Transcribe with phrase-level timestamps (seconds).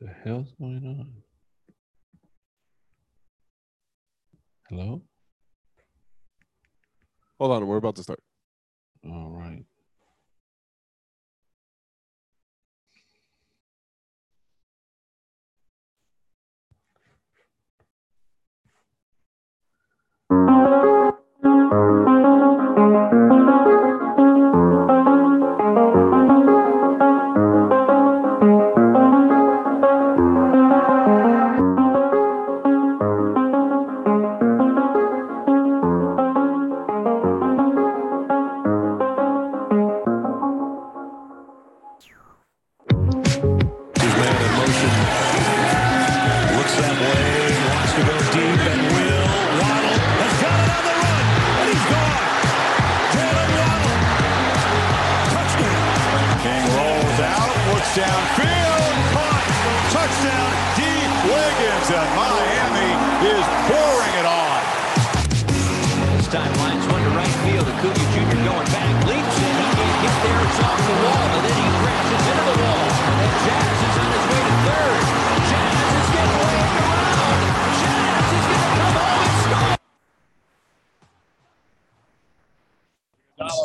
[0.00, 1.12] The hell's going on?
[4.68, 5.02] Hello?
[7.38, 8.20] Hold on, we're about to start.
[9.04, 9.64] All right.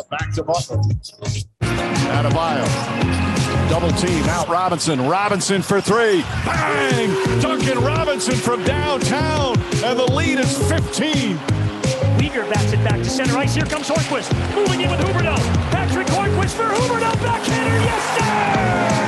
[0.09, 0.77] Back to Butler.
[1.61, 2.65] Adebayo.
[3.69, 5.07] Double team out Robinson.
[5.07, 6.21] Robinson for three.
[6.45, 7.09] Bang!
[7.39, 9.57] Duncan Robinson from downtown.
[9.83, 11.37] And the lead is 15.
[12.17, 13.55] Weegar bats it back to center ice.
[13.55, 14.33] Here comes Hornqvist.
[14.55, 15.37] Moving in with Huberdeau.
[15.71, 17.13] Patrick Hornqvist for Huberdeau.
[17.23, 17.79] Backhander.
[17.85, 18.99] Yes, sir!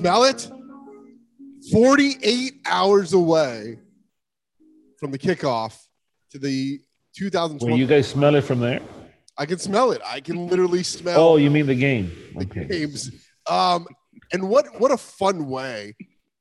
[0.00, 0.50] Smell it?
[1.70, 3.78] 48 hours away
[4.98, 5.78] from the kickoff
[6.30, 6.80] to the
[7.16, 7.70] 2020.
[7.72, 8.80] Will you guys smell it from there?
[9.36, 10.00] I can smell it.
[10.06, 12.10] I can literally smell Oh, you mean the game?
[12.34, 12.66] the Okay.
[12.66, 13.10] games.
[13.46, 13.86] Um,
[14.32, 15.94] and what what a fun way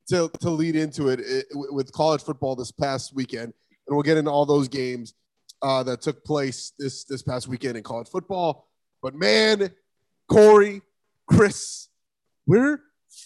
[0.09, 3.51] to to lead into it, eh, with college football this past weekend,
[3.87, 5.13] and we'll get into all those games
[5.61, 8.67] uh, that took place this this past weekend in college football.
[9.01, 9.71] But man,
[10.29, 10.81] Corey,
[11.27, 11.87] Chris,
[12.45, 12.81] we're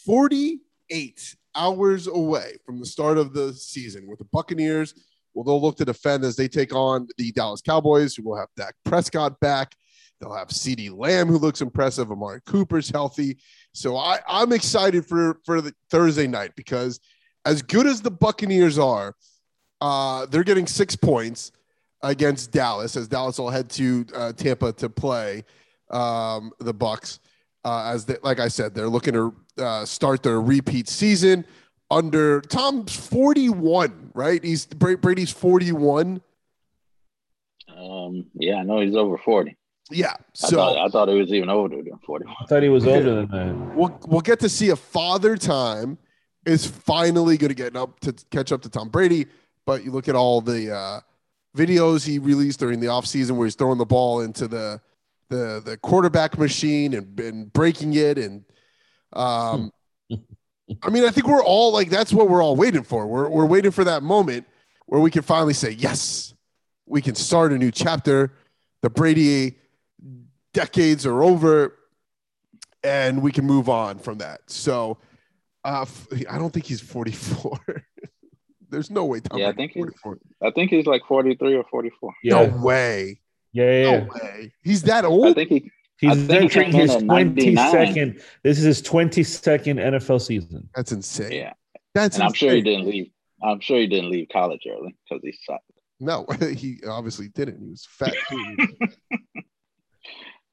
[0.05, 4.93] 48 hours away from the start of the season with the Buccaneers.
[5.33, 8.49] Well, they'll look to defend as they take on the Dallas Cowboys, who will have
[8.55, 9.75] Dak Prescott back.
[10.19, 12.11] They'll have CeeDee Lamb, who looks impressive.
[12.11, 13.37] Amari Cooper's healthy.
[13.73, 16.99] So I, I'm excited for, for the Thursday night because
[17.45, 19.15] as good as the Buccaneers are,
[19.81, 21.51] uh, they're getting six points
[22.01, 25.43] against Dallas as Dallas will head to uh, Tampa to play
[25.89, 27.19] um, the Bucks.
[27.65, 31.45] Uh, as they, like I said, they're looking to uh, start their repeat season
[31.89, 34.43] under Tom's 41, right?
[34.43, 36.21] He's Brady's 41.
[37.75, 39.55] Um, yeah, I know he's over 40.
[39.91, 40.11] Yeah.
[40.11, 42.25] I, So thought, I thought he was even older than 40.
[42.27, 43.75] I thought he was older than that.
[43.75, 45.97] we'll we'll get to see a father time
[46.45, 49.27] is finally going to get up to catch up to Tom Brady.
[49.65, 50.99] But you look at all the uh,
[51.55, 54.81] videos he released during the offseason where he's throwing the ball into the
[55.33, 58.43] the the quarterback machine and, and breaking it and
[59.13, 59.71] um
[60.83, 63.07] I mean I think we're all like that's what we're all waiting for.
[63.07, 64.45] We're we're waiting for that moment
[64.85, 66.33] where we can finally say yes,
[66.85, 68.33] we can start a new chapter.
[68.81, 69.55] The Brady
[70.53, 71.75] decades are over
[72.83, 74.41] and we can move on from that.
[74.47, 74.97] So
[75.65, 77.59] uh, f- I don't think he's 44.
[78.69, 79.21] There's no way.
[79.21, 82.13] Tom Yeah, I Brady's think he's- I think he's like 43 or 44.
[82.23, 83.21] Yeah, No way.
[83.53, 83.81] Yeah, yeah.
[83.91, 83.99] yeah.
[83.99, 84.53] No way.
[84.63, 85.35] He's that I old.
[85.35, 85.71] think he.
[85.97, 88.21] He's I think he entering his 22nd.
[88.43, 90.67] This is his 22nd NFL season.
[90.75, 91.31] That's insane.
[91.31, 91.53] Yeah,
[91.93, 93.11] That's and I'm sure he didn't leave.
[93.41, 95.63] I'm sure he didn't leave college early because he sucked.
[95.99, 96.25] No,
[96.57, 97.59] he obviously didn't.
[97.61, 98.13] He was fat.
[98.29, 98.57] too.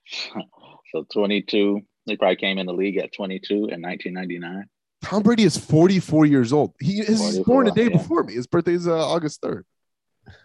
[0.93, 1.81] so 22.
[2.07, 4.67] He probably came in the league at 22 in 1999.
[5.03, 6.75] Tom Brady is 44 years old.
[6.81, 7.97] He is 44, born a day yeah.
[7.97, 8.35] before me.
[8.35, 9.63] His birthday is uh, August 3rd.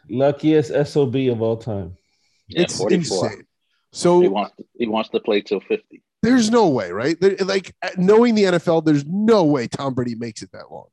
[0.10, 1.98] Luckiest SOB of all time.
[2.48, 3.26] Yeah, it's 44.
[3.26, 3.44] insane.
[3.92, 4.56] So He wants.
[4.58, 6.02] To, he wants to play till 50.
[6.22, 7.20] there's no way, right?
[7.20, 10.88] There- like knowing the NFL, there's no way Tom Brady makes it that long.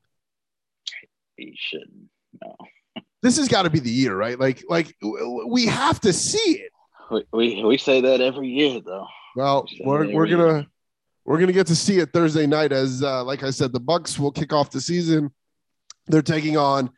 [1.37, 2.08] he shouldn't.
[2.43, 2.56] No,
[3.22, 4.38] This has got to be the year, right?
[4.38, 4.96] Like, like
[5.46, 6.72] we have to see it.
[7.10, 9.06] we we, we say that every year though.
[9.37, 10.66] Well, Same we're we're gonna
[11.25, 14.19] we're gonna get to see it Thursday night as uh, like I said, the Bucks
[14.19, 15.31] will kick off the season.
[16.06, 16.90] They're taking on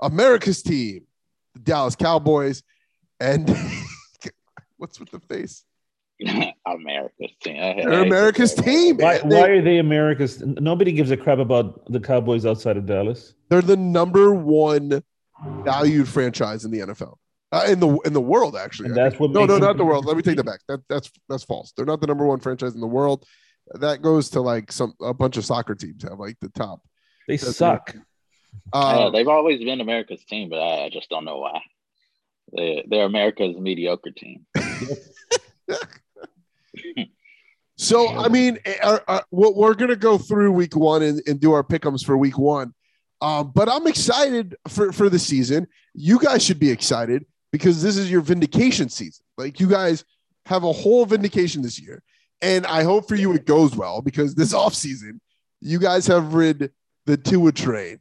[0.00, 1.06] America's team,
[1.54, 2.62] the Dallas Cowboys,
[3.20, 3.48] and
[4.76, 5.64] what's with the face?
[6.66, 7.56] America's team.
[7.60, 8.98] I- I They're America's team.
[8.98, 9.18] Why.
[9.18, 10.40] They- why are they America's?
[10.42, 13.34] Nobody gives a crap about the Cowboys outside of Dallas.
[13.48, 15.02] They're the number one
[15.64, 17.16] valued franchise in the NFL.
[17.52, 18.88] Uh, in the in the world, actually.
[18.88, 20.04] And that's what no, no, not the world.
[20.04, 20.60] Let me take that back.
[20.68, 21.72] That that's that's false.
[21.76, 23.24] They're not the number one franchise in the world.
[23.74, 26.80] That goes to like some a bunch of soccer teams have like the top.
[27.28, 27.94] They That's suck.
[27.94, 28.00] Yeah,
[28.72, 31.60] Uh, they've always been America's team, but I, I just don't know why.
[32.56, 34.46] They they're America's mediocre team.
[37.76, 41.52] so I mean, uh, uh, we're we're gonna go through week one and, and do
[41.52, 42.74] our pickums for week one.
[43.20, 45.66] Um, but I'm excited for for the season.
[45.94, 49.24] You guys should be excited because this is your vindication season.
[49.38, 50.04] Like you guys
[50.46, 52.02] have a whole vindication this year,
[52.42, 55.20] and I hope for you it goes well because this off season,
[55.60, 56.72] you guys have rid
[57.06, 58.00] the Tua train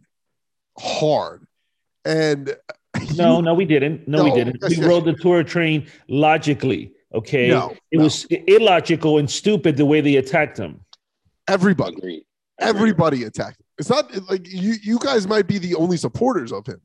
[0.78, 1.46] hard,
[2.04, 2.56] and
[3.18, 4.08] No, no, we didn't.
[4.08, 4.58] No, we didn't.
[4.62, 4.86] yes, We yes.
[4.86, 6.92] rode the Tua train logically.
[7.14, 8.04] Okay, No, it no.
[8.06, 10.80] was illogical and stupid the way they attacked him.
[11.48, 12.26] everybody,
[12.60, 13.60] everybody attacked.
[13.60, 13.66] him.
[13.78, 16.82] It's not like you you guys might be the only supporters of him.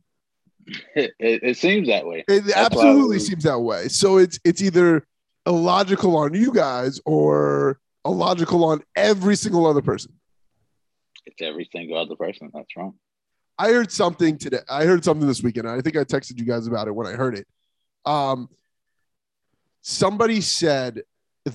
[0.95, 2.25] It, it, it seems that way.
[2.29, 3.89] It why absolutely we- seems that way.
[3.89, 5.07] So it's it's either
[5.47, 10.13] illogical on you guys or illogical on every single other person.
[11.25, 12.95] It's every single other person that's wrong.
[13.59, 14.61] I heard something today.
[14.69, 15.69] I heard something this weekend.
[15.69, 17.47] I think I texted you guys about it when I heard it.
[18.05, 18.49] Um,
[19.83, 21.03] somebody said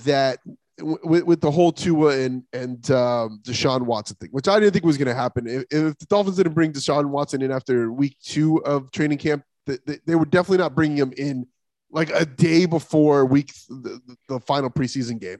[0.04, 0.38] that
[0.78, 4.84] w- with, the whole Tua and and um, Deshaun Watson thing, which I didn't think
[4.84, 5.46] was going to happen.
[5.46, 9.44] If, if the Dolphins didn't bring Deshaun Watson in after week two of training camp,
[9.66, 11.46] th- th- they were definitely not bringing him in
[11.90, 15.38] like a day before week the, the- the final preseason game.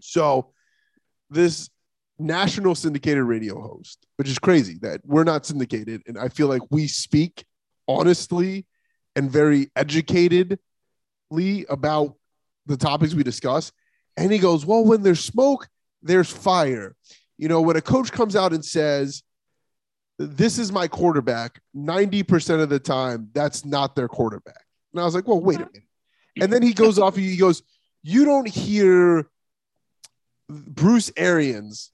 [0.00, 0.52] So
[1.30, 1.68] this
[2.18, 6.62] national syndicated radio host, which is crazy that we're not syndicated, and I feel like
[6.70, 7.44] we speak
[7.88, 8.66] honestly
[9.16, 10.58] and very educatedly
[11.68, 12.14] about
[12.66, 13.72] the topics we discuss.
[14.16, 15.68] And he goes, Well, when there's smoke,
[16.02, 16.94] there's fire.
[17.36, 19.22] You know, when a coach comes out and says,
[20.18, 24.64] This is my quarterback, 90% of the time, that's not their quarterback.
[24.92, 25.70] And I was like, Well, wait a uh-huh.
[25.72, 25.88] minute.
[26.40, 27.62] And then he goes off, he goes,
[28.02, 29.28] You don't hear
[30.48, 31.90] Bruce Arians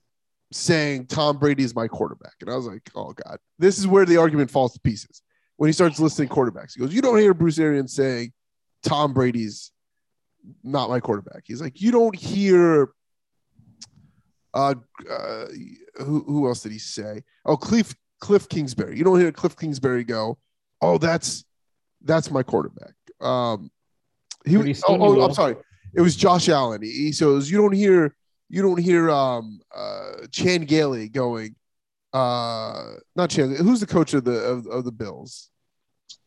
[0.53, 2.35] saying Tom Brady is my quarterback.
[2.41, 5.23] And I was like, Oh God, this is where the argument falls to pieces.
[5.57, 8.33] When he starts listing quarterbacks, he goes, You don't hear Bruce Arians saying
[8.83, 9.73] Tom Brady's
[10.63, 11.43] not my quarterback.
[11.45, 12.91] He's like, you don't hear.
[14.53, 14.75] Uh,
[15.09, 15.47] uh,
[15.99, 17.23] who, who else did he say?
[17.45, 18.99] Oh, Cliff Cliff Kingsbury.
[18.99, 20.39] You don't hear Cliff Kingsbury go,
[20.81, 21.45] "Oh, that's
[22.03, 23.71] that's my quarterback." Um,
[24.45, 24.57] he.
[24.57, 25.21] was Oh, oh.
[25.23, 25.55] I'm sorry.
[25.95, 26.83] It was Josh Allen.
[26.83, 28.17] He, he says, "You don't hear
[28.51, 31.57] you don't hear um uh Chan Gailey going."
[32.13, 33.55] Uh, not Chan.
[33.55, 35.49] Who's the coach of the of, of the Bills?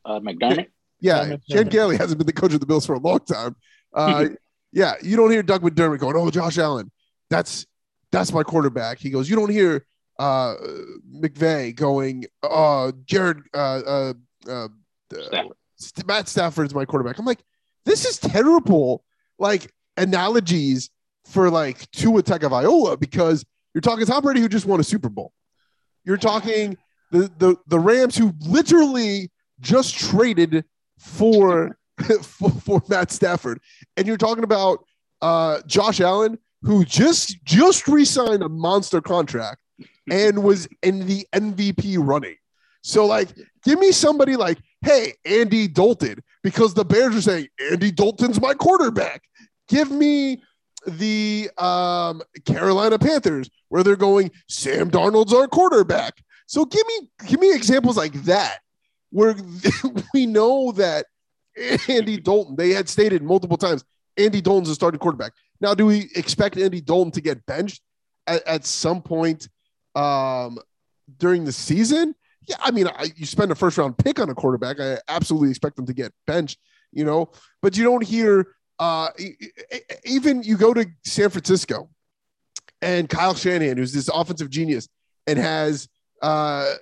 [0.06, 0.68] Uh, McDermott.
[1.02, 1.70] Yeah, Doug Chan McDermott.
[1.70, 3.56] Gailey hasn't been the coach of the Bills for a long time.
[3.94, 4.30] Uh,
[4.72, 6.90] yeah, you don't hear Doug McDermott going, "Oh, Josh Allen,
[7.30, 7.66] that's
[8.12, 9.86] that's my quarterback." He goes, "You don't hear
[10.20, 10.56] uh,
[11.14, 14.14] McVay going, "Uh, Jared, uh, uh,
[14.48, 14.68] uh,
[15.12, 15.58] Stafford.
[16.08, 17.44] Matt Stafford's my quarterback." I'm like,
[17.86, 19.04] this is terrible.
[19.38, 20.90] Like analogies
[21.34, 25.34] for like Tua Tagovailoa because you're talking Tom Brady who just won a Super Bowl.
[26.06, 26.78] You're talking
[27.12, 30.64] the the the Rams who literally just traded
[31.00, 31.78] for
[32.22, 33.60] for, for Matt Stafford,
[33.98, 34.86] and you're talking about
[35.22, 39.60] uh, Josh Allen who just just re-signed a monster contract
[40.10, 42.36] and was in the MVP running.
[42.84, 43.30] So like,
[43.64, 48.54] give me somebody like, hey, Andy Dalton, because the Bears are saying Andy Dalton's my
[48.54, 49.24] quarterback.
[49.68, 50.44] Give me
[50.86, 56.24] the um, Carolina Panthers, where they're going, Sam Darnold's our quarterback.
[56.46, 58.60] So give me give me examples like that,
[59.10, 59.36] where
[60.14, 61.06] we know that
[61.88, 63.84] Andy Dalton, they had stated multiple times,
[64.18, 65.34] Andy Dalton's a starting quarterback.
[65.62, 67.82] Now, do we expect Andy Dalton to get benched
[68.28, 69.48] at, at some point
[69.96, 70.60] um,
[71.18, 72.16] during the season?
[72.48, 74.80] Yeah, I mean, I, you spend a first round pick on a quarterback.
[74.80, 76.60] I absolutely expect them to get benched,
[76.92, 78.48] you know, but you don't hear,
[78.84, 79.08] uh,
[80.04, 81.90] even you go to San Francisco
[82.82, 84.90] and Kyle Shanahan, who's this offensive genius
[85.26, 85.88] and has
[86.22, 86.74] uh, uh,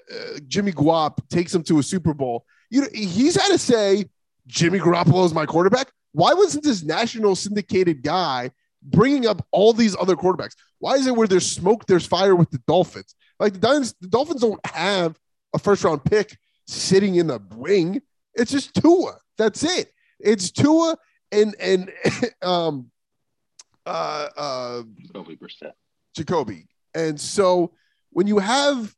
[0.48, 2.43] Jimmy Guap takes him to a Super Bowl.
[2.72, 4.05] You know, he's had to say,
[4.48, 5.91] Jimmy Garoppolo is my quarterback.
[6.13, 8.50] Why wasn't this national syndicated guy
[8.81, 10.55] bringing up all these other quarterbacks?
[10.79, 13.13] Why is it where there's smoke, there's fire with the Dolphins?
[13.39, 15.20] Like the, Dolphins, the Dolphins don't have
[15.53, 18.01] a first round pick sitting in the wing.
[18.34, 19.17] It's just Tua.
[19.38, 19.91] That's it.
[20.20, 20.98] It's Tua
[21.31, 21.91] and and
[22.41, 22.91] um
[23.85, 25.71] uh uh Jacoby Brissett.
[26.15, 26.67] Jacoby.
[26.93, 27.71] And so
[28.11, 28.93] when you have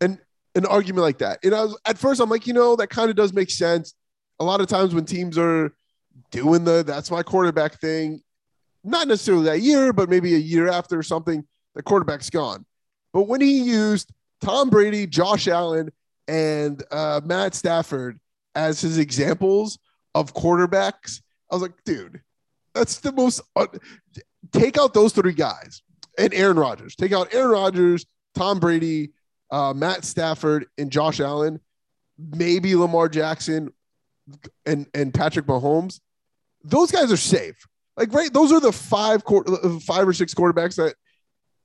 [0.00, 0.18] an
[0.54, 3.10] an argument like that, and I was at first I'm like, you know, that kind
[3.10, 3.94] of does make sense.
[4.40, 5.72] A lot of times when teams are
[6.30, 8.22] doing the that's my quarterback thing,
[8.84, 12.64] not necessarily that year, but maybe a year after or something, the quarterback's gone.
[13.12, 15.90] But when he used Tom Brady, Josh Allen,
[16.26, 18.20] and uh, Matt Stafford
[18.54, 19.78] as his examples
[20.14, 22.20] of quarterbacks, I was like, dude,
[22.74, 23.40] that's the most.
[23.56, 23.68] Un-
[24.52, 25.82] take out those three guys
[26.18, 26.94] and Aaron Rodgers.
[26.94, 29.12] Take out Aaron Rodgers, Tom Brady,
[29.50, 31.60] uh, Matt Stafford, and Josh Allen.
[32.18, 33.72] Maybe Lamar Jackson
[34.66, 36.00] and and Patrick Mahomes.
[36.64, 37.66] Those guys are safe.
[37.96, 39.22] Like right, those are the five
[39.82, 40.94] five or six quarterbacks that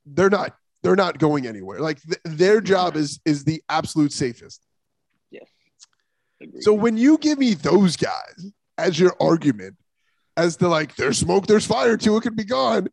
[0.06, 1.80] they're not they're not going anywhere.
[1.80, 4.62] Like th- their job is is the absolute safest.
[5.32, 5.48] Yes.
[6.42, 6.64] Agreed.
[6.64, 9.76] So when you give me those guys as your argument,
[10.38, 12.88] as to like there's smoke, there's fire too, it could be gone.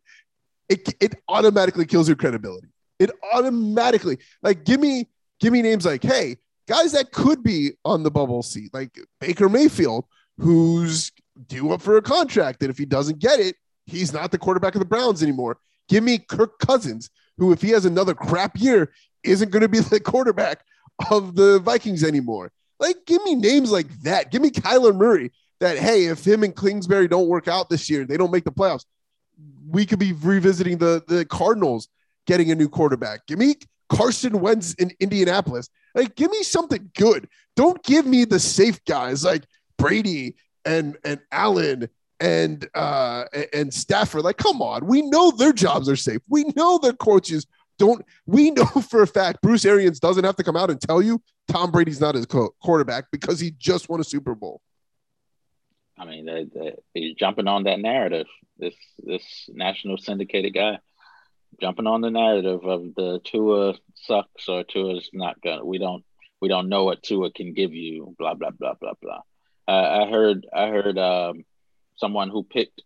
[0.69, 2.69] It it automatically kills your credibility.
[2.99, 5.09] It automatically like give me
[5.41, 6.37] give me names like hey
[6.69, 10.05] guys that could be on the bubble seat like Baker Mayfield
[10.39, 11.11] who's
[11.49, 13.57] due up for a contract and if he doesn't get it
[13.87, 15.59] he's not the quarterback of the Browns anymore.
[15.89, 18.93] Give me Kirk Cousins who if he has another crap year
[19.25, 20.65] isn't going to be the quarterback
[21.11, 22.53] of the Vikings anymore.
[22.79, 24.31] Like, give me names like that.
[24.31, 25.33] Give me Kyler Murray.
[25.61, 28.53] That hey, if him and Kingsbury don't work out this year, they don't make the
[28.53, 28.85] playoffs.
[29.69, 31.89] We could be revisiting the the Cardinals
[32.27, 33.27] getting a new quarterback.
[33.27, 33.57] Give me
[33.91, 35.69] Carson Wentz in Indianapolis.
[35.95, 37.29] Like, give me something good.
[37.57, 39.45] Don't give me the safe guys like
[39.77, 41.89] Brady and and Allen
[42.21, 44.23] and uh and Stafford.
[44.23, 46.21] Like, come on, we know their jobs are safe.
[46.29, 47.47] We know their coaches
[47.79, 48.05] don't.
[48.27, 51.21] We know for a fact Bruce Arians doesn't have to come out and tell you
[51.49, 54.61] Tom Brady's not his co- quarterback because he just won a Super Bowl.
[56.01, 58.27] I mean, they, they, he's jumping on that narrative.
[58.59, 60.79] This this national syndicated guy
[61.61, 65.65] jumping on the narrative of the Tua sucks or Tua's not gonna.
[65.65, 66.05] We don't
[66.41, 68.15] we don't know what Tua can give you.
[68.19, 69.21] Blah blah blah blah blah.
[69.69, 71.45] Uh, I heard I heard um,
[71.97, 72.83] someone who picked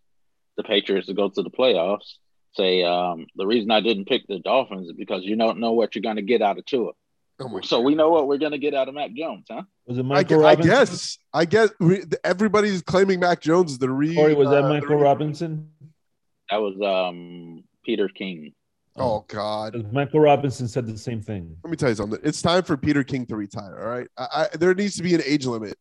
[0.57, 2.15] the Patriots to go to the playoffs
[2.55, 5.95] say um, the reason I didn't pick the Dolphins is because you don't know what
[5.95, 6.91] you're going to get out of Tua.
[7.39, 9.63] Oh my So we know what we're going to get out of Mac Jones, huh?
[9.85, 10.71] Was it Michael gu- I Robinson?
[10.71, 11.17] guess.
[11.33, 14.15] I guess re- everybody's claiming Mac Jones is the re.
[14.15, 15.69] Corey, was that uh, Michael Robinson?
[16.49, 18.53] That was um, Peter King.
[18.97, 19.91] Oh God!
[19.91, 21.57] Michael Robinson said the same thing.
[21.65, 22.19] Let me tell you something.
[22.23, 23.77] It's time for Peter King to retire.
[23.77, 24.07] All right.
[24.17, 25.77] I, I, there needs to be an age limit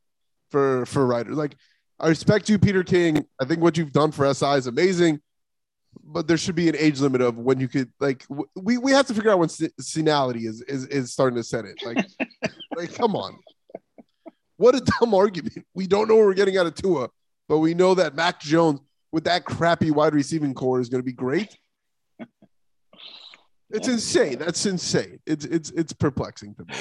[0.50, 1.36] for for writers.
[1.36, 1.54] Like,
[2.00, 3.24] I respect you, Peter King.
[3.40, 5.20] I think what you've done for SI is amazing,
[6.06, 8.26] but there should be an age limit of when you could like.
[8.28, 11.42] w- We we have to figure out when se- senility is is is starting to
[11.44, 11.76] set it.
[11.84, 12.06] Like,
[12.76, 13.38] like come on.
[14.56, 15.64] What a dumb argument.
[15.74, 17.08] We don't know what we're getting out of Tua,
[17.48, 18.80] but we know that Mac Jones
[19.12, 21.56] with that crappy wide receiving core is going to be great.
[23.70, 24.38] It's insane.
[24.38, 25.18] That's insane.
[25.26, 26.74] It's it's it's perplexing to me.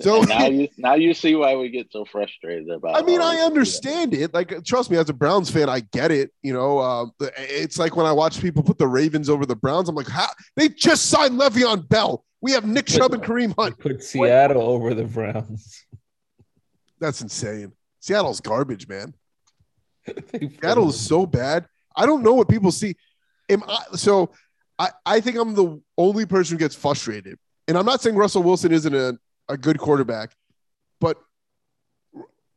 [0.00, 2.96] So And now you now you see why we get so frustrated about.
[2.96, 3.02] It.
[3.02, 4.32] I mean, I understand it.
[4.32, 6.32] Like, trust me, as a Browns fan, I get it.
[6.42, 7.06] You know, uh,
[7.36, 9.88] it's like when I watch people put the Ravens over the Browns.
[9.90, 12.24] I'm like, how they just signed Le'Veon Bell.
[12.40, 13.78] We have Nick Chubb and Kareem They Hunt.
[13.78, 15.84] put Seattle over the Browns.
[16.98, 17.72] That's insane.
[18.00, 19.14] Seattle's garbage, man.
[20.32, 21.66] They Seattle is so bad.
[21.94, 22.96] I don't know what people see.
[23.48, 24.30] Am I so?
[24.78, 27.38] I, I think I'm the only person who gets frustrated.
[27.68, 29.16] And I'm not saying Russell Wilson isn't a,
[29.52, 30.34] a good quarterback,
[31.00, 31.18] but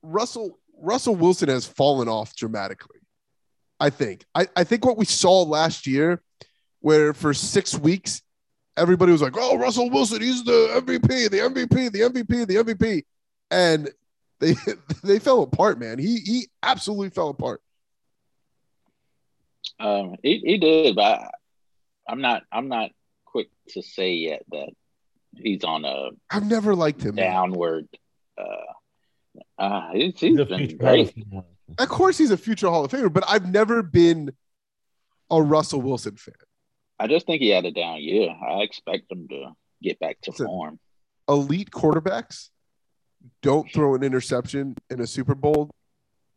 [0.01, 2.99] Russell Russell Wilson has fallen off dramatically.
[3.79, 4.25] I think.
[4.33, 6.21] I, I think what we saw last year,
[6.79, 8.21] where for six weeks,
[8.77, 13.03] everybody was like, Oh, Russell Wilson, he's the MVP, the MVP, the MVP, the MVP.
[13.51, 13.91] And
[14.39, 14.55] they
[15.03, 15.99] they fell apart, man.
[15.99, 17.61] He he absolutely fell apart.
[19.79, 21.29] Um, he, he did, but I,
[22.07, 22.43] I'm not.
[22.51, 22.91] I'm not
[23.25, 24.70] quick to say yet that
[25.37, 27.15] he's on a I've never liked him.
[27.15, 27.87] downward.
[28.37, 28.43] Uh,
[29.57, 31.13] uh, he's, He's he's a been future of great.
[31.79, 34.31] Of course, he's a future Hall of Famer, but I've never been
[35.31, 36.35] a Russell Wilson fan.
[37.00, 38.29] I just think he had a down year.
[38.29, 40.45] I expect him to get back to Listen.
[40.45, 40.79] form.
[41.27, 42.50] Elite quarterbacks
[43.41, 45.71] don't throw an interception in a Super Bowl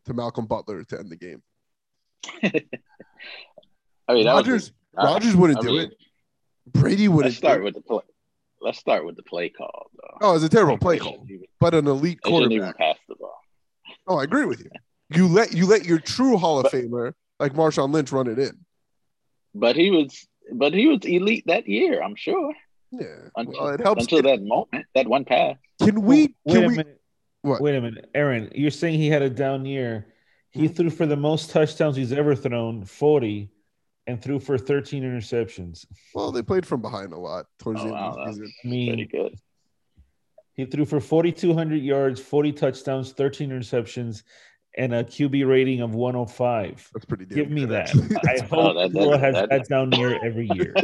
[0.05, 1.41] to Malcolm Butler to end the game.
[2.43, 5.93] I mean, that was- Rodgers, I- Rodgers wouldn't I do mean, it.
[6.67, 7.35] Brady Let's wouldn't.
[7.35, 7.65] start do it.
[7.65, 8.01] with the play.
[8.61, 10.17] Let's start with the play call, though.
[10.21, 12.95] Oh, it's a terrible play call, even- but an elite they shouldn't even quarterback.
[12.97, 13.39] pass the ball.
[14.07, 14.69] Oh, I agree with you.
[15.15, 18.37] You let you let your true Hall of But- Famer like Marshawn Lynch run it
[18.37, 18.65] in.
[19.55, 22.01] But he was, but he was elite that year.
[22.03, 22.53] I'm sure
[22.91, 24.03] Yeah, until, well, it helps.
[24.03, 25.57] until that moment, that one pass.
[25.81, 26.35] Can we?
[26.45, 26.75] Wait Can a we?
[26.77, 27.01] minute.
[27.41, 27.61] What?
[27.61, 28.51] Wait a minute, Aaron.
[28.53, 30.13] You're saying he had a down year.
[30.51, 30.73] He Hmm?
[30.73, 33.49] threw for the most touchdowns he's ever thrown, 40,
[34.09, 35.85] and threw for 13 interceptions.
[36.15, 38.37] Well, they played from behind a lot towards Oh, the end wow, of the that's
[38.37, 38.53] season.
[38.63, 39.39] I mean, Pretty good.
[40.53, 44.23] he threw for 4,200 yards, 40 touchdowns, 13 interceptions,
[44.77, 46.89] and a QB rating of 105.
[46.93, 47.25] That's pretty.
[47.25, 47.89] Damn Give me good, that.
[47.89, 48.15] actually.
[48.17, 50.73] I Oh, hope that- that- has that- that down year every year.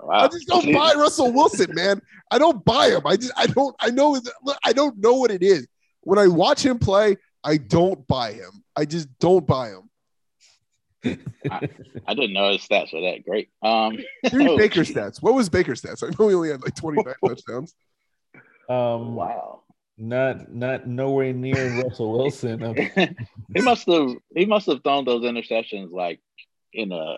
[0.00, 0.24] Wow.
[0.24, 2.02] I just don't buy Russell Wilson, man.
[2.30, 3.06] I don't buy him.
[3.06, 4.20] I just I don't I know
[4.62, 5.66] I don't know what it is.
[6.02, 8.50] When I watch him play, I don't buy him.
[8.76, 9.83] I just don't buy him.
[11.50, 13.48] I didn't know his stats were that great.
[13.62, 13.96] Um,
[14.30, 14.96] Give Oh, Baker's geez.
[14.96, 15.22] stats.
[15.22, 16.02] What was Baker's stats?
[16.02, 17.74] I know he only had like 29 touchdowns.
[18.68, 19.62] Um, wow.
[19.98, 22.60] not not nowhere near Russell Wilson.
[23.54, 26.20] He must have he must have thrown those interceptions like
[26.72, 27.16] in a,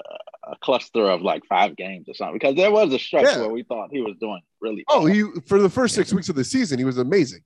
[0.49, 3.39] a cluster of like five games or something because there was a stretch Yeah.
[3.43, 5.07] where we thought he was doing really Oh, well.
[5.13, 7.41] he for the first six weeks of the season, he was amazing.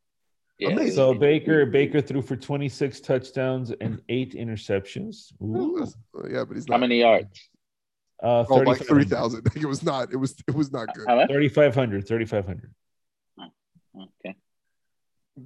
[0.60, 0.94] Yeah, amazing.
[0.94, 5.32] So Baker Baker threw for 26 touchdowns and eight interceptions.
[5.42, 5.86] Oh, Ooh.
[6.30, 6.80] yeah, but he's how not.
[6.80, 7.48] many yards?
[8.22, 9.46] Oh, Uh, like 3,000.
[9.56, 10.12] It was not.
[10.12, 10.36] It was.
[10.46, 11.06] It was not good.
[11.06, 12.06] 3,500.
[12.06, 12.74] 3,500.
[13.98, 14.36] Okay.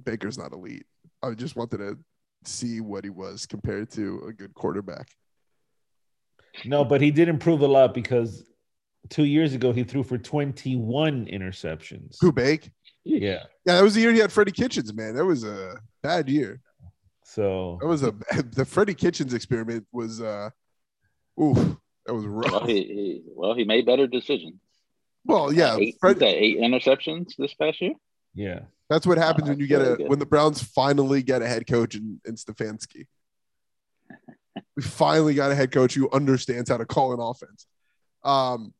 [0.03, 0.85] Baker's not elite.
[1.23, 1.97] I just wanted to
[2.43, 5.07] see what he was compared to a good quarterback.
[6.65, 8.43] No, but he did improve a lot because
[9.09, 12.17] two years ago he threw for 21 interceptions.
[12.21, 12.69] Who Bake?
[13.05, 13.43] Yeah.
[13.65, 14.93] Yeah, that was the year he had Freddie Kitchens.
[14.93, 16.59] Man, that was a bad year.
[17.23, 18.11] So That was a
[18.55, 20.21] the Freddie Kitchens experiment was.
[20.21, 20.49] uh
[21.41, 21.53] Ooh,
[22.05, 22.67] that was Well, rough.
[22.67, 24.55] he, he well he made better decisions.
[25.25, 27.93] Well, yeah, eight, Fred, he eight interceptions this past year.
[28.35, 28.59] yeah.
[28.89, 30.07] that's what happens Oh, when you get a good.
[30.09, 33.07] when the Browns finally get a head coach in, in Stefanski.
[34.75, 37.65] we finally got a head coach who understands how to call an offense.
[38.23, 38.73] Um,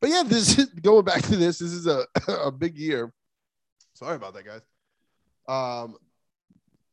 [0.00, 1.58] but yeah, this is going back to this.
[1.58, 3.12] This is a a big year.
[4.00, 4.62] Sorry about that, guys.
[5.46, 5.96] Um,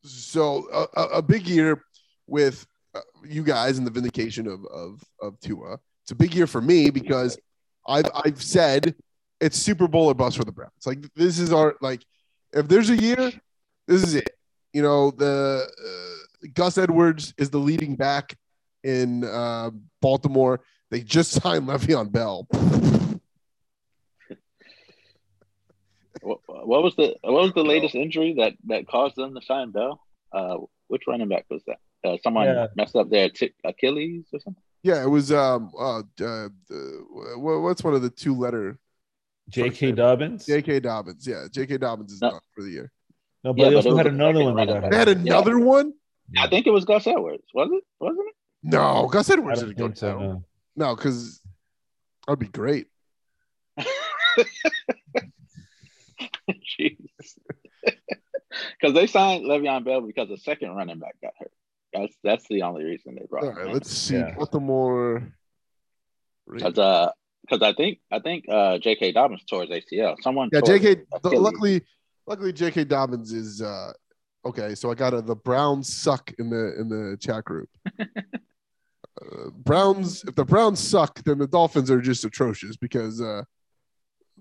[0.04, 1.82] so a, a, big year
[2.26, 5.78] with uh, you guys and the vindication of of of Tua.
[6.02, 7.38] It's a big year for me because
[7.86, 8.94] I've I've said
[9.40, 10.84] it's Super Bowl or bust for the Browns.
[10.84, 12.04] Like this is our like
[12.52, 13.32] if there's a year,
[13.86, 14.36] this is it.
[14.74, 18.36] You know the uh, Gus Edwards is the leading back
[18.84, 19.70] in uh,
[20.02, 20.60] Baltimore.
[20.90, 22.46] They just signed Le'Veon Bell.
[26.22, 29.70] What, what was the what was the latest injury that that caused them to sign
[29.70, 30.00] Bell?
[30.32, 30.56] Uh,
[30.88, 31.78] which running back was that?
[32.04, 32.66] Uh, someone Yeah.
[32.76, 34.62] messed up their t- Achilles or something.
[34.82, 36.48] Yeah, it was um uh, uh,
[37.36, 38.78] what's one of the two letter
[39.50, 39.92] J.K.
[39.92, 40.44] Dobbins.
[40.46, 40.80] J.K.
[40.80, 41.26] Dobbins.
[41.26, 41.78] Yeah, J.K.
[41.78, 42.30] Dobbins is No.
[42.32, 42.92] done for the year.
[43.44, 45.16] No, but Yeah, they also it had another one that running They had hurt.
[45.16, 45.94] another one.
[46.36, 47.44] I think it was Gus Edwards.
[47.54, 47.82] Was it?
[47.98, 48.34] Wasn't it?
[48.62, 50.08] No, Gus Edwards don't didn't go so.
[50.18, 50.20] down.
[50.28, 50.44] No.
[50.88, 51.40] No, because
[52.26, 52.88] that'd be great.
[56.48, 56.56] it?
[56.80, 57.94] Jeez.
[58.80, 61.52] Because they signed Le'Veon Bell because the second running back got hurt.
[61.92, 63.68] That's that's the only reason they brought All him.
[63.68, 63.72] in.
[63.72, 64.16] let's see.
[64.16, 64.34] Yeah.
[64.34, 65.32] Baltimore.
[66.50, 67.10] Because uh,
[67.42, 69.12] because I think I think uh, J.K.
[69.12, 70.16] Dobbins tore his ACL.
[70.22, 70.88] Someone Yeah, J.K.
[70.88, 71.82] his Luckily,
[72.26, 72.84] luckily J.K.
[72.84, 73.92] Dobbins is uh
[74.44, 74.74] okay.
[74.74, 77.68] So I got a the Browns suck in the in the chat group.
[78.00, 80.24] uh, Browns.
[80.24, 83.42] If the Browns suck, then the Dolphins are just atrocious because uh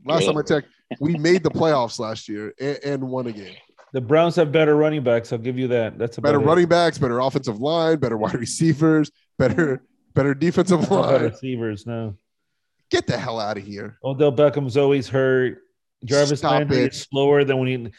[0.08, 0.68] last time I checked,
[1.00, 3.56] we made the playoffs last year and, and won a game.
[3.94, 5.32] The Browns have better running backs.
[5.32, 5.98] I'll give you that.
[5.98, 6.46] That's about Better it.
[6.46, 9.82] running backs, better offensive line, better wide receivers, better
[10.14, 11.32] better defensive No better line.
[11.32, 11.86] receivers.
[11.86, 12.16] No.
[12.92, 13.98] Get the hell out of here.
[14.04, 15.60] Odell Beckham's always hurt.
[16.06, 16.94] Jarvis Stop Landry it.
[16.94, 17.92] is slower than when he than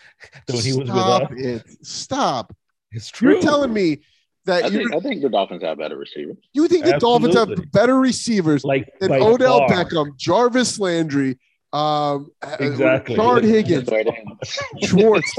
[0.49, 1.63] when he was Stop with us.
[1.63, 1.87] it.
[1.87, 2.57] Stop.
[2.93, 3.33] It's true.
[3.33, 4.03] You're telling me
[4.45, 6.37] that I you think I think the Dolphins have better receivers.
[6.53, 9.85] you think the Dolphins have better receivers like than Odell far.
[9.85, 11.39] Beckham, Jarvis Landry,
[11.73, 13.17] um, uh, Exactly.
[13.17, 14.59] Rashard Higgins, where it ends.
[14.89, 15.35] Schwartz.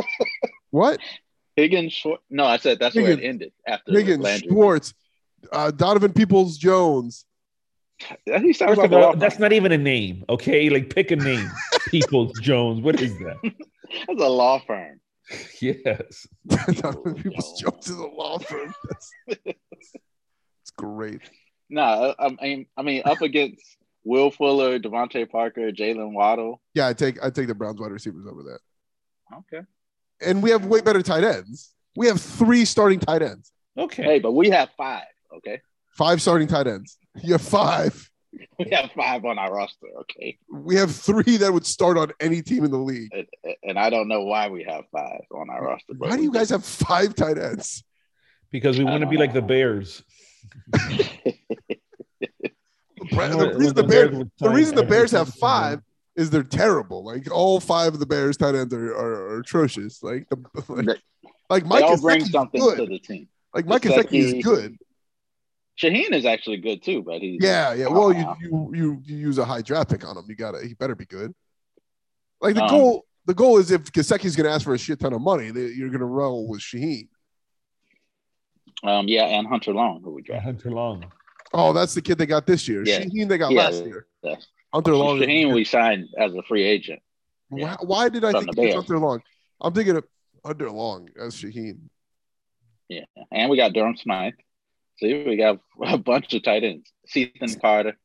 [0.72, 1.00] what?
[1.56, 4.48] Higgins, Schwar- no, I said that's where it ended after Higgins, Landry.
[4.50, 4.94] Schwartz,
[5.52, 7.26] uh, Donovan Peoples Jones.
[8.26, 10.24] He sounds First like of all, that's not even a name.
[10.30, 11.50] Okay, like pick a name.
[11.90, 12.80] Peoples Jones.
[12.82, 13.38] What is that?
[14.08, 15.02] That's a law firm.
[15.62, 16.28] Yes.
[16.48, 18.74] Donovan Peoples Jones is a law firm.
[18.88, 21.22] That's, that's great.
[21.70, 23.62] No, I mean, I mean, up against
[24.04, 26.62] Will Fuller, DeVante Parker, Jaylen Waddle.
[26.74, 28.60] Yeah, I take I take the Browns wide receivers over that.
[29.38, 29.66] Okay.
[30.22, 31.74] And we have way better tight ends.
[31.96, 34.04] We have three starting tight ends, Okay.
[34.04, 35.04] Hey, but we have five.
[35.38, 36.98] Okay, five starting tight ends.
[37.22, 38.10] You have five.
[38.60, 39.88] we have five on our roster.
[40.02, 43.12] Okay, We have three that would start on any team in the league.
[43.12, 45.94] and, and I don't know why we have five on our roster.
[45.98, 47.84] Why do you guys have five tight ends?
[48.52, 50.04] Because we want to be like the Bears.
[53.00, 55.82] The, Bra- You know the reason the, Bears, the reason the Bears have five
[56.16, 57.04] is they're terrible.
[57.06, 60.04] Like all five of the Bears tight ends are, are, are atrocious.
[60.04, 60.38] Like the
[60.70, 60.98] like,
[61.50, 62.78] like Mike all bring something good.
[62.78, 63.28] to the team.
[63.54, 64.78] Like Mike Gesicki is good.
[65.82, 67.88] Shaheen is actually good too, but he's Yeah, yeah.
[67.88, 70.26] Well, you, you you you use a high draft pick on him.
[70.28, 71.34] You gotta he better be good.
[72.42, 75.14] Like the Um, goal the goal is if Gesicki's gonna ask for a shit ton
[75.14, 77.08] of money, that you're gonna roll with Shaheen.
[78.84, 80.44] um yeah, and Hunter Long who we drafted.
[80.56, 81.06] Hunter Long.
[81.54, 82.84] Oh, that's the kid they got this year.
[82.86, 83.02] Yeah.
[83.02, 84.06] Shaheen they got Yeah, last year.
[84.24, 84.36] yeah.
[84.74, 85.18] Hunter Long.
[85.22, 87.02] is- Shaheen we signed as a free agent.
[87.50, 89.22] why, why did I From think the it was Hunter Long?
[89.62, 90.04] I'm thinking of
[90.46, 91.80] Hunter Long as Shaheen.
[92.88, 94.34] Yeah, and we got Durham Smythe.
[95.00, 96.92] See, we got a bunch of tight ends.
[97.08, 97.98] Cethan Carter.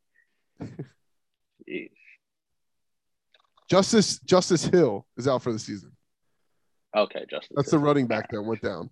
[3.69, 5.93] Justice Justice Hill is out for the season.
[6.97, 7.55] Okay, Justin.
[7.57, 8.91] That's the running back that went down.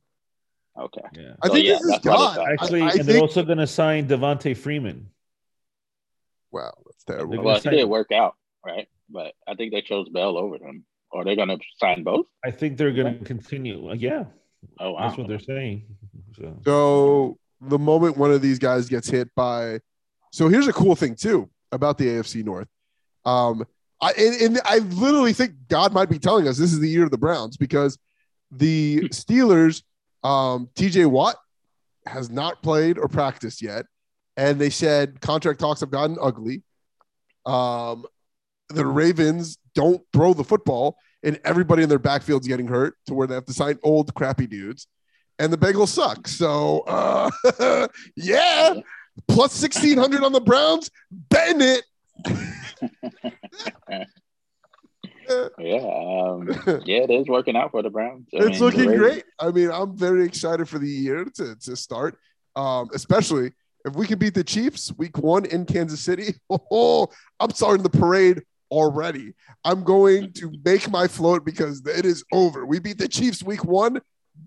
[0.79, 1.01] Okay.
[1.15, 1.35] Yeah.
[1.43, 2.31] I So, think yeah, this is God.
[2.31, 5.09] it's I- Actually, I, and they're also going to sign Devonta Freeman.
[6.51, 7.29] wow, that's terrible.
[7.37, 8.89] Well, gonna it did sign- work out, right?
[9.11, 10.85] But I think they chose Bell over them.
[11.13, 12.25] Are they're gonna sign both?
[12.43, 13.91] I think they're going to continue.
[13.91, 14.25] Uh, Yeah,
[14.81, 15.07] Oh wow.
[15.09, 15.85] that's what they're saying.
[16.39, 19.81] So So the moment one of these guys gets hit by,
[20.33, 22.69] so here's a cool thing too about the AFC North.
[23.27, 23.67] Um,
[24.01, 27.05] I and, and I literally think God might be telling us this is the year
[27.05, 27.99] of the Browns because
[28.51, 29.83] the Steelers,
[30.23, 31.37] um, TJ Watt
[32.07, 33.87] has not played or practiced yet,
[34.37, 36.63] and they said contract talks have gotten ugly.
[37.47, 38.05] Um,
[38.69, 43.27] the Ravens don't throw the football, and everybody in their backfield's getting hurt to where
[43.27, 44.87] they have to sign old crappy dudes
[45.39, 46.29] and the Bengals suck.
[46.29, 47.31] So, uh,
[48.17, 48.75] yeah,
[49.27, 51.85] plus 1600 on the Browns, betting it.
[55.29, 56.49] Yeah, um,
[56.85, 58.29] yeah, it is working out for the Browns.
[58.35, 59.25] I it's mean, looking Ravens- great.
[59.39, 62.19] I mean, I'm very excited for the year to, to start,
[62.57, 63.53] um, especially
[63.85, 66.35] if we can beat the Chiefs week one in Kansas City.
[66.71, 67.09] Oh,
[67.41, 69.35] I'm starting the parade already.
[69.65, 72.65] I'm going to make my float because it is over.
[72.65, 74.01] We beat the Chiefs week one,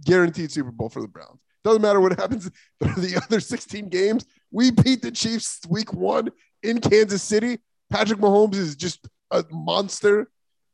[0.06, 1.40] guaranteed Super Bowl for the Browns.
[1.64, 4.26] Doesn't matter what happens for the other 16 games.
[4.52, 6.30] We beat the Chiefs week one
[6.64, 7.60] in Kansas City.
[7.92, 10.28] Patrick Mahomes is just a monster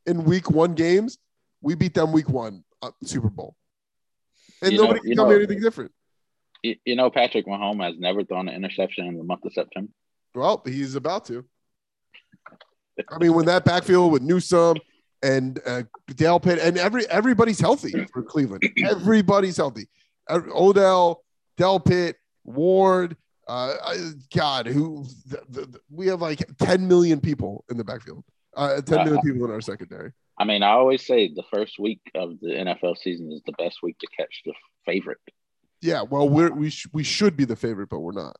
[0.06, 1.18] in week one games.
[1.60, 3.56] We beat them week one uh, Super Bowl.
[4.60, 5.92] And You know- nobody can you tell me anything different.
[6.62, 9.90] You, know, Patrick Mahomes has never thrown an interception in the month of September.
[10.34, 11.44] Well, he's about to.
[13.10, 14.76] I mean, when that backfield with Newsome
[15.22, 18.68] and uh, Delpit and every everybody's healthy for Cleveland.
[18.78, 19.88] Everybody's healthy.
[20.30, 21.24] Odell,
[21.58, 23.16] Delpit, Ward.
[23.48, 23.74] Uh,
[24.34, 28.24] God, who the, the, the- we have like 10 million people in the backfield.
[28.56, 30.12] Uh, 10 million Uh, people in our secondary.
[30.38, 33.78] I mean, I always say the first week of the NFL season is the best
[33.82, 34.52] week to catch the
[34.86, 35.18] favorite.
[35.80, 38.36] Yeah, well, we're, we sh- we should be the favorite, but we're not.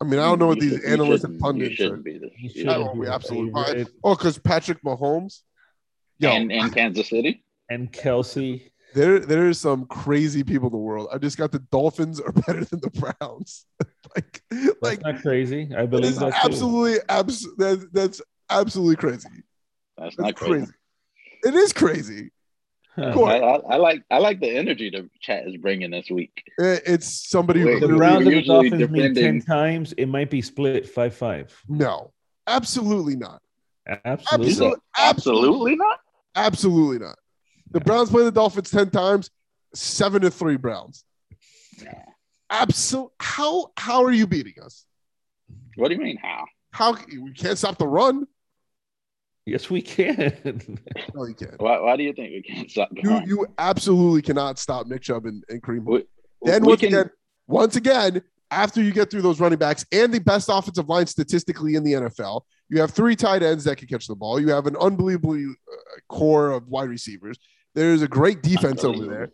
[0.00, 1.88] I mean, I don't know what You these should- analysts and pundits You are.
[1.88, 2.26] shouldn't be the.
[2.26, 3.88] you you should I know, don't- we absolutely favorite.
[4.02, 5.40] Oh, because Patrick Mahomes.
[6.18, 7.44] Yo, and in Kansas City.
[7.68, 8.70] and Kelce.
[8.94, 11.08] There, there are some crazy people in the world.
[11.12, 13.64] I just got the Dolphins are better than the Browns.
[14.14, 15.70] like, That's like not crazy.
[15.76, 16.48] I believe that's that too.
[16.48, 18.20] absolutely, abs- that, that's
[18.60, 19.28] absolutely crazy.
[19.98, 20.66] That's That's not crazy.
[20.66, 20.72] crazy.
[21.44, 22.30] It is crazy.
[22.94, 23.12] Huh.
[23.14, 23.24] Cool.
[23.26, 26.42] I, I, I like I like the energy the chat is bringing this week.
[26.58, 27.64] It- it's somebody.
[27.64, 29.92] Wait, The who- We're Browns and the Dolphins meet ten times.
[29.94, 31.56] It might be split five five.
[31.68, 32.12] no,
[32.46, 33.40] absolutely not.
[34.04, 34.48] Absolutely.
[34.52, 35.98] Absolutely, absolutely, Absolutely not.
[36.36, 37.18] absolutely not.
[37.72, 39.30] The Browns play the Dolphins ten times,
[39.74, 41.04] seven to three Browns.
[42.50, 43.10] Absolutely.
[43.20, 44.84] How how are you beating us?
[45.76, 46.18] What do you mean?
[46.18, 46.44] How?
[46.72, 48.26] How we can't stop the run?
[49.46, 50.78] Yes, we can.
[51.14, 51.60] No, you can't.
[51.60, 55.02] Why, why do you think we can't stop the You you absolutely cannot stop Nick
[55.02, 55.84] Chubb and, and Kareem.
[55.84, 56.04] We-
[56.42, 57.10] Then we once can- again,
[57.46, 61.74] once again, after you get through those running backs and the best offensive line statistically
[61.74, 64.38] in the NFL, you have three tight ends that can catch the ball.
[64.40, 67.38] You have an unbelievably uh, core of wide receivers.
[67.74, 69.30] There's a great defense over there.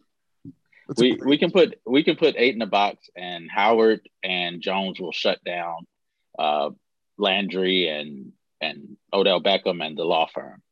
[0.88, 4.08] It's a we we can put we can put eight in the box, and Howard
[4.22, 5.86] and Jones will shut down
[6.38, 6.70] uh,
[7.18, 10.62] Landry and and Odell Beckham and the law firm.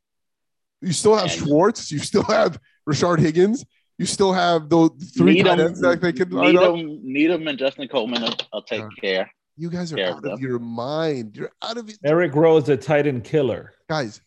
[0.81, 1.91] you still have and- Schwartz.
[1.91, 3.65] You still have Rashard Higgins.
[3.97, 6.75] You still have those three tight ends that they can line up.
[6.75, 9.31] Needham, Needham and Justin Coleman will, will take Uh, care.
[9.57, 11.35] You guys are care out of of your mind.
[11.35, 11.97] You're out of it.
[12.03, 13.73] Eric Rowe's, a tight end killer.
[13.89, 14.21] Guys,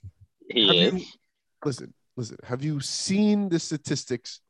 [0.50, 0.94] He is.
[0.94, 1.06] you-
[1.64, 2.36] listen, listen.
[2.42, 4.40] Have you seen the statistics?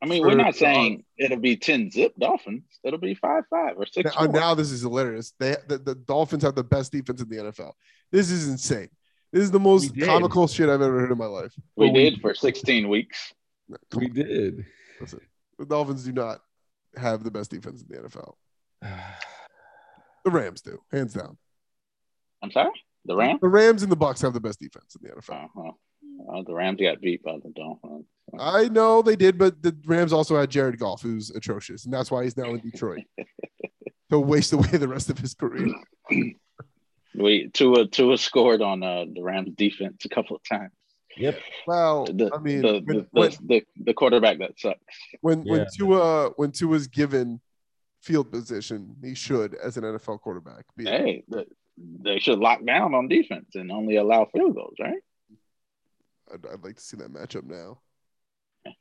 [0.00, 2.62] I mean, for- we're not saying it'll be ten zip Dolphins.
[2.82, 4.14] It'll be five five or six.
[4.14, 4.32] Now, four.
[4.32, 5.34] now this is hilarious.
[5.38, 7.72] They the, the Dolphins have the best defense in the NFL.
[8.14, 8.88] This is insane.
[9.32, 11.52] This is the most comical shit I've ever heard in my life.
[11.74, 13.34] we Well, we- did for sixteen weeks.
[13.90, 14.12] Come We on.
[14.12, 14.66] did.
[15.00, 15.20] Listen,
[15.58, 16.40] the Dolphins do not
[16.96, 18.34] have the best defense in the NFL.
[20.24, 21.36] The Rams do, hands down.
[22.40, 22.70] I'm sorry.
[23.04, 23.40] The Rams.
[23.42, 25.44] The Rams and the Bucks have the best defense in the NFL.
[25.44, 25.72] Uh-huh.
[26.38, 28.06] Uh, the Rams got beat by the Dolphins.
[28.38, 32.10] I know they did, but the Rams also had Jared Goff, who's atrocious, and that's
[32.10, 33.02] why he's now in Detroit.
[34.08, 35.66] He'll waste away the rest of his career.
[37.16, 40.72] We Tua Tua scored on uh, the Rams defense a couple of times.
[41.16, 41.38] Yep.
[41.66, 44.80] Well, The, I mean, the, when, the, when, the, the, the quarterback that sucks.
[45.20, 45.66] when, when Yeah.
[45.76, 47.40] Tua when Tua's given
[48.02, 50.84] field position, he should, as an NFL quarterback, be.
[50.84, 51.46] Hey, the,
[51.76, 55.02] they should lock down on defense and only allow field goals, right?
[56.32, 57.80] I'd, I'd like to see that matchup now.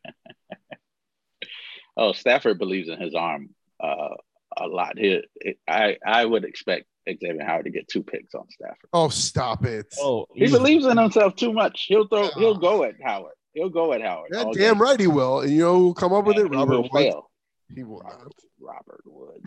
[1.96, 4.16] Oh, Stafford believes in his arm uh,
[4.58, 4.98] a lot.
[4.98, 5.22] He,
[5.68, 8.90] I I would expect Xavier Howard to get two picks on Stafford.
[8.94, 9.94] Oh, stop it!
[10.00, 10.58] Oh, He easy.
[10.58, 11.86] believes in himself too much.
[11.88, 12.30] He'll throw.
[12.36, 13.34] He'll go at Howard.
[13.54, 14.30] He'll go at Howard.
[14.34, 14.80] Yeah, damn day.
[14.80, 15.42] right he will.
[15.42, 16.48] And you know who'll come up with it?
[16.50, 16.90] Robert will Woods.
[16.94, 17.30] fail.
[17.74, 18.00] He will.
[18.00, 19.44] Robert, Robert Wood.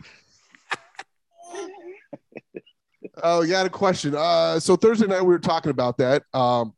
[3.22, 4.14] Oh, you got a question.
[4.16, 6.22] Uh, so Thursday night we were talking about that.
[6.34, 6.74] Um,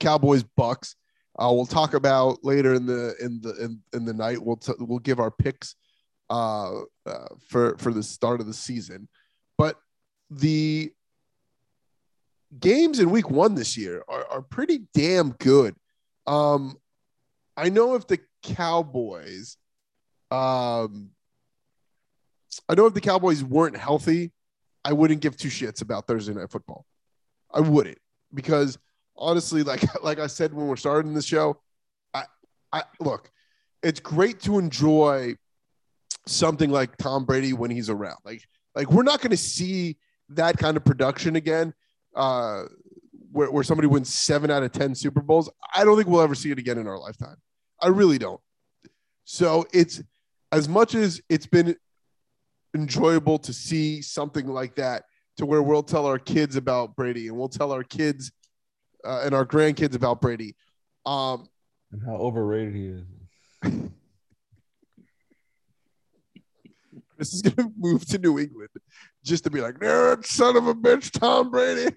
[0.00, 0.96] Cowboys Bucks.
[1.38, 4.42] Uh, we'll talk about later in the in the in, in the night.
[4.42, 5.76] We'll t- we'll give our picks
[6.28, 9.08] uh, uh, for for the start of the season.
[9.56, 9.76] But
[10.38, 10.92] the
[12.58, 15.74] games in Week One this year are, are pretty damn good.
[16.26, 16.76] Um,
[17.56, 19.56] I know if the Cowboys,
[20.30, 21.10] um,
[22.68, 24.32] I know if the Cowboys weren't healthy,
[24.84, 26.86] I wouldn't give two shits about Thursday night football.
[27.52, 27.98] I wouldn't
[28.32, 28.78] because
[29.16, 31.60] honestly, like like I said when we're starting the show,
[32.14, 32.24] I
[32.72, 33.30] I look,
[33.82, 35.36] it's great to enjoy
[36.26, 38.18] something like Tom Brady when he's around.
[38.24, 38.42] Like
[38.74, 39.96] like we're not going to see
[40.30, 41.74] that kind of production again.
[42.14, 42.64] Uh,
[43.32, 45.50] where, where somebody wins seven out of 10 Super Bowls.
[45.74, 47.36] I don't think we'll ever see it again in our lifetime.
[47.80, 48.40] I really don't.
[49.24, 50.02] So it's
[50.52, 51.74] as much as it's been
[52.74, 55.04] enjoyable to see something like that
[55.38, 58.30] to where we'll tell our kids about Brady and we'll tell our kids
[59.04, 60.54] uh, and our grandkids about Brady.
[61.06, 61.48] Um,
[61.90, 63.02] And how overrated he is.
[67.18, 68.70] This is going to move to New England
[69.24, 71.94] just to be like, that son of a bitch, Tom Brady,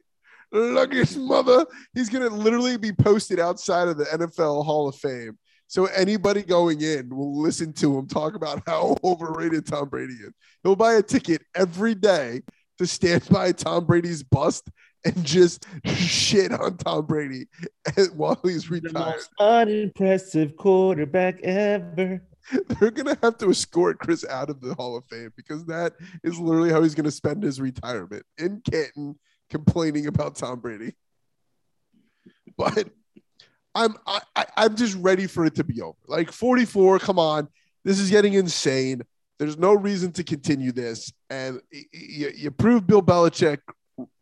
[0.52, 1.66] luckiest mother.
[1.94, 5.38] He's going to literally be posted outside of the NFL Hall of Fame.
[5.68, 10.34] So anybody going in will listen to him talk about how overrated Tom Brady is.
[10.64, 12.42] He'll buy a ticket every day
[12.78, 14.70] to stand by Tom Brady's bust
[15.04, 17.48] and just shit on Tom Brady
[18.14, 18.94] while he's retired.
[18.94, 22.22] The most unimpressive quarterback ever.
[22.68, 26.40] They're gonna have to escort Chris out of the Hall of Fame because that is
[26.40, 29.18] literally how he's gonna spend his retirement in Canton,
[29.50, 30.94] complaining about Tom Brady.
[32.58, 32.88] But
[33.74, 35.98] I'm I, I'm just ready for it to be over.
[36.08, 37.50] Like 44, come on,
[37.84, 39.02] this is getting insane.
[39.38, 41.60] There's no reason to continue this, and
[41.92, 43.60] you proved Bill Belichick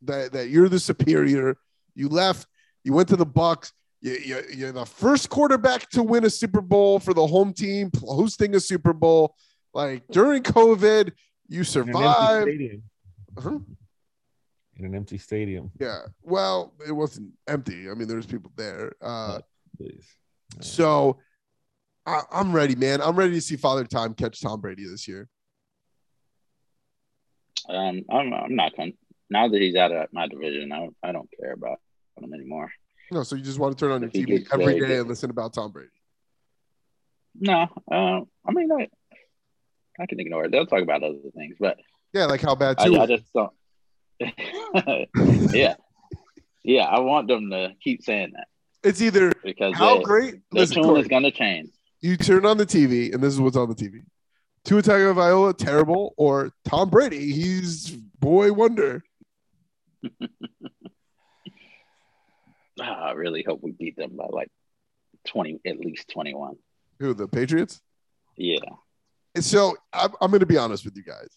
[0.01, 1.57] that that you're the superior.
[1.93, 2.47] You left,
[2.83, 3.71] you went to the Bucks.
[4.03, 7.89] You, you, you're the first quarterback to win a Super Bowl for the home team,
[8.05, 9.33] hosting a Super Bowl.
[9.73, 11.13] Like during COVID,
[11.47, 12.43] you In an empty survived.
[12.49, 12.83] stadium.
[13.41, 13.59] Huh?
[14.75, 15.71] In an empty stadium.
[15.79, 15.99] Yeah.
[16.21, 17.89] Well, it wasn't empty.
[17.89, 18.91] I mean, there's people there.
[19.01, 19.39] Uh,
[19.77, 20.05] Please.
[20.59, 21.17] so
[22.05, 23.01] I, I'm ready, man.
[23.01, 25.29] I'm ready to see Father Time catch Tom Brady this year.
[27.69, 28.97] Um, I'm I'm not going.
[29.29, 31.79] Now that he's out of my division, I don't, I don't care about
[32.21, 32.69] him anymore.
[33.11, 34.99] No, so you just want to turn on your TV gets every very day good.
[35.01, 35.89] and listen about Tom Brady.
[37.39, 38.87] No, uh, I mean I,
[39.99, 40.51] I can ignore it.
[40.51, 41.77] They'll talk about other things, but
[42.13, 42.99] Yeah, like how bad too.
[42.99, 43.51] I just don't.
[45.53, 45.75] yeah,
[46.63, 46.83] yeah.
[46.83, 48.47] I want them to keep saying that
[48.83, 50.31] it's either because how their, great.
[50.51, 51.69] their Listen, tune Corey, is going to change.
[52.01, 54.03] you turn on the TV and this is what's on the TV.
[54.65, 59.03] Two Attack of Tagovailoa terrible or Tom Brady he's boy wonder.
[62.85, 64.49] Ah, I really hope we beat them by like
[65.25, 66.55] twenty, at least twenty-one.
[66.99, 67.81] Who the Patriots?
[68.35, 68.57] Yeah,
[69.35, 71.29] And so I'm, I'm going to be honest with you guys.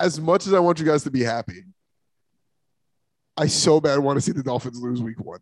[0.00, 1.62] As much as I want you guys to be happy,
[3.36, 5.40] I so bad want to see the Dolphins lose week one.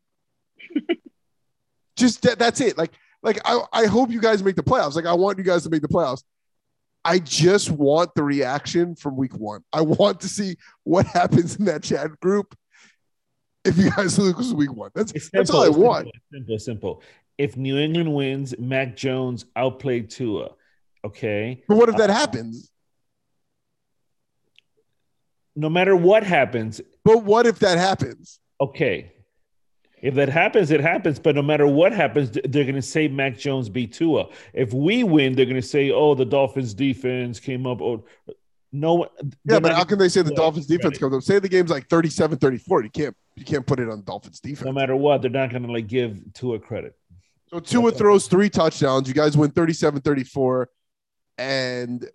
[1.96, 2.76] Just that, that's it.
[2.76, 4.94] Like, like I, I hope you guys make the playoffs.
[4.94, 6.22] Like, I want you guys to make the playoffs.
[7.02, 9.62] I just want the reaction from week one.
[9.72, 12.54] I want to see what happens in that chat group
[13.64, 14.90] if you guys lose week one.
[14.94, 16.06] That's It's that's all I want.
[16.06, 17.02] Simple, simple, simple.
[17.38, 20.50] If New England wins, Mac Jones outplayed Tua.
[21.04, 21.62] Okay.
[21.68, 22.70] But what if uh, that happens?
[25.56, 28.40] No matter what happens, But what if that happens?
[28.60, 29.12] okay.
[30.02, 31.18] If that happens, it happens.
[31.18, 34.28] But no matter what happens, they're going to say Mac Jones beat Tua.
[34.54, 38.02] If we win, they're going to say, "Oh, the Dolphins' defense came up." Or
[38.72, 39.08] No.
[39.44, 41.22] Yeah, but how can they say the Dolphins defense comes up?
[41.22, 42.84] Say the game's like 37-34.
[42.84, 44.66] You can't you can't put it on Dolphins defense.
[44.66, 46.94] No matter what, they're not going to like give Tua credit.
[47.48, 49.08] So Tua throws three touchdowns.
[49.08, 50.66] You guys win 37-34.
[51.38, 52.06] And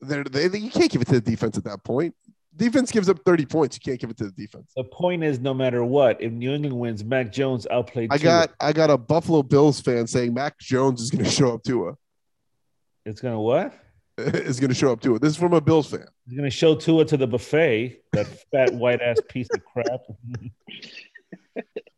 [0.00, 2.14] they're, they they you can't give it to the defense at that point.
[2.54, 3.76] Defense gives up 30 points.
[3.76, 4.70] You can't give it to the defense.
[4.76, 8.12] The point is, no matter what, if New England wins, Mac Jones outplayed.
[8.12, 8.24] I Tua.
[8.24, 11.64] got I got a Buffalo Bills fan saying Mac Jones is going to show up
[11.64, 11.94] Tua.
[13.04, 13.74] It's gonna what?
[14.18, 15.18] is going to show up Tua.
[15.18, 16.06] This is from a Bills fan.
[16.28, 18.02] He's gonna show Tua to the buffet.
[18.12, 20.00] That fat white ass piece of crap.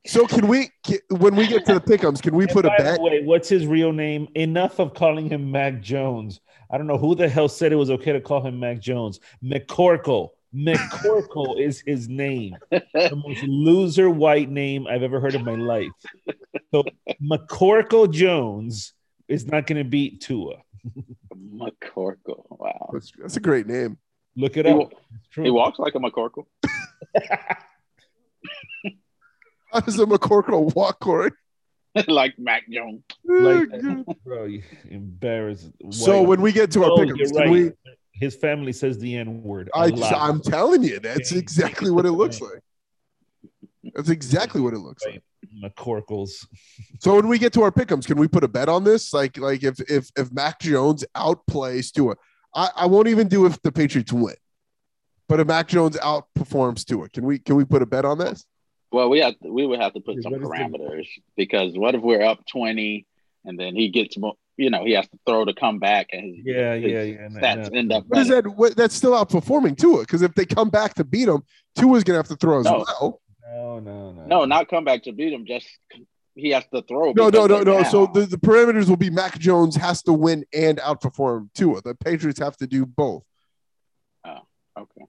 [0.06, 2.68] So can we can, when we get to the pickums, can we And put a
[2.68, 2.96] by bet?
[2.96, 4.28] the way, what's his real name?
[4.34, 6.40] Enough of calling him Mac Jones.
[6.70, 9.20] I don't know who the hell said it was okay to call him Mac Jones.
[9.44, 10.30] McCorkle.
[10.54, 12.56] McCorkle is his name.
[12.70, 15.90] The most loser white name I've ever heard in my life.
[16.72, 16.84] So
[17.22, 18.94] McCorkle Jones
[19.28, 20.62] is not going to beat Tua.
[21.36, 22.46] McCorkle.
[22.48, 22.90] Wow.
[22.92, 23.98] That's, that's a great name.
[24.36, 24.92] Look it He, up.
[24.92, 25.44] It's true.
[25.44, 26.46] he walks like a McCorkle.
[29.72, 31.30] How does a McCorkle walk, Corey?
[32.08, 33.02] like Mac Jones.
[33.24, 33.68] Like,
[34.24, 35.70] bro, you embarrassed.
[35.90, 37.50] so white- when we get to our Oh, pickums, can right.
[37.50, 37.70] we?
[38.12, 39.70] His family says the N word.
[39.74, 42.60] I just, I'm telling you, that's exactly what it looks like.
[43.94, 45.22] That's exactly what it looks like.
[45.64, 46.46] McCorkles.
[47.00, 49.14] So when we get to our pickums, can we put a bet on this?
[49.14, 52.14] Like, like if if if Mac Jones outplays Tua,
[52.54, 54.34] I, I won't even do if the Patriots win.
[55.28, 58.44] But if Mac Jones outperforms Tua, can we can we put a bet on this?
[58.90, 62.02] Well, we have we would have to put some is the- parameters because what if
[62.02, 63.06] we're up twenty
[63.44, 64.34] and then he gets more?
[64.56, 67.28] You know, he has to throw to come back, and his, Yeah, his yeah, yeah.
[67.28, 67.78] no, stats no.
[67.78, 68.04] end up.
[68.08, 68.42] What is better.
[68.42, 68.50] that?
[68.50, 71.42] What, that's still outperforming Tua because if they come back to beat him,
[71.76, 72.84] Tua's gonna have to throw as No.
[72.86, 73.20] well.
[73.52, 74.26] No, no, no.
[74.26, 75.46] No, not come back to beat him.
[75.46, 75.66] Just
[76.34, 77.12] he has to throw.
[77.12, 77.82] No, no, no, no.
[77.84, 81.82] So the, the parameters will be Mac Jones has to win and outperform Tua.
[81.82, 83.24] The Patriots have to do both.
[84.26, 85.06] okay,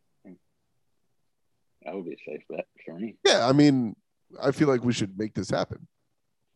[1.83, 3.15] that would be a safe bet for me.
[3.25, 3.95] Yeah, I mean,
[4.41, 5.87] I feel like we should make this happen.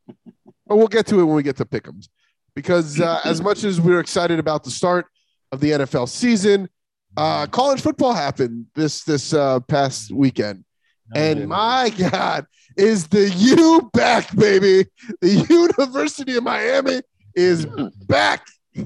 [0.08, 2.10] but we'll get to it when we get to pick'ems,
[2.56, 5.08] because uh, as much as we're excited about the start
[5.52, 6.70] of the NFL season,
[7.18, 10.65] uh, college football happened this this uh, past weekend,
[11.14, 11.48] No, and no.
[11.48, 12.46] my God,
[12.78, 14.88] is the U back, baby?
[15.22, 17.02] The University of Miami
[17.36, 17.66] is
[18.08, 18.48] back.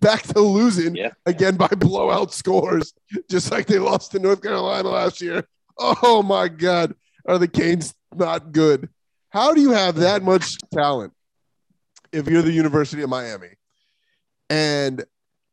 [0.00, 1.10] back to losing Yeah.
[1.26, 2.92] again by blowout scores,
[3.30, 5.44] just like they lost to North Carolina last year.
[5.78, 6.94] Oh my God.
[7.26, 8.88] Are the Canes not good?
[9.30, 11.12] How do you have that much talent
[12.12, 13.50] if you're the University of Miami?
[14.50, 15.04] And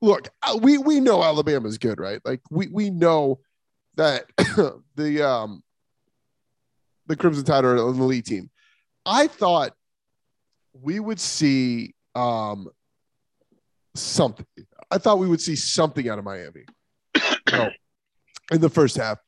[0.02, 2.20] look, uh, we, we know Alabama's good, right?
[2.26, 3.40] Like we, we know
[4.00, 4.24] that
[4.96, 5.62] the um
[7.08, 8.50] the Crimson Tide are an elite team.
[9.06, 9.74] I thought
[10.74, 12.70] we would see um
[13.96, 14.46] something.
[14.90, 16.64] I thought we would see something out of Miami.
[18.52, 19.20] In the first half.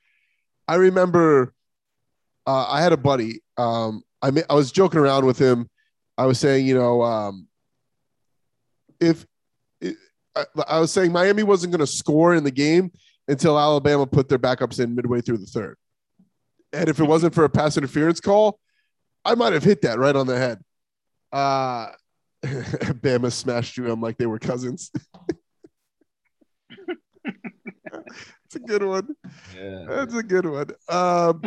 [0.68, 1.54] I remember
[2.48, 3.42] uh, I had a buddy.
[3.58, 5.70] Um, I ma- I was joking around with him.
[6.18, 7.48] I was saying, you know, um,
[9.00, 9.26] if
[9.82, 9.98] it,
[10.36, 12.92] I, I was saying Miami wasn't going to score in the game
[13.32, 15.78] until Alabama put their backups in midway through the third.
[16.74, 18.60] And if it wasn't for a pass interference call,
[19.26, 20.60] I might have hit that right on the head.
[21.32, 21.92] Uh,
[22.44, 24.92] Bama smashed you them like they were cousins.
[28.54, 29.16] It's a good one.
[29.56, 29.86] Yeah.
[29.88, 30.72] That's a good one.
[30.90, 31.42] Um,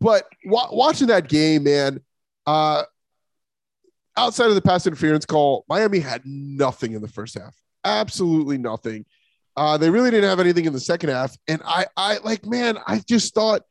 [0.00, 2.00] but wa- watching that game, man,
[2.46, 2.84] uh,
[4.16, 7.54] outside of the pass interference call, Miami had nothing in the first half.
[7.84, 9.04] Absolutely nothing.
[9.56, 11.36] Uh, they really didn't have anything in the second half.
[11.48, 13.62] And I, I like, man, I just thought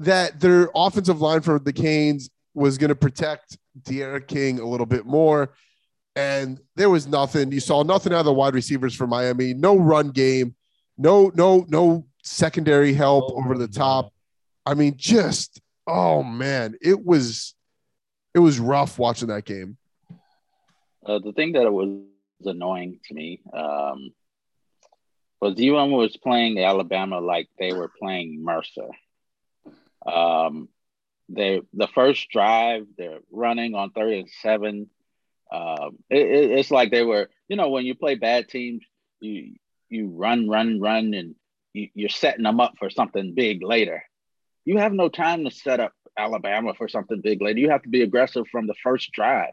[0.00, 4.86] that their offensive line for the Canes was going to protect D'Eriq King a little
[4.86, 5.52] bit more.
[6.16, 7.52] And there was nothing.
[7.52, 9.54] You saw nothing out of the wide receivers for Miami.
[9.54, 10.56] No run game.
[10.98, 14.12] No, no, no secondary help Oh, over the my top.
[14.66, 17.54] I mean, just oh man, it was
[18.34, 19.76] it was rough watching that game.
[21.06, 22.02] Uh, the thing that was
[22.44, 24.10] annoying to me um,
[25.40, 28.88] was UM was playing Alabama like they were playing Mercer.
[30.06, 30.68] Um,
[31.28, 34.90] they the first drive they're running on third and seven.
[35.52, 38.84] Um, it, it- it's like they were, you know, when you play bad teams,
[39.20, 39.54] you
[39.88, 41.34] you run, run, run, and
[41.72, 44.02] you, you're setting them up for something big later.
[44.64, 47.58] You have no time to set up Alabama for something big later.
[47.58, 49.52] You have to be aggressive from the first drive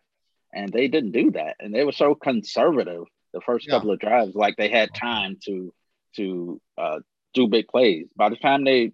[0.54, 3.04] and they didn't do that and they were so conservative
[3.38, 3.74] the first Yeah.
[3.76, 5.72] couple of drives like they had time to
[6.16, 7.00] to uh,
[7.36, 8.92] do big plays by the time they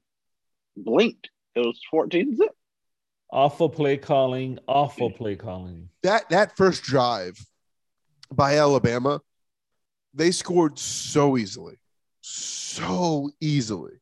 [0.75, 2.51] blinked it was 14 zip
[3.31, 4.59] Awful play calling.
[4.67, 5.89] Awful play calling.
[6.03, 7.43] That that first drive
[8.31, 9.21] by Alabama,
[10.13, 11.79] they scored so easily,
[12.21, 13.93] so easily.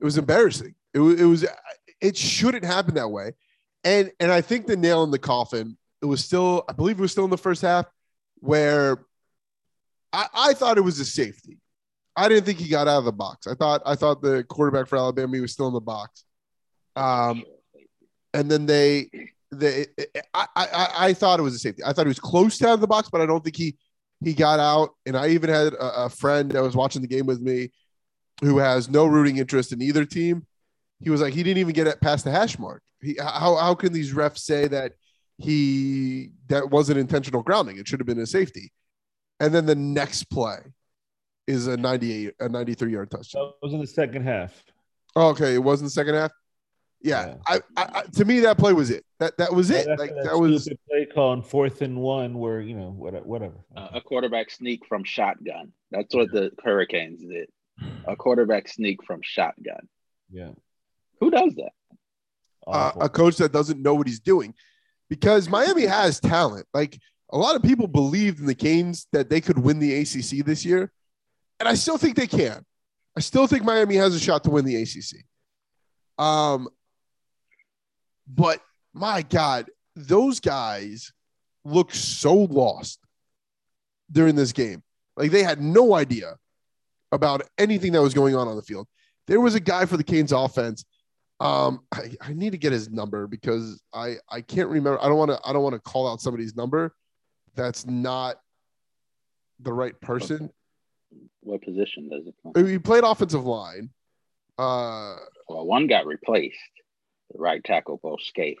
[0.00, 0.76] It was embarrassing.
[0.92, 1.44] It was, it was
[2.00, 3.32] it shouldn't happen that way.
[3.82, 7.02] And and I think the nail in the coffin, it was still, I believe it
[7.02, 7.86] was still in the first half,
[8.44, 8.98] where
[10.12, 11.58] I, I thought it was a safety.
[12.14, 13.46] I didn't think he got out of the box.
[13.46, 16.24] I thought I thought the quarterback for Alabama he was still in the box.
[16.94, 17.44] Um,
[18.34, 19.08] and then they
[19.50, 19.86] they
[20.34, 21.82] I, I I thought it was a safety.
[21.84, 23.76] I thought he was close to out of the box, but I don't think he
[24.22, 24.90] he got out.
[25.06, 27.72] And I even had a, a friend that was watching the game with me
[28.42, 30.46] who has no rooting interest in either team.
[31.00, 32.82] He was like, he didn't even get it past the hash mark.
[33.00, 34.92] He, how how can these refs say that
[35.38, 37.78] he that wasn't intentional grounding?
[37.78, 38.72] It should have been a safety.
[39.40, 40.58] And then the next play
[41.46, 43.46] is a 98 a 93 yard touchdown.
[43.60, 44.52] That was in the second half.
[45.16, 46.30] Oh, okay, it was in the second half.
[47.02, 47.34] Yeah, Yeah.
[47.46, 49.04] I, I, I to me that play was it.
[49.20, 49.86] That that was it.
[49.86, 52.90] Right Like after that was stupid play call on fourth and one, where you know
[52.90, 53.26] whatever.
[53.26, 53.54] whatever.
[53.76, 55.72] Uh, a quarterback sneak from shotgun.
[55.90, 57.48] That's what the Hurricanes did.
[58.06, 59.88] A quarterback sneak from shotgun.
[60.30, 60.50] yeah,
[61.20, 61.72] Who does that?
[62.66, 64.54] uh, a coach that doesn't know what he's doing
[65.08, 66.66] because Miami has talent.
[66.74, 66.98] Like
[67.30, 70.64] a lot of people believed in the Canes that they could win the ACC this
[70.64, 70.90] year,
[71.60, 72.64] and I still think they can.
[73.16, 75.24] I still think Miami has a shot to win the ACC.
[76.18, 76.68] Um,
[78.26, 78.60] but
[78.92, 81.12] my God, those guys
[81.64, 83.00] look so lost
[84.10, 84.82] during this game.
[85.16, 86.36] Like they had no idea
[87.12, 88.88] about anything that was going on on the field.
[89.26, 90.84] There was a guy for the Canes offense.
[91.40, 95.00] Um, I, I need to get his number because I I can't remember.
[95.02, 96.94] I don't want to I don't want to call out somebody's number.
[97.54, 98.36] That's not
[99.60, 100.50] the right person.
[101.40, 102.70] What position does it play?
[102.72, 103.90] He played offensive line.
[104.58, 105.16] Uh,
[105.48, 106.56] Well, one got replaced.
[107.32, 108.58] The right tackle, Bo Scaife.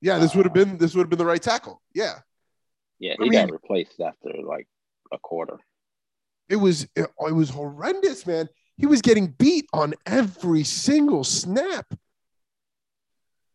[0.00, 1.82] yeah, this would have been this would have been the right tackle.
[1.94, 2.20] Yeah,
[2.98, 4.66] Yeah, I he mean- got replaced after like
[5.12, 5.58] a quarter.
[6.48, 8.48] it was it, it was horrendous, man.
[8.78, 11.86] He was getting beat on every single snap.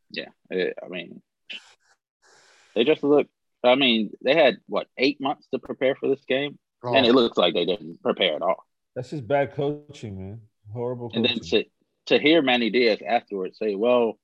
[0.10, 1.22] Yeah, I mean,
[2.76, 3.28] they just look.
[3.64, 7.14] I mean, they had what eight months to prepare for this game, Oh, and it
[7.14, 8.66] looks like they didn't prepare at all.
[8.96, 10.42] That's just bad coaching, man.
[10.74, 11.66] Horrible And then to
[12.08, 14.18] to hear Manny Diaz afterwards say, "Well,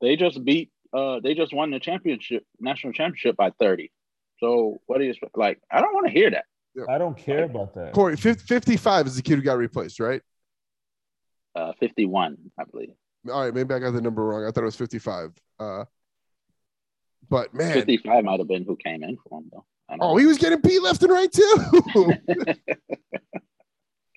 [0.00, 3.92] they just beat, uh, they just won the championship, national championship by thirty.
[4.38, 5.14] So what do you?
[5.34, 6.46] Like, I don't want to hear that.
[6.88, 7.92] I don't care about that.
[7.92, 10.20] Corey, fif- 55 is the kid who got replaced, right?
[11.54, 12.90] Uh, Fifty-one, I believe.
[13.30, 14.44] All right, maybe I got the number wrong.
[14.44, 15.32] I thought it was 55.
[15.58, 15.84] Uh,
[17.30, 19.64] but man, Fifty-five might have been who came in for him though.
[19.88, 20.16] Oh, know.
[20.16, 21.54] he was getting beat left and right too.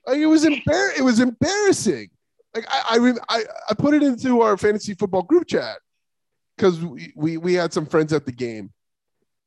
[0.06, 2.10] like it was embar- It was embarrassing.
[2.54, 5.78] Like I, I, I, I put it into our fantasy football group chat
[6.58, 8.72] because we, we we had some friends at the game,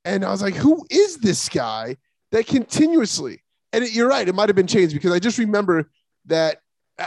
[0.05, 1.97] and I was like, "Who is this guy
[2.33, 5.91] that continuously?" And it, you're right, it might have been changed because I just remember
[6.27, 6.59] that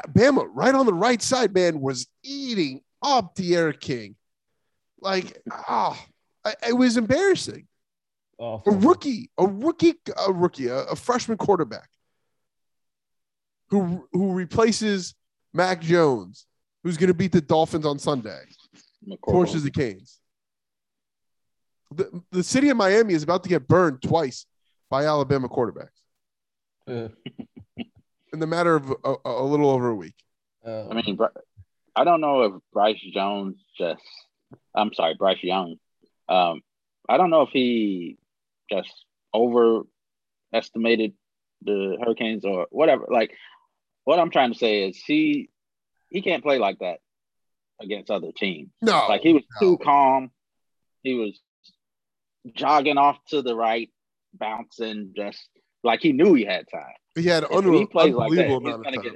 [0.10, 4.16] Bama right on the right side, man, was eating up D'Eriq King.
[5.00, 6.04] Like, ah,
[6.44, 7.68] I it was embarrassing
[8.40, 9.94] a rookie, a rookie,
[10.28, 11.90] a rookie, a, a freshman quarterback
[13.70, 15.16] who who replaces
[15.54, 16.46] Mac Jones,
[16.84, 18.42] who's going to beat the Dolphins on Sunday,
[19.08, 19.32] McCorkle.
[19.32, 20.20] torches the Canes.
[21.92, 24.46] The, the city of Miami is about to get burned twice
[24.90, 25.90] by Alabama quarterbacks
[26.88, 27.10] Uh,
[28.34, 30.16] in the matter of a, a little over a week.
[30.66, 31.18] uh, I mean,
[31.96, 34.02] I don't know if Bryce Jones just,
[34.76, 35.78] I'm sorry, Bryce Young.
[36.28, 36.62] Um,
[37.08, 38.18] I don't know if he
[38.72, 38.92] just
[39.34, 41.14] overestimated
[41.62, 43.06] the Hurricanes or whatever.
[43.10, 43.32] Like,
[44.04, 45.50] what I'm trying to say is he
[46.10, 47.00] he can't play like that
[47.82, 48.70] against other teams.
[48.82, 49.68] No, Like he was no.
[49.68, 50.32] too calm.
[51.04, 51.40] He was
[52.54, 53.90] jogging off to the right,
[54.38, 55.48] bouncing, just
[55.84, 56.94] like he knew he had time.
[57.16, 59.14] he had unre- he plays like that, unbelievable amount of time.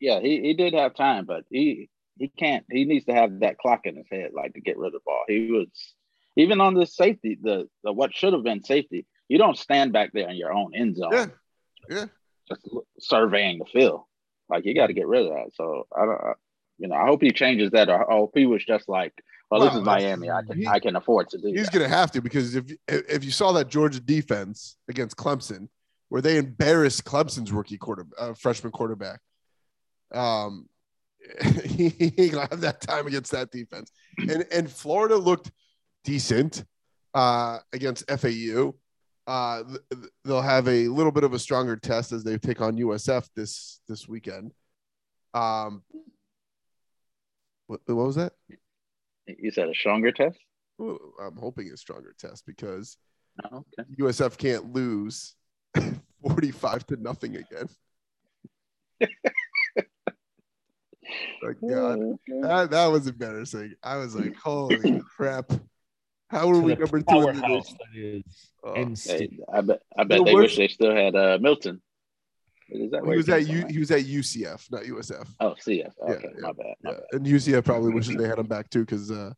[0.00, 2.64] Yeah, he, he did have time, but he he can't.
[2.70, 5.00] He needs to have that clock in his head, like to get rid of the
[5.04, 5.24] ball.
[5.26, 5.68] He was
[6.36, 9.06] even on the safety, the, the what should have been safety.
[9.28, 11.26] You don't stand back there in your own end zone, Yeah,
[11.88, 12.04] yeah.
[12.48, 12.68] just
[12.98, 14.02] surveying the field.
[14.48, 15.54] Like you got to get rid of that.
[15.54, 16.32] So I don't, I-
[16.76, 19.14] you know, I hope he changes that, or I hope he was just like,
[19.58, 20.30] well, this Well, is Miami.
[20.30, 22.64] I can he- I can afford to do He's going to have to because if
[22.88, 25.68] if you saw that Georgia defense against Clemson,
[26.08, 29.20] where they embarrassed Clemson's rookie quarter uh, freshman quarterback,
[30.12, 30.68] um,
[31.64, 33.90] he, he gonna have that time against that defense.
[34.18, 35.50] And and Florida looked
[36.04, 36.64] decent
[37.14, 38.74] uh, against FAU.
[39.26, 42.60] Uh, th- th- they'll have a little bit of a stronger test as they take
[42.60, 44.52] on USF this this weekend.
[45.32, 45.82] Um,
[47.66, 48.32] what, what was that?
[49.26, 50.38] You that a stronger test.
[50.78, 52.96] Well, I'm hoping a stronger test because
[53.50, 53.88] Oh, okay.
[54.00, 55.34] USF can't lose
[56.22, 57.68] 45 to nothing again.
[61.42, 61.98] Like God,
[62.42, 63.74] that, that was embarrassing.
[63.82, 65.52] I was like, holy crap.
[66.28, 68.24] How are we the number two in the powerhouse nation?
[68.64, 68.94] Oh.
[69.52, 71.82] I bet I bet The they worst- wish they still had uh, Milton.
[72.70, 75.28] Is that He was at U, he was at UCF, not USF.
[75.40, 75.68] Oh, CF.
[75.68, 76.74] Yeah, Okay, yeah, my bad.
[76.82, 77.02] My Yeah, bad.
[77.12, 79.32] and UCF probably wishes they had him back too, because uh,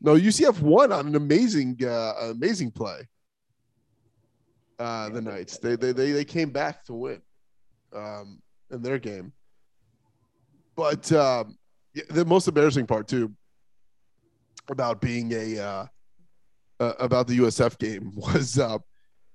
[0.00, 3.06] no, UCF won on an amazing, uh, amazing play.
[4.78, 7.22] Uh, the Knights, they they they they came back to win,
[7.94, 8.40] um,
[8.70, 9.32] in their game.
[10.76, 11.56] But um,
[11.94, 13.32] yeah, the most embarrassing part too
[14.68, 15.86] about being a uh,
[16.78, 18.78] uh, about the USF game was uh,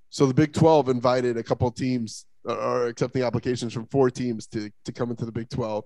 [0.10, 4.48] so the Big Twelve invited a couple teams uh, or accepting applications from four teams
[4.48, 5.84] to to come into the Big Twelve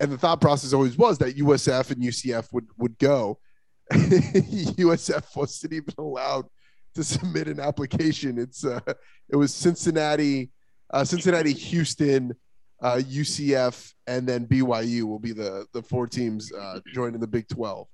[0.00, 3.38] and the thought process always was that USF and UCF would would go.
[3.92, 6.46] USF wasn't even allowed
[6.94, 8.38] to submit an application.
[8.38, 8.80] It's uh,
[9.28, 10.50] it was Cincinnati,
[10.90, 12.34] uh, Cincinnati, Houston,
[12.82, 17.48] uh, UCF, and then BYU will be the the four teams uh, joining the Big
[17.48, 17.88] Twelve.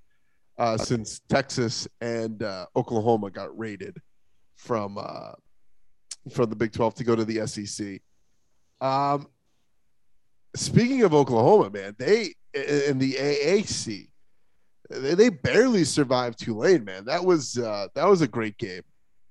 [0.58, 3.96] Uh, since Texas and uh, Oklahoma got raided
[4.56, 5.32] from uh,
[6.32, 8.00] from the Big Twelve to go to the SEC.
[8.80, 9.26] Um,
[10.56, 14.08] speaking of Oklahoma, man, they in the AAC,
[14.90, 17.04] they, they barely survived Tulane, man.
[17.04, 18.82] That was uh, that was a great game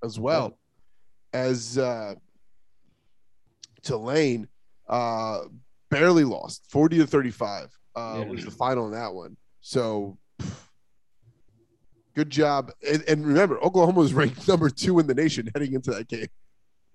[0.04, 0.58] as well
[1.34, 2.16] as uh,
[3.82, 4.48] Tulane
[4.88, 5.42] uh,
[5.90, 8.26] barely lost, forty to thirty-five uh, Yeah.
[8.26, 9.38] was the final in that one.
[9.62, 10.18] So.
[12.16, 15.92] Good job, and, and remember, Oklahoma was ranked number two in the nation heading into
[15.92, 16.28] that game.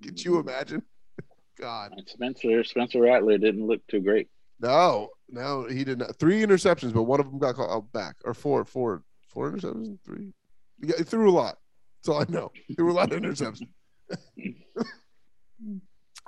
[0.04, 0.82] Could you imagine?
[1.58, 4.28] God, Spencer Spencer Rattler didn't look too great.
[4.60, 6.16] no, no, he did not.
[6.16, 10.32] Three interceptions, but one of them got called back, or four, four, four interceptions, three.
[10.80, 11.58] He, got, he threw a lot.
[11.98, 12.52] That's all I know.
[12.66, 13.68] He threw a lot of interceptions.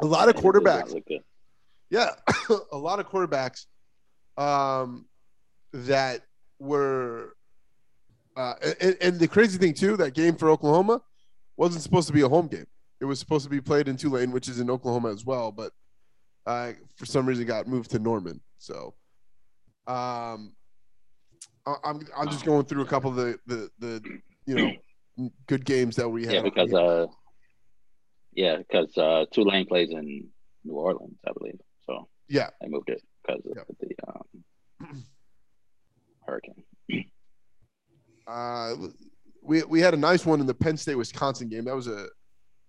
[0.01, 1.21] a lot of He did not quarterbacks.
[1.91, 2.11] Yeah,
[2.73, 3.67] a lot of quarterbacks
[4.39, 5.07] um,
[5.73, 6.23] that
[6.59, 7.35] were.
[8.37, 11.01] Uh, and, and the crazy thing too, that game for Oklahoma
[11.57, 12.67] wasn't supposed to be a home game.
[13.01, 15.73] It was supposed to be played in Tulane, which is in Oklahoma as well, but
[16.47, 18.41] uh, for some reason got moved to Norman.
[18.59, 18.95] So,
[19.87, 20.55] um,
[21.67, 24.55] I- I'm I'm just going through a couple of the the, the you
[25.19, 26.35] know good games that we have.
[26.35, 27.07] Yeah, because uh,
[28.33, 30.29] yeah, because uh, Tulane plays in
[30.65, 31.61] New Orleans, I believe.
[31.85, 33.67] So yeah, they moved it because of Yep.
[33.81, 33.95] the
[34.89, 35.05] um,
[36.27, 36.65] hurricane.
[38.27, 38.75] Uh,
[39.43, 41.65] we we had a nice one in the Penn State Wisconsin game.
[41.67, 42.07] That was a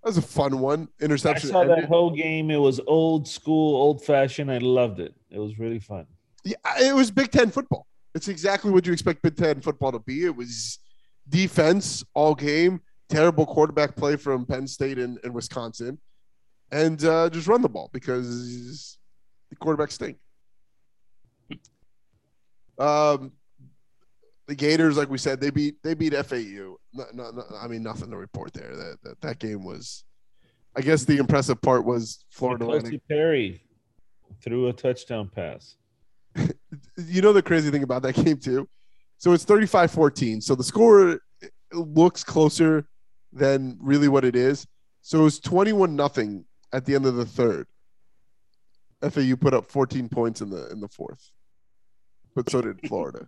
[0.07, 0.87] was a fun one.
[0.99, 1.49] Interception.
[1.49, 2.49] I saw that whole game.
[2.49, 4.51] It was old school, old fashioned.
[4.51, 5.13] I loved it.
[5.29, 6.07] It was really fun.
[6.43, 7.85] Yeah, it was Big Ten football.
[8.15, 10.25] It's exactly what you expect Big Ten football to be.
[10.25, 10.79] It was
[11.29, 15.99] defense all game, terrible quarterback play from Penn State and, and Wisconsin,
[16.71, 18.97] and uh, just run the ball because
[19.49, 20.17] the quarterbacks stink.
[22.79, 23.33] Um,
[24.47, 26.77] the Gators, like we said, they beat they beat FAU.
[26.93, 28.75] No, no, no, I mean, nothing to report there.
[28.75, 30.03] That, that that game was,
[30.75, 33.61] I guess, the impressive part was Florida Atlantic N'Kosi Perry
[34.41, 35.75] threw a touchdown pass.
[36.97, 38.67] you know the crazy thing about that game too
[39.17, 41.19] so it's 35-14 so the score
[41.73, 42.87] looks closer
[43.33, 44.65] than really what it is
[45.01, 47.67] so it was 21 nothing at the end of the third
[49.01, 51.31] fau put up 14 points in the in the fourth
[52.35, 53.27] but so did florida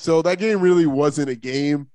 [0.00, 1.90] so that game really wasn't a game.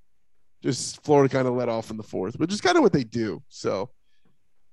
[0.62, 3.04] Just florida kind of let off in the fourth which is kind of what they
[3.04, 3.42] do.
[3.48, 3.90] So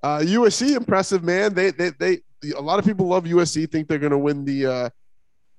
[0.03, 1.53] uh usc impressive man.
[1.53, 2.19] They they they
[2.57, 4.89] a lot of people love usc think they're going to win the uh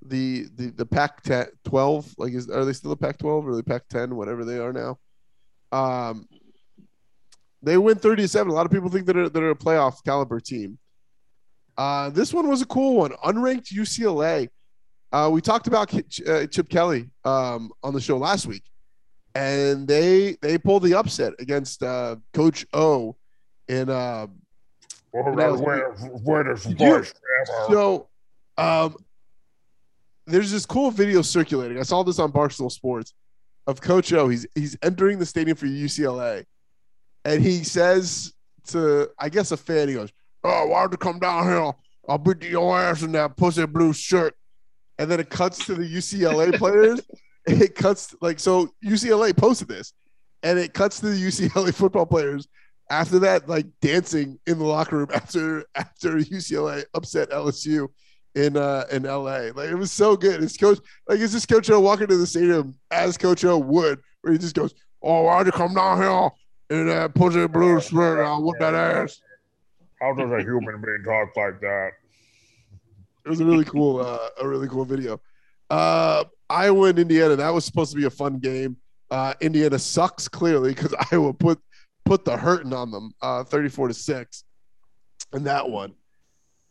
[0.05, 1.23] the the the Pac
[1.65, 2.13] twelve.
[2.19, 4.73] like is are they still a Pac 12 or the Pac 10 whatever they are
[4.73, 4.99] now?
[5.71, 6.27] Um
[7.63, 10.79] they win 37 a lot of people think that they're, they're a playoff caliber team.
[11.79, 13.13] Uh this one was a cool one.
[13.25, 14.49] Unranked UCLA
[15.13, 15.93] uh we talked about
[16.27, 18.65] uh, Chip Kelly um on the show last week
[19.35, 23.17] and they they pulled the upset against uh coach O
[23.69, 24.27] in uh
[26.69, 26.77] You-
[27.71, 28.09] so,
[28.57, 28.97] um,
[30.27, 31.79] there's this cool video circulating.
[31.79, 33.13] I saw this on Barstool Sports
[33.67, 34.29] of Coach O.
[34.29, 36.45] He's he's entering the stadium for UCLA,
[37.25, 38.33] and he says
[38.69, 40.11] to I guess a fan, he goes,
[40.45, 41.73] "Oh, why don't you come down here?
[42.09, 44.35] I'll beat your ass in that pussy blue shirt."
[45.03, 47.01] And then it cuts to the UCLA players.
[47.45, 48.69] It cuts like so.
[48.85, 49.95] UCLA posted this,
[50.45, 52.47] and it cuts to the UCLA football players
[52.89, 57.89] after that, like dancing in the locker room after after UCLA upset LSU
[58.37, 59.51] in uh in LA.
[59.57, 60.41] Like it was so good.
[60.41, 60.79] It's coach
[61.09, 64.39] like it's just Coach O walking to the stadium as Coach O would, where he
[64.39, 64.73] just goes,
[65.03, 66.31] Oh, why'd you come down here
[66.71, 69.21] and uh, pussy a blue shirt, I'll whoop that ass.
[70.01, 71.91] How does a human being talk like that?
[73.25, 75.21] It was a really cool, uh, a really cool video.
[75.71, 77.37] Uh, Iowa and Indiana.
[77.37, 78.77] That was supposed to be a fun game.
[79.11, 81.61] Uh, Indiana sucks clearly because Iowa put
[82.05, 84.45] put the hurting on them, uh, thirty-four to six,
[85.33, 85.95] in that one.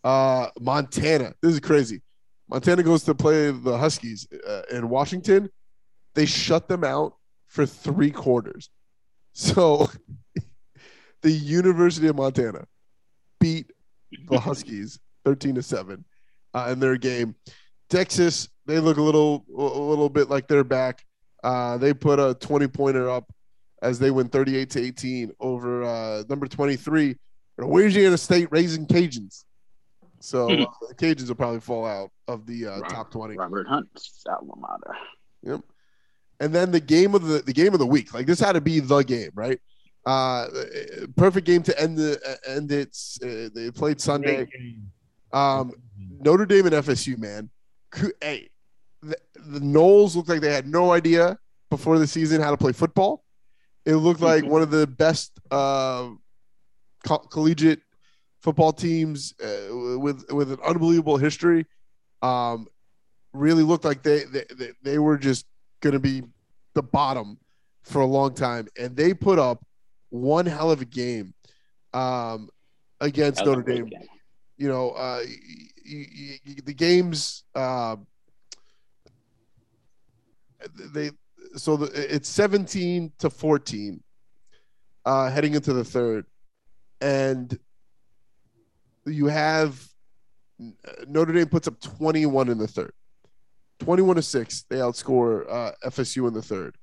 [0.04, 1.34] Uh, Montana.
[1.42, 2.02] This is crazy.
[2.50, 5.50] Montana goes to play the Huskies uh, in Washington.
[6.16, 7.14] They shut them out
[7.48, 8.70] for three quarters.
[9.34, 9.90] So
[11.22, 12.66] the University of Montana
[13.40, 13.72] beat
[14.30, 16.04] the Huskies 13 to 7
[16.54, 17.36] uh, in their game.
[17.90, 21.04] Texas, they look a little a little bit like they're back.
[21.44, 23.32] Uh, they put a 20 pointer up
[23.82, 27.16] as they win 38 to 18 over uh, number 23
[27.58, 29.44] Louisiana State Ragin' Cajuns.
[30.20, 33.36] So uh, the Cajuns will probably fall out of the uh, top 20.
[33.36, 34.96] Robert Hunt's alma mater.
[35.44, 35.62] Yep.
[36.40, 38.62] And then the game of the the game of the week, like this had to
[38.62, 39.60] be the game, right?
[40.06, 40.48] Uh,
[41.16, 42.98] perfect game to end the uh, end it.
[43.24, 44.48] Uh, they played Sunday.
[45.32, 45.72] Um,
[46.20, 47.50] Notre Dame and FSU, man.
[48.22, 48.50] Hey,
[49.02, 51.38] the, the Noles looked like they had no idea
[51.70, 53.24] before the season how to play football.
[53.86, 56.10] It looked like one of the best uh,
[57.04, 57.82] co- collegiate
[58.42, 61.66] football teams uh, with with an unbelievable history.
[62.22, 62.68] Um,
[63.34, 65.46] really looked like they they, they, they were just
[65.82, 66.22] going to be
[66.76, 67.40] the bottom
[67.82, 69.66] for a long time, and they put up
[70.10, 71.34] one hell of a game
[71.94, 72.50] um,
[73.00, 74.08] against Notre Dame game.
[74.62, 75.24] You know, uh,
[76.66, 77.96] the games, uh,
[80.94, 81.10] they,
[81.56, 84.04] so the, it's 17 to 14
[85.04, 86.28] uh, heading into the third.
[87.02, 87.58] And
[89.08, 89.84] you have
[91.08, 92.94] Notre Dame puts up 21 in the third.
[93.80, 94.66] 21 to 6.
[94.70, 96.76] They outscore uh, FSU in the third.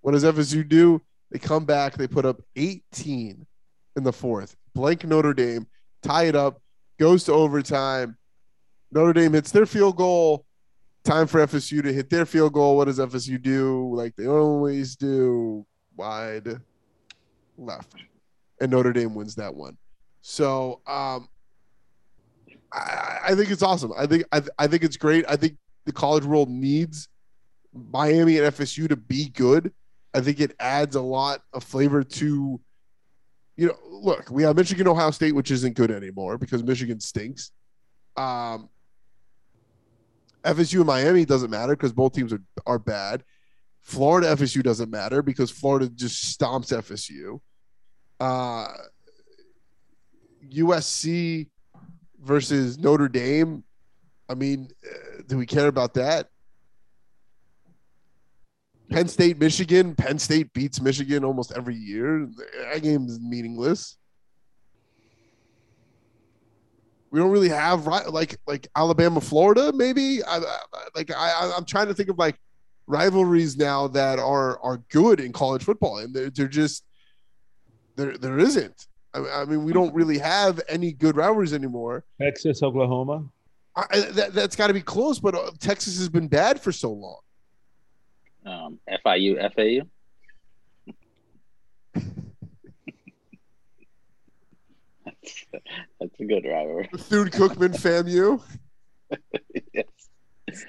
[0.00, 1.02] What does FSU do?
[1.30, 3.46] They come back, they put up 18
[3.96, 4.56] in the fourth.
[4.74, 5.66] Blank Notre Dame,
[6.02, 6.62] tie it up,
[6.98, 8.16] goes to overtime.
[8.90, 10.44] Notre Dame hits their field goal.
[11.04, 12.76] Time for FSU to hit their field goal.
[12.76, 13.94] What does FSU do?
[13.94, 15.64] Like they always do,
[15.96, 16.60] wide
[17.56, 17.94] left.
[18.60, 19.76] And Notre Dame wins that one.
[20.20, 21.28] So um,
[22.72, 23.92] I, I think it's awesome.
[23.96, 25.24] I think I, I think it's great.
[25.28, 27.08] I think the college world needs
[27.72, 29.72] Miami and FSU to be good.
[30.14, 32.60] I think it adds a lot of flavor to,
[33.58, 37.50] you know, look, we have Michigan, Ohio State, which isn't good anymore because Michigan stinks.
[38.16, 38.68] Um,
[40.44, 43.24] FSU and Miami doesn't matter because both teams are, are bad.
[43.82, 47.40] Florida FSU doesn't matter because Florida just stomps FSU.
[48.20, 48.68] Uh,
[50.48, 51.48] USC
[52.22, 53.64] versus Notre Dame.
[54.28, 56.28] I mean, uh, do we care about that?
[58.90, 59.94] Penn State, Michigan.
[59.94, 62.28] Penn State beats Michigan almost every year.
[62.72, 63.96] That game is meaningless.
[67.10, 69.72] We don't really have like like Alabama, Florida.
[69.72, 70.58] Maybe I, I,
[70.94, 72.38] like I, I'm trying to think of like
[72.86, 76.84] rivalries now that are are good in college football, and they're, they're just
[77.96, 78.16] there.
[78.18, 78.86] There isn't.
[79.14, 82.04] I, I mean, we don't really have any good rivalries anymore.
[82.20, 83.24] Texas, Oklahoma.
[83.74, 86.92] I, that, that's got to be close, but uh, Texas has been bad for so
[86.92, 87.20] long.
[88.48, 89.86] Um, FIU, FAU.
[95.04, 95.46] that's,
[96.00, 96.88] that's a good rivalry.
[96.96, 98.40] Thune Cookman, FAMU.
[99.72, 100.64] yes.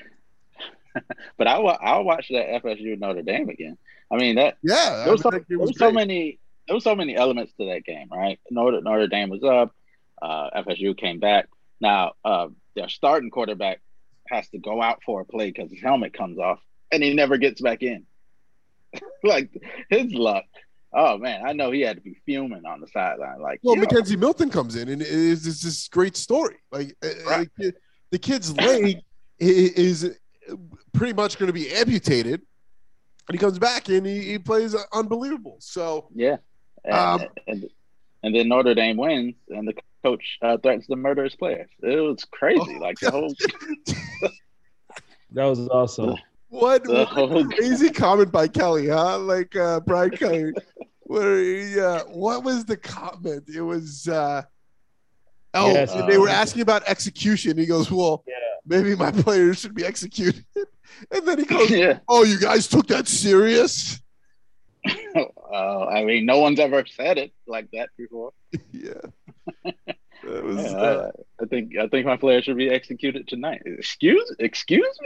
[1.38, 3.78] but I wa- I'll watch that FSU Notre Dame again.
[4.12, 6.40] I mean that Yeah, I there was, mean, so, that there was was so many
[6.68, 8.40] there was so many elements to that game, right?
[8.50, 9.74] Notre Notre Dame was up,
[10.22, 11.48] uh, FSU came back.
[11.82, 13.82] Now uh, their starting quarterback
[14.28, 16.60] has to go out for a play because his helmet comes off,
[16.92, 18.06] and he never gets back in.
[19.24, 19.50] like
[19.90, 20.46] his luck.
[20.94, 23.40] Oh man, I know he had to be fuming on the sideline.
[23.42, 26.56] Like, Well, yo, McKenzie Milton comes in and it is this, this great story.
[26.72, 27.50] Like uh, Right.
[27.58, 27.74] the
[28.12, 29.02] the kid's leg
[29.38, 30.18] is
[30.94, 32.42] pretty much going to be amputated,
[33.28, 35.58] and he comes back and he, he plays unbelievable.
[35.60, 36.38] So Yeah.
[36.86, 37.70] And, Um, and,
[38.24, 41.70] and then Notre Dame wins, and the coach uh, threatens to murder his players.
[41.84, 42.60] It was crazy.
[42.78, 43.34] Oh, like the whole,
[45.32, 46.16] That was awesome.
[46.50, 49.18] what, the what crazy comment by Kelly, huh?
[49.20, 50.52] Like uh, Brian Kelly,
[51.02, 53.43] where he, uh, what was the comment?
[53.54, 54.08] It was.
[54.08, 54.43] Uh,
[55.56, 57.58] Oh, Yes, and they were asking about execution.
[57.58, 58.36] He goes, "Well, Yeah.
[58.68, 60.45] maybe my players should be executed."
[61.12, 62.00] And then he goes, yeah.
[62.08, 64.00] "Oh, you guys took that serious?"
[65.16, 68.32] Uh, I mean, no one's ever said it like that before.
[68.72, 69.74] yeah.
[70.30, 73.62] That was, Yeah, uh, I, I think I think my players should be executed tonight.
[73.66, 75.00] Excuse excuse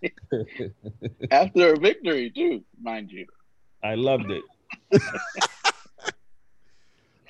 [0.00, 0.12] me.
[1.30, 3.26] After a victory, too, mind you.
[3.84, 4.42] I loved it.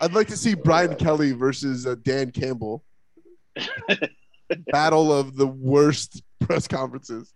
[0.01, 2.85] I'd like to see Brian Kelly versus uh, Dan Campbell.
[4.67, 7.33] Battle of the worst press conferences.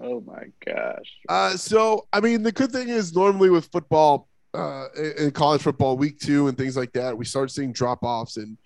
[0.00, 1.12] Oh my gosh.
[1.28, 5.62] Uh, so, I mean, the good thing is normally with football, uh, in in college
[5.62, 8.56] football, week two and things like that, we start seeing drop offs and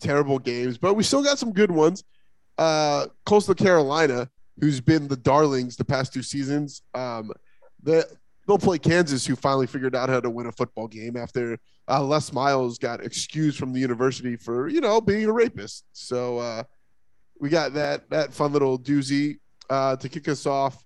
[0.00, 2.04] terrible games, but we still got some good ones.
[2.58, 4.28] Uh, Coastal Carolina,
[4.60, 7.30] who's been the darlings the past two seasons, um,
[7.82, 8.02] they,
[8.46, 12.02] they'll play Kansas, who finally figured out how to win a football game after uh,
[12.02, 15.84] Les Miles got excused from the university for, you know, being a rapist.
[15.92, 16.62] So, uh,
[17.40, 19.38] we got that that fun little doozy
[19.70, 20.84] uh, to kick us off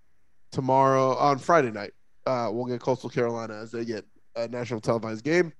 [0.53, 1.93] tomorrow on Friday night.
[2.27, 4.07] Uh, we'll get Coastal Carolina as they get
[4.37, 5.53] a national televised game.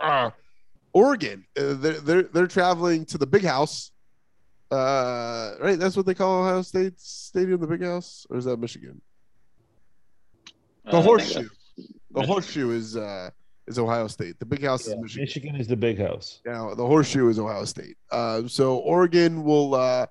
[0.00, 0.30] Uh,
[0.94, 3.90] Oregon, uh, they're, they're they're traveling to the Big House.
[4.70, 8.56] Uh, right, that's what they call Ohio State Stadium, the Big House, or is that
[8.58, 9.00] Michigan?
[10.84, 11.48] The Uh, horseshoe.
[12.12, 13.30] The horseshoe is uh,
[13.66, 14.38] is Ohio State.
[14.38, 15.22] The Big House Yeah, is Michigan.
[15.22, 16.40] Michigan is the big house.
[16.46, 17.96] Now the horseshoe is Ohio State.
[18.10, 20.06] Uh, so Oregon will uh,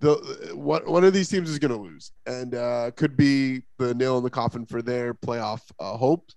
[0.00, 0.14] the
[0.54, 4.18] one one of these teams is going to lose, and uh, could be the nail
[4.18, 6.34] in the coffin for their playoff uh, hopes.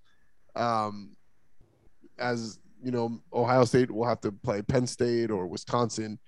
[0.56, 1.16] Um,
[2.20, 6.20] as you know, Ohio State will have to play Penn State or Wisconsin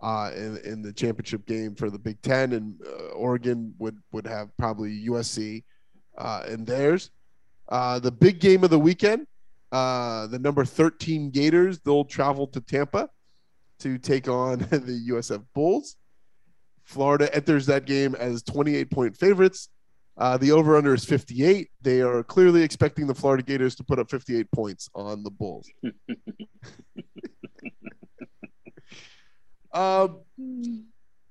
[0.00, 4.26] uh, in in the championship game for the Big Ten, and uh, Oregon would would
[4.26, 5.64] have probably USC
[6.16, 7.10] uh, in theirs.
[7.68, 9.26] Uh, the big game of the weekend
[9.70, 13.08] uh, the number 13 Gators, they'll travel to Tampa
[13.80, 15.96] to take on the USF Bulls.
[16.84, 19.68] Florida enters that game as 28 point favorites.
[20.18, 21.70] Uh, the over under is 58.
[21.80, 25.70] They are clearly expecting the Florida Gators to put up 58 points on the Bulls.
[29.72, 30.18] um,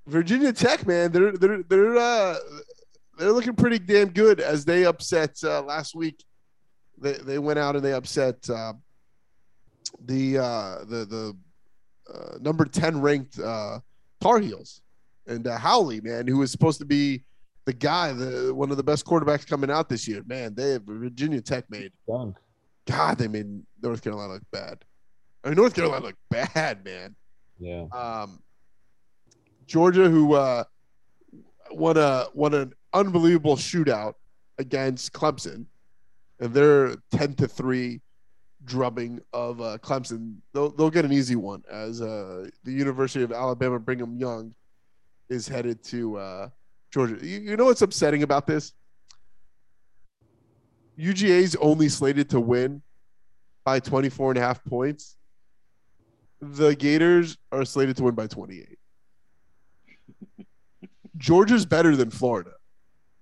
[0.08, 2.38] Virginia Tech, man, they're they're they're uh,
[3.18, 6.24] they're looking pretty damn good as they upset uh, last week
[6.98, 8.74] they they went out and they upset uh,
[10.06, 11.38] the uh, the the
[12.14, 13.80] uh, number ten ranked uh,
[14.22, 14.82] Tar Heels
[15.28, 17.24] and uh, Howell, man, who was supposed to be
[17.68, 20.24] the guy, the one of the best quarterbacks coming out this year.
[20.26, 21.92] Man, they have Virginia Tech made.
[22.86, 24.86] God, they made North Carolina look bad.
[25.44, 27.14] I mean, North Carolina looked bad, man.
[27.60, 27.86] Yeah.
[27.92, 28.40] Um,
[29.66, 30.64] Georgia, who uh,
[31.70, 34.14] won a won an unbelievable shootout
[34.58, 35.66] against Clemson,
[36.40, 38.00] and they're ten to three
[38.64, 40.38] drubbing of uh, Clemson.
[40.54, 44.56] They'll they'll get an easy one as uh, the University of Alabama Birmingham
[45.28, 46.50] is headed to uh,
[46.92, 47.18] Georgia.
[47.22, 48.74] You, you know what's upsetting about this?
[50.98, 52.82] UGA's only slated to win
[53.64, 55.16] by 24 and a half points.
[56.42, 58.80] The Gators are slated to win by 28.
[61.18, 62.52] Georgia's better than Florida.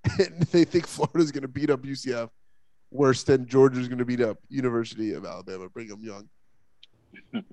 [0.20, 2.30] And they think Florida's going to beat up UCF
[2.91, 6.30] worse than Georgia's going to beat up University of Alabama Birmingham.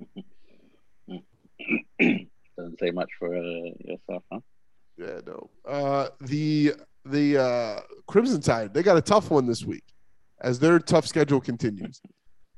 [2.57, 4.41] Doesn't say much for uh, yourself, huh?
[4.99, 5.51] Yeah, no.
[5.67, 6.75] Uh, the
[7.05, 9.85] the uh, Crimson Tide, they got a tough one this week
[10.41, 12.01] as their tough schedule continues.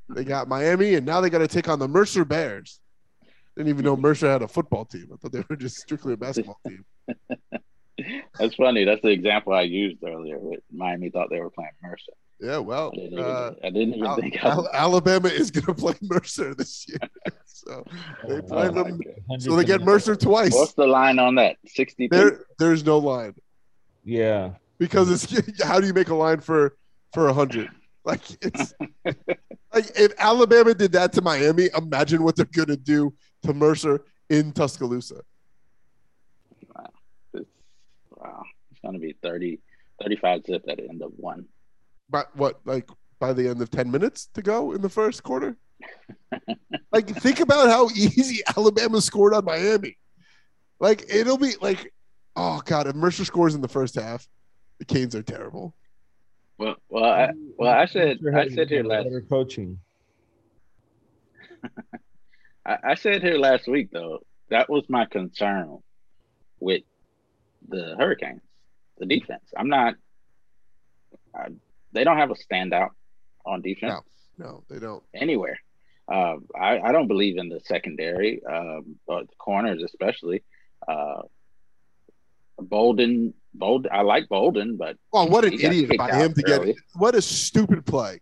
[0.09, 2.80] They got Miami, and now they got to take on the Mercer Bears.
[3.57, 5.09] Didn't even know Mercer had a football team.
[5.12, 6.85] I thought they were just strictly a basketball team.
[8.39, 8.85] That's funny.
[8.85, 10.39] That's the example I used earlier.
[10.72, 12.12] Miami thought they were playing Mercer.
[12.41, 14.45] Yeah, well, I didn't even, uh, I didn't even Al- think.
[14.45, 16.99] Al- Alabama is going to play Mercer this year,
[17.47, 17.85] so
[18.28, 19.01] they play Oh them.
[19.39, 20.53] So they get Mercer twice.
[20.53, 21.57] What's the line on that?
[21.66, 22.09] Sixty.
[22.09, 23.35] There, there's no line
[24.05, 24.55] Yeah.
[24.78, 26.76] because it's how do you make a line for
[27.12, 27.70] for a hundred?
[28.05, 28.74] Like it's
[29.72, 33.14] like if Alabama did that to Miami, imagine what they're going to do
[33.45, 35.20] to Mercer in Tuscaloosa.
[37.32, 37.49] it's
[38.11, 39.61] Wow, it's gonna be 30,
[40.03, 41.47] 35 zip at the end of one.
[42.11, 42.88] But what like
[43.18, 45.57] by the end of ten minutes to go in the first quarter?
[46.92, 49.96] like think about how easy Alabama scored on Miami.
[50.80, 51.92] Like it'll be like,
[52.36, 54.26] oh god, if Mercer scores in the first half,
[54.78, 55.74] the Canes are terrible.
[56.59, 59.78] Well, well, I, well, I said, I said here last, better coaching.
[62.66, 65.78] I, I said here last week though, that was my concern
[66.61, 66.82] with
[67.68, 68.42] the Hurricanes,
[68.98, 69.52] the defense.
[69.57, 69.94] I'm not.
[71.34, 71.48] I,
[71.95, 72.90] they don't have a standout
[73.47, 74.03] on defense
[74.38, 75.03] No, they don't.
[75.14, 75.59] anywhere.
[76.07, 80.42] Uh, I, I don't believe in the secondary, um, but the corners especially.
[80.86, 81.22] Uh,
[82.61, 86.42] Bolden, Bolden, I like Bolden, but Oh, what an He got idiot by him to
[86.42, 86.76] get early.
[86.95, 88.20] what a stupid play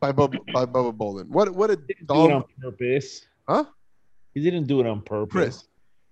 [0.00, 1.28] by Bubba, by Bubba Bolden.
[1.28, 3.22] What what a He didn't do it on purpose.
[3.48, 3.64] Huh?
[4.34, 5.32] He didn't do it on purpose.
[5.32, 5.64] Chris.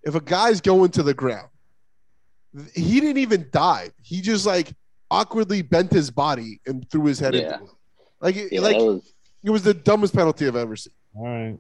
[0.05, 1.49] If a guy's going to the ground,
[2.75, 3.93] he didn't even dive.
[4.03, 4.73] He just like
[5.11, 7.55] awkwardly bent his body and threw his head Yeah.
[7.55, 7.71] into it.
[8.21, 9.13] Like it, yeah, like was
[9.45, 10.93] it was the dumbest penalty I've ever seen.
[11.15, 11.59] All right.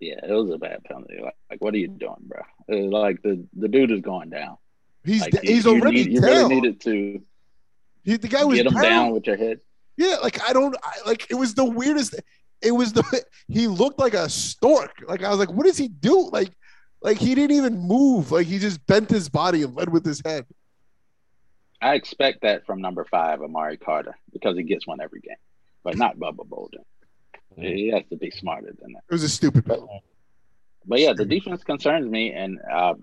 [0.00, 1.18] Yeah, it was a bad penalty.
[1.22, 2.42] Like, like what are you doing, bro?
[2.68, 4.56] Like the the dude is going down.
[5.04, 7.20] He's Like, he's you, you already need- you really needed to
[8.02, 8.82] He- the guy was get him down.
[8.82, 9.60] down with your head.
[9.96, 11.30] Yeah, like I don't I, like.
[11.30, 12.14] It was the weirdest.
[12.62, 13.04] It was the
[13.48, 14.92] he looked like a stork.
[15.06, 16.30] Like I was like, what does he do?
[16.32, 16.50] Like,
[17.02, 18.32] like he didn't even move.
[18.32, 20.46] Like he just bent his body and led with his head.
[21.84, 25.36] I expect that from number five, Amari Carter, because he gets one every game,
[25.82, 26.82] but not Bubba Bolden.
[27.56, 29.02] He has to be smarter than that.
[29.06, 30.02] It was a stupid penalty.
[30.86, 32.94] But yeah, the defense concerns me, and uh,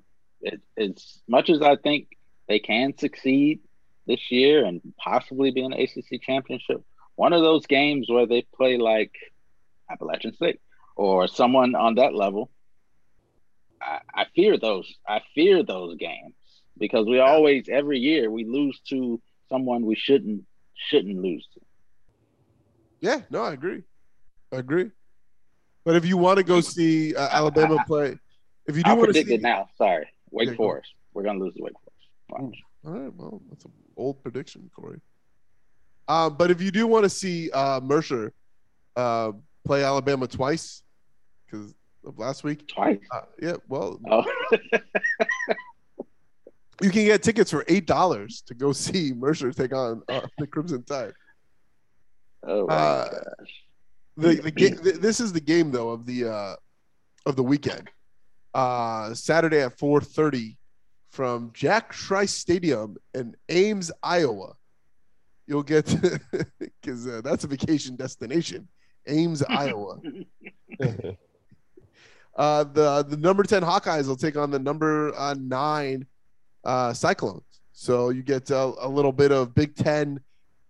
[0.42, 2.08] it, as much as I think
[2.48, 3.60] they can succeed
[4.08, 6.84] this year and possibly be in the ACC championship,
[7.16, 9.12] one of those games where they play like
[9.92, 10.60] Appalachian State
[10.96, 12.50] or someone on that level,
[13.80, 14.92] I, I fear those.
[15.08, 16.34] I fear those games
[16.78, 20.44] because we always every year we lose to someone we shouldn't
[20.90, 21.60] shouldn't lose to.
[23.00, 23.84] Yeah, no, I agree.
[24.52, 24.92] I agree.
[25.84, 28.18] But if you want to go see uh, Alabama play,
[28.68, 29.68] if you do I'll want to see, it now.
[29.78, 30.56] Sorry, Wake go.
[30.56, 30.90] Forest.
[31.14, 32.52] We're gonna lose to Wake Forest.
[32.54, 32.60] Watch.
[32.86, 35.00] all right, well, that's an old prediction, Corey.
[36.08, 38.34] Um, but if you do want to see uh, Mercer
[38.96, 39.32] uh,
[39.66, 40.84] play Alabama twice
[41.46, 41.74] because
[42.06, 43.00] of last week, Twice.
[43.12, 44.24] uh, yeah, well, Oh.
[46.82, 50.48] you can get tickets for eight dollars to go see Mercer take on uh, the
[50.48, 51.14] Crimson Tide.
[52.44, 53.54] oh my Uh, gosh.
[54.18, 54.78] the the game.
[54.82, 56.56] This is the game though of the uh,
[57.26, 57.90] of the weekend.
[58.54, 60.58] Uh, Saturday at four thirty
[61.12, 64.54] from Jack Trice Stadium in Ames, Iowa.
[65.48, 65.86] You'll get
[66.60, 68.68] because uh, that's a vacation destination,
[69.08, 70.00] Ames, Iowa.
[72.34, 76.06] Uh, the the number ten Hawkeyes will take on the number uh, nine
[76.64, 77.44] uh, Cyclones.
[77.74, 80.20] So you get uh, a little bit of Big Ten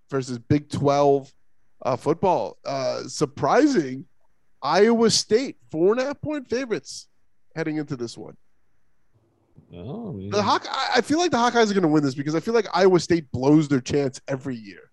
[0.10, 1.34] versus Big Twelve
[1.84, 2.58] uh, football.
[2.66, 4.06] Uh, surprising,
[4.62, 7.08] Iowa State four and a half point favorites
[7.56, 8.38] heading into this one.
[9.74, 10.32] Oh, yeah.
[10.32, 12.40] The Hawk, I I feel like the Hawkeyes are going to win this because I
[12.40, 14.90] feel like Iowa State blows their chance every year.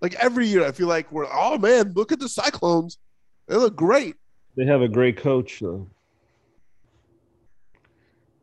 [0.00, 2.98] Like every year, I feel like we're oh man, look at the Cyclones,
[3.46, 4.16] they look great.
[4.56, 5.86] They have a great coach, though.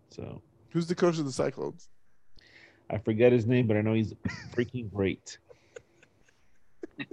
[0.09, 0.41] So
[0.73, 1.87] Who's the coach of the Cyclones?
[2.89, 4.13] I forget his name, but I know he's
[4.51, 5.37] freaking great.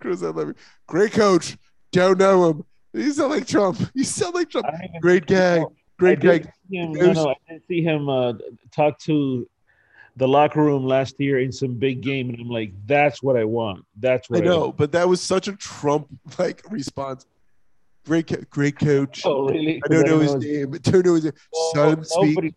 [0.00, 0.54] Chris, I love you.
[0.86, 1.58] Great coach.
[1.92, 2.64] Don't know him.
[2.94, 3.78] You sound like Trump.
[3.92, 4.66] You sound like Trump.
[5.02, 5.66] Great guy.
[5.98, 6.44] Great guy.
[6.70, 8.32] him, no, no, I didn't see him uh,
[8.70, 9.46] talk to
[10.16, 13.44] the locker room last year in some big game, and I'm like, that's what I
[13.44, 13.84] want.
[13.98, 16.08] That's I what I, know, but that was such a Trump
[16.38, 17.26] like response.
[18.08, 19.20] Great, great coach.
[19.26, 19.82] Oh, really?
[19.84, 20.74] I don't know his Because name.
[20.74, 21.32] I don't know his name.
[21.52, 22.28] Well, Saw him speak.
[22.36, 22.54] nobody-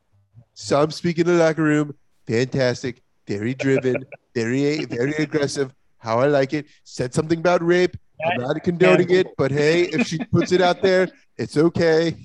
[0.54, 1.94] Saw him speak in the locker room.
[2.26, 3.02] Fantastic.
[3.28, 4.06] Very driven.
[4.36, 5.74] very, very aggressive.
[5.98, 6.68] How I like it.
[6.86, 7.98] Said something about rape.
[8.26, 12.16] I'm not condoning it, but hey, if she puts it out there, it's okay.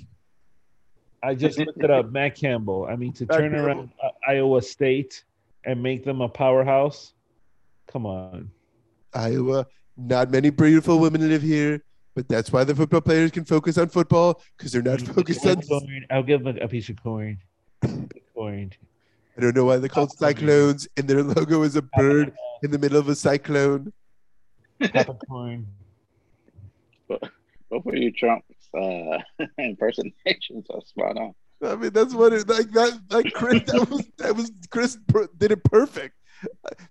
[1.23, 2.13] I just looked it up.
[2.13, 2.87] Matt Campbell.
[2.89, 3.67] I mean, to Matt turn Campbell.
[3.67, 5.25] around uh, Iowa State
[5.65, 7.13] and make them a powerhouse.
[7.89, 8.51] Come on.
[9.15, 9.67] Iowa,
[9.97, 11.83] not many beautiful women live here,
[12.17, 15.61] but that's why the football players can focus on football because they're not focused on.
[15.61, 16.07] Coin.
[16.11, 17.39] I'll give them a piece of coin.
[18.35, 18.73] coin.
[19.37, 22.79] I don't know why they're called cyclones, and their logo is a bird in the
[22.79, 23.93] middle of a cyclone.
[24.81, 25.67] Papa coin.
[27.07, 29.19] Both of you Trump's uh,
[29.59, 31.35] impersonations are spot on.
[31.63, 32.71] I mean, that's what it like.
[32.71, 36.15] That like Chris, that was that was Chris per, did it perfect.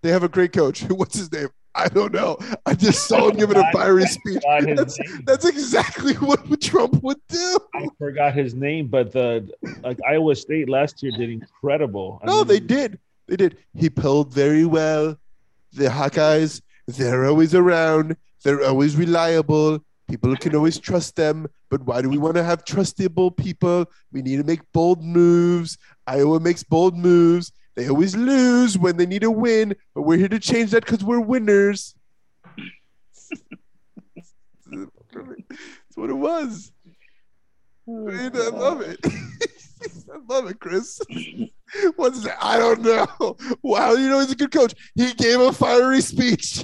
[0.04, 0.82] They have a great coach.
[0.90, 1.50] What's his name?
[1.76, 2.38] I don't know.
[2.66, 4.42] I just saw him giving a fiery speech.
[4.76, 7.58] That's, that's exactly what Trump would do.
[7.74, 9.50] I forgot his name, but the
[9.84, 12.20] like Iowa State last year did incredible.
[12.24, 13.00] I No, mean, they did.
[13.28, 13.58] They did.
[13.76, 15.18] He pulled very well.
[15.74, 18.16] The Hawkeyes, they're always around.
[18.44, 19.84] They're always reliable.
[20.08, 21.48] People can always trust them.
[21.70, 23.92] But why do we want to have trustable people?
[24.14, 25.78] We need to make bold moves.
[26.08, 27.52] Iowa makes bold moves.
[27.76, 31.04] They always lose when they need a win, but we're here to change that because
[31.04, 31.96] we're winners.
[34.66, 36.72] That's what it was.
[37.88, 39.00] Man, I love it.
[39.06, 41.00] I love it, Chris.
[41.96, 42.38] What's that?
[42.42, 43.38] I don't know.
[43.62, 44.74] Wow, you know he's a good coach.
[44.96, 46.64] He gave a fiery speech.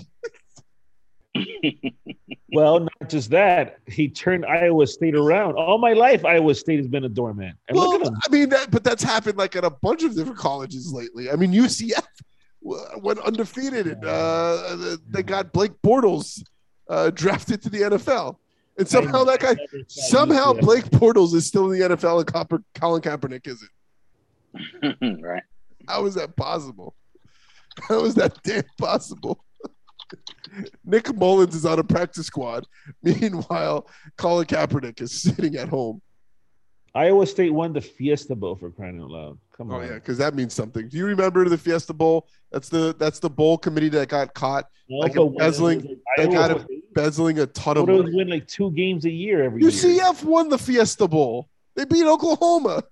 [2.54, 5.56] Well, not just that, he turned Iowa State around.
[5.56, 7.56] All my life, Iowa State has been a doormat.
[7.70, 8.18] And well, look at them.
[8.26, 11.32] I mean, that, but that's happened like at a bunch of different colleges lately.
[11.32, 12.06] I mean, UCF
[12.62, 16.44] went undefeated, and uh, they got Blake Bortles
[16.90, 18.36] uh, drafted to the NFL,
[18.78, 19.56] and somehow that guy,
[19.88, 25.22] somehow Blake Bortles is still in the NFL, and Copper, Colin Kaepernick isn't.
[25.24, 25.44] right.
[25.88, 26.96] How is that possible?
[27.88, 29.42] How is that damn possible?
[30.86, 32.66] Nick Mullens is on a practice squad.
[33.04, 33.88] Meanwhile,
[34.18, 36.02] Colin Kaepernick is sitting at home.
[36.94, 39.38] Iowa State won the Fiesta Bowl for crying out loud.
[39.56, 39.82] Come Oh on.
[39.82, 40.90] Oh yeah, because that means something.
[40.90, 42.28] Do you remember the Fiesta Bowl?
[42.52, 46.66] That's the that's the bowl committee that got caught No, Like embezzling- when- they got
[46.90, 48.14] embezzling a ton of money.
[48.14, 49.72] win like two games a year every year.
[49.72, 51.48] UCF won the Fiesta Bowl.
[51.76, 52.84] They beat Oklahoma.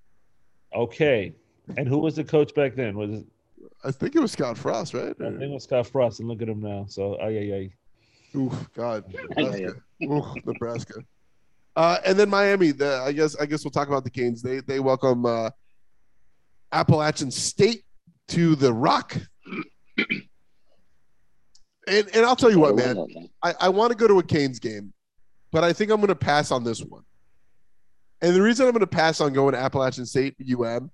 [0.74, 1.34] Okay.
[1.76, 2.98] And who was the coach back then?
[2.98, 3.26] Was it,
[3.84, 5.16] I think it was Scott Frost, right?
[5.20, 6.86] I think it was Scott Frost, and look at him now.
[6.88, 7.74] So, ay, ay, ay.
[8.36, 9.76] Ooh, God, Nebraska.
[10.04, 11.04] Ooh, Nebraska.
[11.76, 12.72] Uh, and then Miami.
[12.72, 14.42] The, I guess I guess we'll talk about the Canes.
[14.42, 15.50] They they welcome uh,
[16.72, 17.84] Appalachian State
[18.30, 19.18] to the Rock.
[21.88, 23.04] And and I'll tell you what, man.
[23.42, 24.94] I, I want to go to a Canes game,
[25.52, 27.02] but I think I'm going to pass on this one.
[28.22, 30.92] And the reason I'm going to pass on going to Appalachian State UM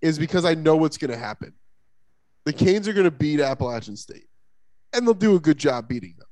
[0.00, 1.52] is because I know what's going to happen.
[2.46, 4.28] The Canes are going to beat Appalachian State,
[4.92, 6.28] and they'll do a good job beating them.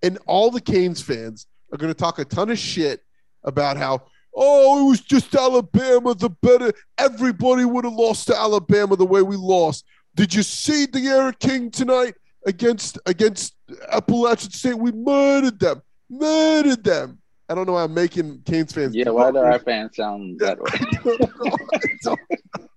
[0.00, 3.02] And all the Canes fans are going to talk a ton of shit
[3.42, 6.72] about how, oh, it was just Alabama, the better.
[6.98, 9.84] Everybody would have lost to Alabama the way we lost.
[10.14, 12.14] Did you see D'Eriq King tonight
[12.46, 13.56] against against
[13.90, 14.78] Appalachian State?
[14.78, 17.18] We murdered them, murdered them.
[17.48, 18.94] I don't know why I'm making Canes fans.
[18.94, 22.16] Yeah, why do our fans sound that way?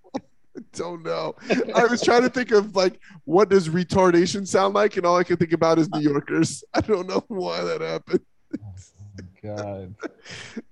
[0.72, 1.34] Don't know.
[1.48, 1.74] I don't know.
[1.74, 5.24] I was trying to think of like what does retardation sound like, and all I
[5.24, 6.62] can think about is New Yorkers.
[6.74, 8.20] I don't know why that happened.
[9.42, 9.94] God.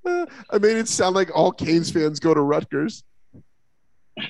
[0.04, 3.02] Uh, I made it sound like all Canes fans go to Rutgers.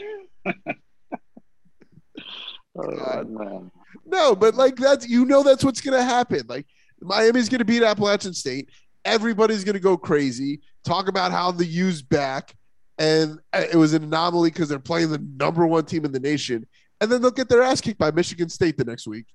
[2.80, 3.70] Oh.
[4.06, 6.42] No, but like that's you know that's what's gonna happen.
[6.48, 6.66] Like
[7.00, 8.70] Miami's gonna beat Appalachian State.
[9.04, 10.60] Everybody's gonna go crazy.
[10.84, 12.54] Talk about how the U's back,
[12.98, 16.20] and uh, it was an anomaly because they're playing the number one team in the
[16.20, 16.66] nation,
[17.00, 19.26] and then they'll get their ass kicked by Michigan State the next week.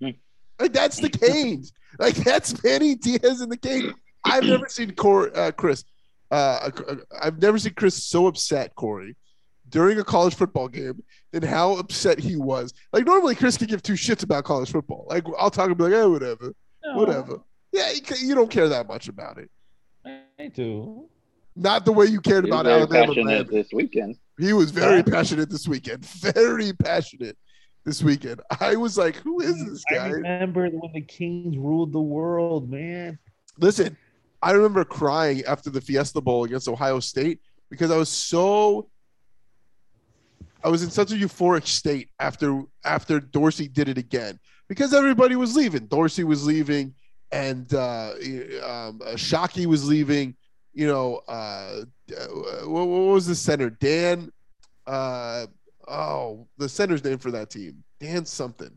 [0.00, 0.10] Hmm.
[0.60, 1.72] Like that's the Canes.
[1.98, 3.94] Like that's Manny Diaz and the Canes.
[4.24, 5.84] I've never seen Cor- uh, Chris.
[6.30, 6.70] Uh,
[7.20, 9.16] I've never seen Chris so upset, Corey,
[9.68, 11.02] during a college football game
[11.32, 12.72] and how upset he was.
[12.92, 15.06] Like normally, Chris can give two shits about college football.
[15.08, 16.54] Like I'll talk and be like, "Eh, whatever,
[16.94, 17.40] whatever."
[17.72, 17.90] Yeah,
[18.20, 19.50] you don't care that much about it.
[20.38, 21.08] I do.
[21.54, 23.06] Not the way you cared about Alabama.
[23.06, 24.16] passionate this weekend.
[24.38, 25.02] He was very Yeah.
[25.02, 26.04] passionate this weekend.
[26.06, 27.36] Very passionate
[27.84, 28.40] this weekend.
[28.60, 32.70] I was like, "Who is this I guy?" remember when the Kings ruled the world,
[32.70, 33.18] man.
[33.58, 33.96] Listen,
[34.40, 38.88] I remember crying after the Fiesta Bowl against Ohio State because I was so
[40.64, 45.34] I was in such a euphoric state after after Dorsey did it again because everybody
[45.36, 45.86] was leaving.
[45.86, 46.94] Dorsey was leaving,
[47.32, 48.12] and uh,
[48.62, 50.36] um, uh, Shockey was leaving.
[50.74, 51.82] You know, uh,
[52.16, 52.26] uh,
[52.64, 53.70] what, what was the center?
[53.70, 54.30] Dan.
[54.86, 55.46] Uh,
[55.88, 58.70] oh, the center's name for that team, Dan something.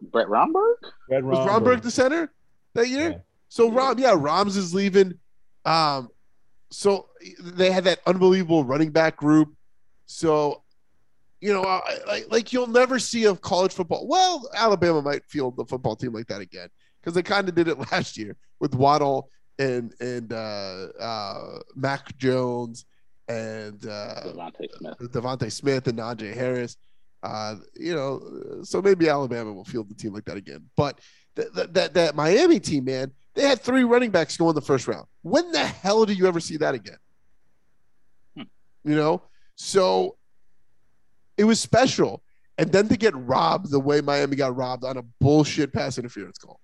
[0.00, 0.78] Brett Romberg?
[1.08, 2.32] Red Was Romberg the center
[2.74, 3.10] that year?
[3.10, 3.18] Yeah.
[3.48, 5.14] So Rom, yeah, Roms is leaving.
[5.64, 6.10] Um,
[6.70, 7.08] so
[7.40, 9.54] they had that unbelievable running back group.
[10.06, 10.63] So,
[11.44, 14.08] you know, I- like like you'll never see a college football.
[14.08, 16.68] Well, Alabama might field the football team like that again
[17.00, 19.28] because they kind of did it last year with Waddle
[19.58, 22.86] and and uh, uh, Mac Jones
[23.28, 25.12] and uh, DeVonta Smith.
[25.12, 26.78] DeVonta Smith and Najee Harris.
[27.22, 30.64] Uh, you know, so maybe Alabama will field the team like that again.
[30.78, 30.98] But
[31.34, 34.62] that that that, that Miami team, man, they had three running backs go in the
[34.62, 35.06] first round.
[35.20, 36.98] When the hell do you ever see that again?
[38.34, 38.42] Hmm.
[38.82, 39.22] You know,
[39.56, 40.16] so
[41.36, 42.22] it was special.
[42.56, 46.38] And then to get robbed the way Miami got robbed on a bullshit pass interference
[46.38, 46.60] call.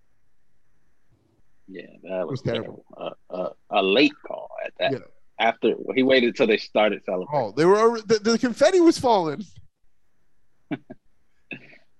[1.67, 2.85] Yeah, that was, was terrible.
[2.97, 3.17] terrible.
[3.31, 4.93] Uh, uh, a late call at that.
[4.93, 4.99] Yeah.
[5.41, 7.35] After he waited until they started celebrating.
[7.35, 9.45] Oh, they were the, the confetti was falling.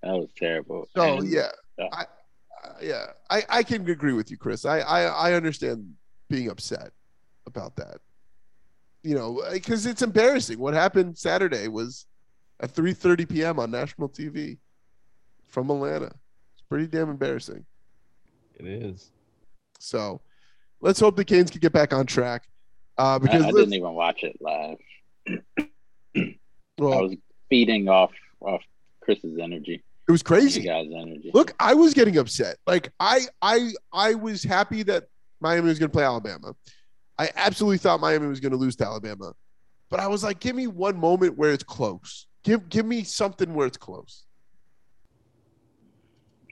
[0.03, 0.89] That was terrible.
[0.97, 1.49] So And yeah,
[1.79, 1.89] yeah.
[1.93, 4.65] I, uh, yeah, I, I can agree with you, Chris.
[4.65, 5.95] I, I I understand
[6.29, 6.93] being upset
[7.47, 7.99] about that.
[9.03, 10.59] You know, because it's embarrassing.
[10.59, 12.07] What happened Saturday was
[12.61, 13.59] at 3:30 p.m.
[13.59, 14.59] on national TV
[15.49, 16.07] from Atlanta.
[16.55, 17.65] It's pretty damn embarrassing.
[18.59, 19.11] It is.
[19.79, 20.21] So
[20.81, 22.45] let's hope the Canes can get back on track.
[22.99, 24.77] Uh, because I let's- didn't even watch it live.
[25.27, 26.37] I
[26.79, 27.17] was
[27.49, 28.63] feeding off off
[29.03, 30.63] Chris's energy, it was you crazy.
[30.63, 31.31] guys' energy.
[31.35, 32.57] Look, I was getting upset.
[32.67, 35.05] Like I I I was happy that
[35.41, 36.55] Miami was going to play Alabama.
[37.19, 39.35] I absolutely thought Miami was going to lose to Alabama.
[39.91, 42.27] But I was like, give me one moment where it's close.
[42.43, 44.25] Give give me something where it's close.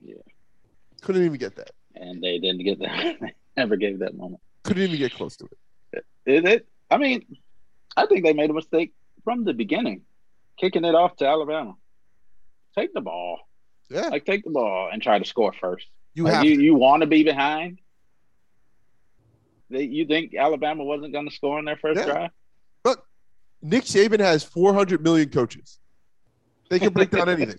[0.03, 0.15] Yeah.
[1.03, 1.71] Couldn't even get that.
[1.95, 3.17] and they didn't get that.
[3.57, 4.41] Never gave that moment.
[4.65, 5.49] Couldn't even get close to
[5.93, 6.05] it.
[6.27, 6.69] Is it?
[6.91, 7.25] I mean,
[7.97, 8.93] I think they made a mistake
[9.25, 10.03] from the beginning.
[10.59, 11.75] kicking it off to Alabama.
[12.77, 13.39] Take the ball.
[13.91, 15.87] Yeah, Like take the ball and try to score first.
[16.15, 17.79] you Like, have you, you want to be behind.
[19.71, 22.05] They, you think Alabama wasn't going to score on their first Yeah.
[22.07, 22.31] drive?
[23.63, 25.79] Nick Saban has 400 million coaches.
[26.69, 27.59] They can break down anything.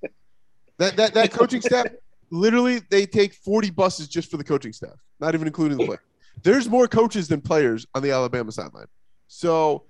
[0.77, 1.87] That that that coaching staff,
[2.29, 6.01] literally, they take 40 buses just for the coaching staff, not even including the player.
[6.41, 8.87] There's more coaches than players on the Alabama sideline.
[9.27, 9.83] So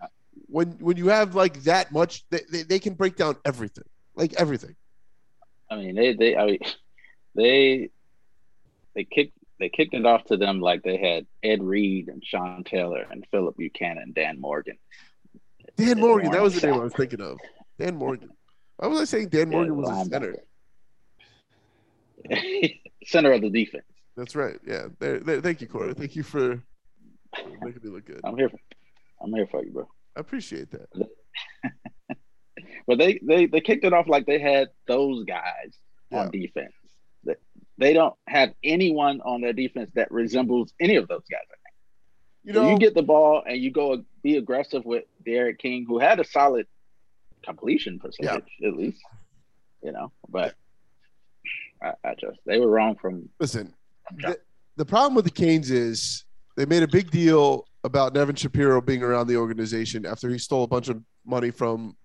[0.47, 3.83] when when you have like that much, they, they, they can break down everything,
[4.15, 4.75] like everything.
[5.69, 6.59] I mean, they they I mean,
[7.35, 7.89] they
[8.95, 12.63] they kicked they kicked it off to them like they had Ed Reed and Sean
[12.63, 14.77] Taylor and Phillip Buchanon, and Dan Morgan.
[15.79, 17.39] Dan Morgan, that was the name I was thinking of.
[17.77, 18.29] Dan Morgan.
[18.77, 20.35] Why was I saying Dan Morgan was a center?
[23.05, 23.85] Center of the defense.
[24.17, 24.59] That's right.
[24.67, 24.87] Yeah.
[24.99, 25.93] Thank you, Corey.
[25.93, 26.61] Thank you for
[27.61, 28.19] making me look good.
[28.23, 28.49] I'm here.
[28.49, 28.59] For,
[29.21, 29.87] I'm here for you, bro.
[30.15, 30.89] I appreciate that.
[32.87, 35.77] But they they they kicked it off like they had those guys
[36.11, 36.73] on defense.
[37.23, 37.35] They,
[37.77, 41.41] they don't have anyone on their defense that resembles any of those guys.
[42.43, 45.85] You So know, you get the ball and you go be aggressive with D'Eriq King,
[45.87, 46.67] who had a solid
[47.43, 49.01] completion percentage at least,
[49.83, 50.11] you know.
[50.27, 50.55] But
[51.81, 53.29] I, I just they were wrong from.
[53.39, 53.73] listen,
[54.07, 54.39] from the,
[54.75, 56.25] the problem with the Canes is
[56.57, 60.63] they made a big deal about Nevin Shapiro being around the organization after he stole
[60.63, 61.95] a bunch of money from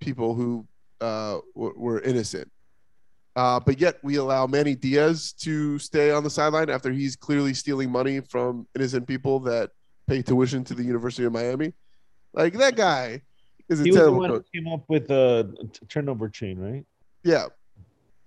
[0.00, 0.66] people who
[1.00, 2.50] uh, w- were innocent.
[3.34, 7.54] Uh, but yet we allow Manny Diaz to stay on the sideline after he's clearly
[7.54, 9.70] stealing money from innocent people that
[10.06, 11.72] pay tuition to the University of Miami.
[12.32, 13.22] Like that guy
[13.68, 14.46] is a He was the terrible one coach.
[14.52, 16.84] who came up with a t- turnover chain, right?
[17.22, 17.46] Yeah.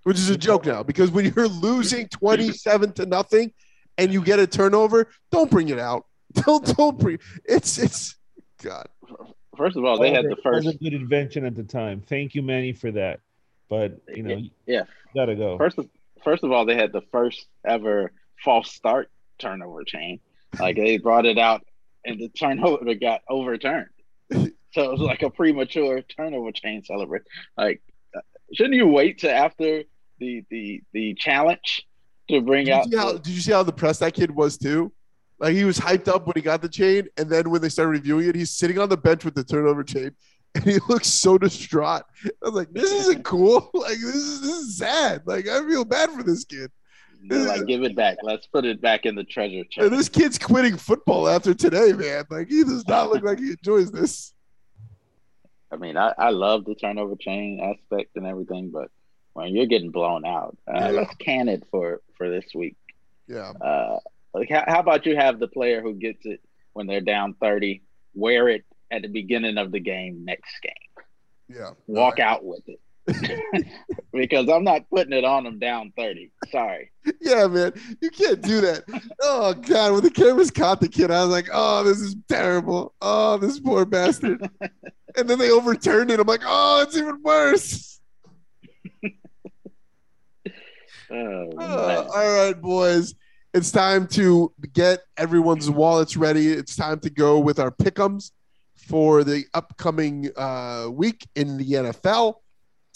[0.04, 3.52] Which is a joke now because when you're losing 27 to nothing
[3.98, 6.06] and you get a turnover, don't bring it out.
[6.44, 8.16] Don't don't bring it's it's
[8.62, 8.86] God.
[9.56, 12.02] First of all, they had the That first was a good invention at the time.
[12.06, 13.20] Thank you, Manny, for that.
[13.70, 14.82] But you know, you yeah.
[15.14, 15.56] gotta go.
[15.56, 15.88] First of
[16.22, 18.12] first of all, they had the first ever
[18.44, 19.08] false start
[19.38, 20.20] turnover chain.
[20.58, 21.64] Like they brought it out
[22.06, 23.88] and the turnover got overturned.
[24.72, 27.24] So it was like a premature turnover chain celebration.
[27.56, 27.80] Like,
[28.52, 29.84] shouldn't you wait to after
[30.18, 31.86] the the the challenge
[32.28, 32.94] to bring Did out?
[32.94, 34.92] how, the- did you see how depressed that kid was too?
[35.38, 37.90] Like he was hyped up when he got the chain, and then when they started
[37.92, 40.10] reviewing it, he's sitting on the bench with the turnover chain,
[40.54, 42.02] and he looks so distraught.
[42.24, 43.70] I was like, "This isn't cool.
[43.74, 45.22] Like this is this is sad.
[45.24, 46.70] Like I feel bad for this kid.
[47.28, 48.18] They're like, give it back.
[48.22, 49.90] Let's put it back in the treasure And chest.
[49.90, 52.24] this kid's quitting football after today, man.
[52.30, 54.32] Like he does not look like he enjoys this.
[55.72, 58.90] I mean, I, I love the turnover chain aspect and everything, but
[59.32, 60.88] when you're getting blown out, uh, Yeah.
[60.90, 62.76] let's can it for for this week.
[63.28, 63.50] Yeah.
[63.60, 63.98] Uh,
[64.32, 66.40] like how, how about you have the player who gets it
[66.74, 67.82] when they're down 30,
[68.14, 71.04] wear it at the beginning of the game next game,
[71.58, 71.70] Yeah.
[71.86, 72.80] walk out with it.
[74.12, 76.30] because I'm not putting it on them down 30.
[76.50, 76.90] Sorry.
[77.20, 77.72] Yeah, man.
[78.00, 78.84] You can't do that.
[79.22, 82.94] Oh God, when the cameras caught the kid, I was like, oh, this is terrible.
[83.00, 84.48] Oh, this poor bastard.
[85.16, 86.20] and then they overturned it.
[86.20, 88.00] I'm like, oh, it's even worse.
[91.10, 93.14] Oh, Uh, all right, boys.
[93.54, 96.48] It's time to get everyone's wallets ready.
[96.52, 98.32] It's time to go with our pickums
[98.76, 102.34] for the upcoming uh, week in the NFL.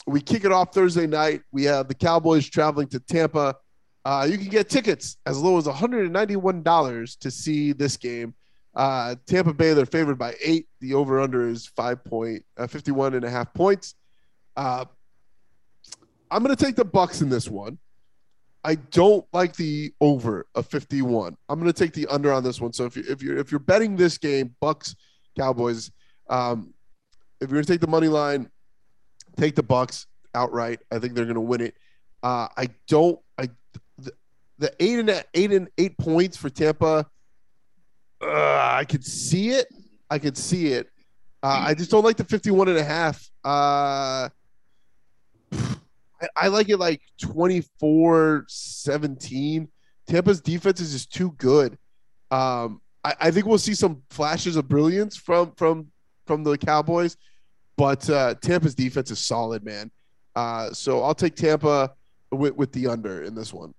[0.07, 1.43] We kick it off Thursday night.
[1.53, 3.57] We have the Cowboys traveling to Tampa.
[4.05, 8.35] Uh, you can get tickets as low as $191 to see this game.
[8.75, 10.69] Uh, Tampa Bay, they're favored by eight.
[10.81, 13.95] The over under is five point, uh, 51 and a half points.
[14.57, 14.85] Uh,
[16.31, 17.79] I'm going to take the Bucks in this one.
[18.63, 21.37] I don't like the over of 51.
[21.49, 22.73] I'm going to take the under on this one.
[22.73, 24.95] So if you if you're if you're betting this game, Bucks
[25.37, 25.91] Cowboys,
[26.29, 26.75] um,
[27.41, 28.51] if you're going to take the money line,
[29.37, 30.81] take the Bucks outright.
[30.91, 31.77] I think they're going to win it.
[32.23, 33.19] Uh, I don't.
[33.39, 33.49] I
[33.99, 34.13] the,
[34.59, 37.07] the eight and eight and eight points for Tampa.
[38.23, 39.67] Uh, I could see it.
[40.11, 40.89] I could see it.
[41.43, 43.31] Uh, I just don't like the 51 and a half.
[43.43, 44.29] Uh,
[45.53, 49.69] I, I like it like 24 17.
[50.07, 51.79] Tampa's defense is just too good.
[52.31, 55.89] Um, I, I think we'll see some flashes of brilliance from from
[56.27, 57.17] from the Cowboys,
[57.81, 59.91] but uh, Tampa's defense is solid, man.
[60.37, 61.95] Uh, so I'll take Tampa
[62.31, 63.73] with, with the under in this one.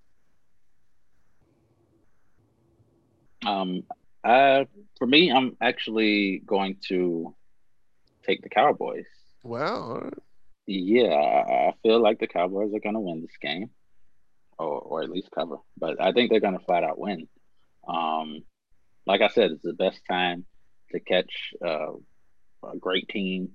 [3.46, 3.84] Um,
[4.24, 4.64] uh,
[4.98, 7.32] for me, I'm actually going to
[8.26, 9.06] take the Cowboys.
[9.44, 10.00] Wow.
[10.02, 10.14] right.
[10.66, 13.70] Yeah, I I feel like the Cowboys are going to win this game,
[14.58, 15.58] or or at least cover.
[15.78, 17.28] But I think they're going to flat out win.
[17.86, 18.42] Um,
[19.06, 20.44] like I said, it's the best time
[20.90, 21.92] to catch uh,
[22.64, 23.52] a great team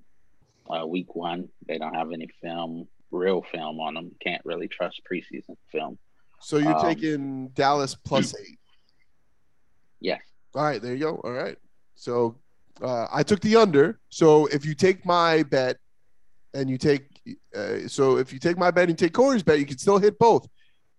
[0.70, 1.48] uh, week one.
[1.66, 4.10] They don't have any film, real film on them.
[4.20, 5.98] Can't really trust preseason film.
[6.40, 8.58] So you're Um, taking Dallas plus eight.
[10.00, 10.20] Yes.
[10.54, 11.20] All right, there you go.
[11.24, 11.56] All right.
[11.94, 12.36] So
[12.80, 13.98] uh, I took the under.
[14.08, 15.76] So if you take my bet
[16.54, 17.02] and you take,
[17.54, 19.98] uh, so if you take my bet and you take Corey's bet, you can still
[19.98, 20.46] hit both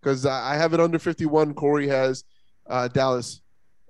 [0.02, 1.54] because I have it under 51.
[1.54, 2.24] Corey has
[2.70, 3.42] uh, Dallas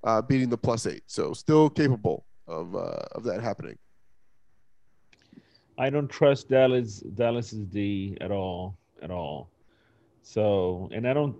[0.03, 1.03] uh, beating the plus eight.
[1.07, 3.77] So still capable of uh, of that happening.
[5.79, 9.49] I don't trust Dallas Dallas's D at all, at all.
[10.21, 11.37] So, and I don't,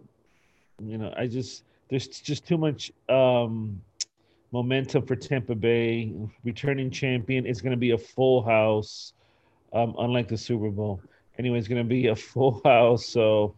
[0.82, 3.82] you know, I just there's just too much um
[4.52, 6.14] momentum for Tampa Bay
[6.44, 7.46] returning champion.
[7.46, 9.14] It's going to be a full house,
[9.74, 11.02] um, unlike the Super Bowl.
[11.38, 13.06] Anyway, it's going to be a full house.
[13.06, 13.56] So,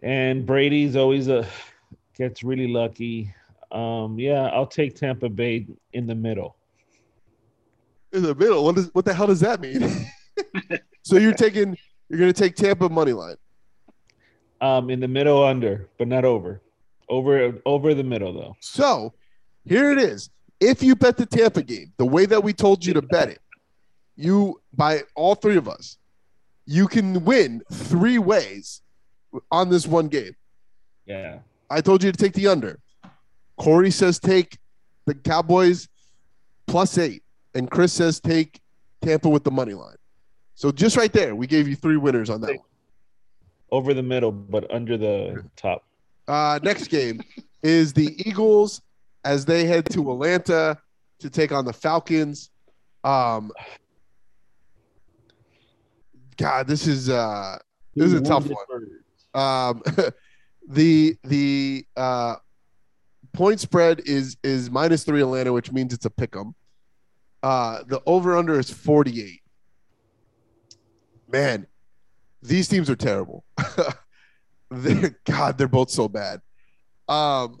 [0.00, 1.44] and Brady's always a
[2.16, 3.34] gets really lucky.
[3.72, 6.56] Um, yeah, I'll take Tampa Bay in the middle.
[8.14, 8.64] In the middle.
[8.64, 10.08] What does what the hell does that mean?
[11.02, 11.76] so you're taking
[12.08, 13.36] you're going to take Tampa money line.
[14.60, 16.62] Um, in the middle under, but not over.
[17.08, 18.56] Over over the middle though.
[18.60, 19.12] So
[19.64, 20.30] here it is.
[20.60, 23.40] If you bet the Tampa game the way that we told you to bet it,
[24.16, 25.98] you by all three of us,
[26.66, 28.80] you can win three ways
[29.50, 30.36] on this one game.
[31.04, 31.38] Yeah.
[31.68, 32.78] I told you to take the under.
[33.56, 34.58] Corey says take
[35.06, 35.88] the Cowboys
[36.66, 37.23] plus eight,
[37.54, 38.60] and Chris says take
[39.02, 39.96] Tampa with the money line.
[40.54, 42.58] So just right there, we gave you three winners on that one.
[43.70, 45.84] Over the middle, but under the top.
[46.28, 47.20] Uh, next game
[47.62, 48.82] is the Eagles
[49.24, 50.78] as they head to Atlanta
[51.18, 52.50] to take on the Falcons.
[53.02, 53.50] Um,
[56.36, 57.58] God, this is uh,
[57.94, 58.86] This is a tough one.
[59.34, 59.82] um,
[60.68, 62.36] the the uh,
[63.32, 66.54] point spread is is minus three Atlanta, which means it's a pick 'em.
[67.44, 69.42] Uh, the over under is forty eight.
[71.30, 71.66] Man,
[72.40, 73.44] these teams are terrible.
[74.70, 76.40] they're God, they're both so bad.
[77.06, 77.60] Um,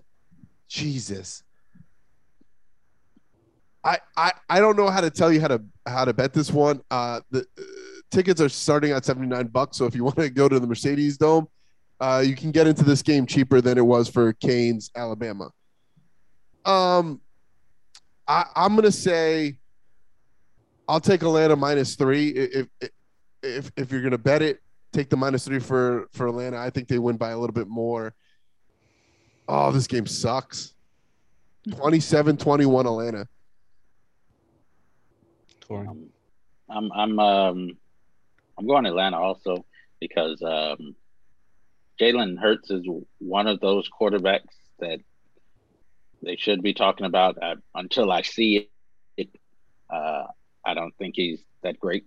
[0.68, 1.42] Jesus.
[3.84, 6.50] I, I, I don't know how to tell you how to how to bet this
[6.50, 6.80] one.
[6.90, 7.62] Uh, the uh,
[8.10, 9.76] tickets are starting at 79 bucks.
[9.76, 11.46] So if you want to go to the Mercedes Dome,
[12.00, 15.50] uh, you can get into this game cheaper than it was for Canes, Alabama.
[16.64, 17.20] Um,
[18.26, 19.58] I, I'm gonna say
[20.88, 22.28] I'll take Atlanta minus three.
[22.30, 22.90] If if
[23.42, 24.60] if, if you're gonna bet it,
[24.92, 26.58] take the minus three for for Atlanta.
[26.58, 28.14] I think they win by a little bit more.
[29.48, 30.74] Oh, this game sucks.
[31.68, 33.28] 27-21 Atlanta.
[35.66, 35.88] Corey.
[35.88, 36.08] Um,
[36.68, 37.78] I'm I'm um
[38.58, 39.64] I'm going Atlanta also
[40.00, 40.94] because um
[42.00, 42.86] Jalen Hurts is
[43.18, 45.00] one of those quarterbacks that
[46.22, 47.38] they should be talking about.
[47.40, 48.68] Uh, until I see
[49.16, 49.28] it,
[49.90, 50.24] uh,
[50.64, 52.04] I don't think he's that great.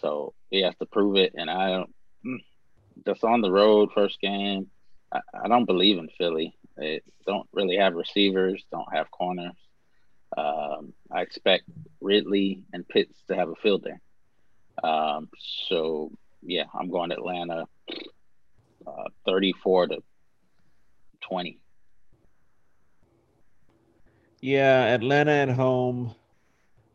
[0.00, 1.94] So he has to prove it, and I don't.
[2.26, 2.38] mm,
[3.06, 4.70] Just on the road, first game,
[5.12, 6.54] I, I don't believe in Philly.
[6.76, 9.52] They don't really have receivers, don't have corners.
[10.36, 11.64] Um, I expect
[12.00, 13.98] Ridley and Pitts to have a field day.
[14.82, 15.28] Um,
[15.68, 16.10] so
[16.42, 17.66] yeah, I'm going Atlanta,
[18.86, 20.02] uh, 34 to
[21.20, 21.58] 20.
[24.40, 26.14] Yeah, Atlanta at home.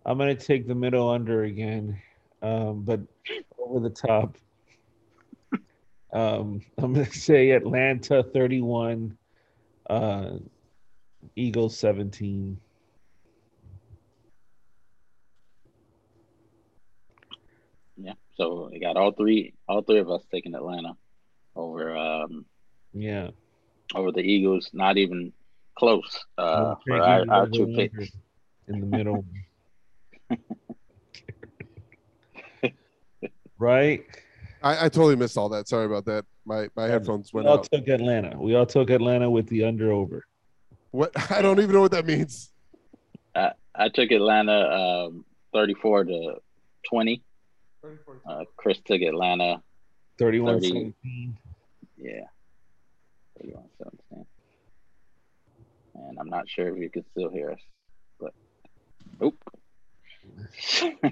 [0.08, 2.02] I'm gonna take the middle under again,
[2.42, 3.02] um, but
[3.60, 4.38] over the top.
[6.14, 9.18] Um, I'm gonna say Atlanta 31,
[9.90, 10.38] uh,
[11.36, 12.58] Eagles 17.
[17.98, 18.14] Yeah.
[18.36, 20.94] So we got all three, all three of us taking Atlanta
[21.54, 22.46] over um
[22.94, 23.32] Yeah.
[23.94, 24.70] over the Eagles.
[24.72, 25.34] Not even
[25.78, 26.24] close.
[26.38, 28.12] Uh, for our, our two picks.
[28.70, 29.26] in the middle.
[33.60, 34.04] right?
[34.62, 35.68] I, I totally missed all that.
[35.68, 36.26] Sorry about that.
[36.46, 37.68] My my headphones We went all out.
[37.72, 38.38] took Atlanta.
[38.40, 40.26] We all took Atlanta with the under over.
[40.92, 42.52] What I don't even know what that means.
[43.36, 46.36] I, I took Atlanta um 34 to
[46.90, 47.24] 20.
[48.28, 49.62] Uh, Chris took Atlanta.
[50.20, 50.68] 31 30.
[50.68, 51.38] 17.
[51.98, 52.12] Yeah.
[53.40, 54.26] 31 17.
[55.96, 57.60] And I'm not sure if you can still hear us,
[58.20, 58.34] but
[59.24, 59.36] oop.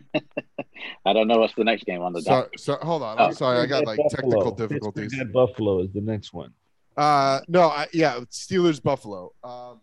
[1.05, 2.59] I don't know what's the next game on the Sorry, docket.
[2.59, 3.17] so, hold on.
[3.19, 3.33] I'm Oh.
[3.33, 3.59] sorry.
[3.59, 5.19] I got like technical Pittsburgh difficulties.
[5.19, 6.51] at Buffalo is the next one.
[6.97, 9.33] Uh, no, I, yeah, Steelers Buffalo.
[9.43, 9.81] Um,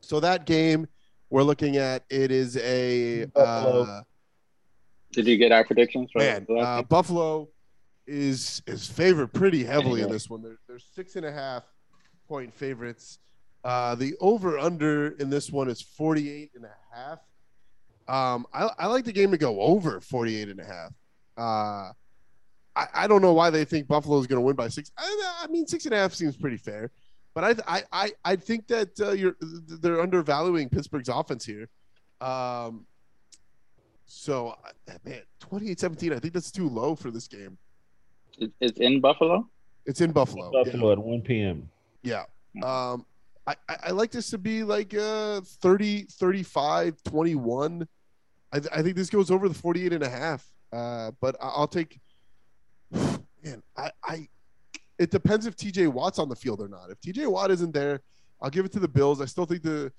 [0.00, 0.86] so that game
[1.30, 4.00] we're looking at it is a uh,
[5.12, 6.10] Did you get our predictions?
[6.12, 6.46] for man.
[6.58, 6.82] Uh.
[6.82, 7.48] Buffalo
[8.06, 10.42] is is favored pretty heavily in this one.
[10.42, 11.64] They're, they're six and a half
[12.28, 13.18] point favorites.
[13.64, 17.18] Uh, the over under in this one is 48 and a half.
[18.08, 20.92] Um, I, I like the game to go over 48 and a half.
[21.36, 21.92] Uh,
[22.74, 24.90] I, I don't know why they think Buffalo is going to win by six.
[24.96, 26.90] I, I mean, six and a half seems pretty fair,
[27.34, 31.68] but I I I, I think that uh, you're they're undervaluing Pittsburgh's offense here.
[32.20, 32.86] Um,
[34.06, 34.54] so
[34.88, 35.20] uh, man,
[35.50, 37.58] 28-17, I think that's too low for this game.
[38.60, 39.46] It's in Buffalo.
[39.84, 40.50] It's in Buffalo.
[40.50, 41.68] Buffalo at 1 p.m.
[42.02, 42.24] Yeah.
[42.54, 42.90] yeah.
[42.92, 43.04] Um,
[43.46, 47.86] I, I, I like this to be like uh 30, 35, 21.
[48.52, 50.46] I, I think this goes over the 48 and a half.
[50.72, 51.98] Uh, but I'll take
[52.90, 54.28] man, I, I
[54.98, 56.90] it depends if TJ Watt's on the field or not.
[56.90, 58.00] If TJ Watt isn't there,
[58.42, 59.20] I'll give it to the Bills.
[59.20, 59.92] I still think the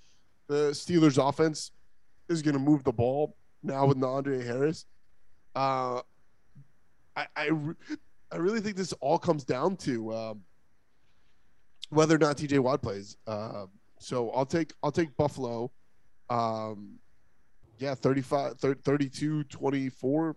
[0.47, 1.71] the Steelers offense
[2.27, 4.85] is going to move the ball now with Andre Harris.
[5.55, 6.01] Uh,
[7.15, 7.75] I I, re-
[8.31, 10.41] I really think this all comes down to um,
[11.89, 13.17] whether or not TJ Watt plays.
[13.25, 13.65] Uh,
[13.99, 15.71] so I'll take I'll take Buffalo.
[16.29, 16.99] Um,
[17.79, 20.35] yeah, 35 30, 32 24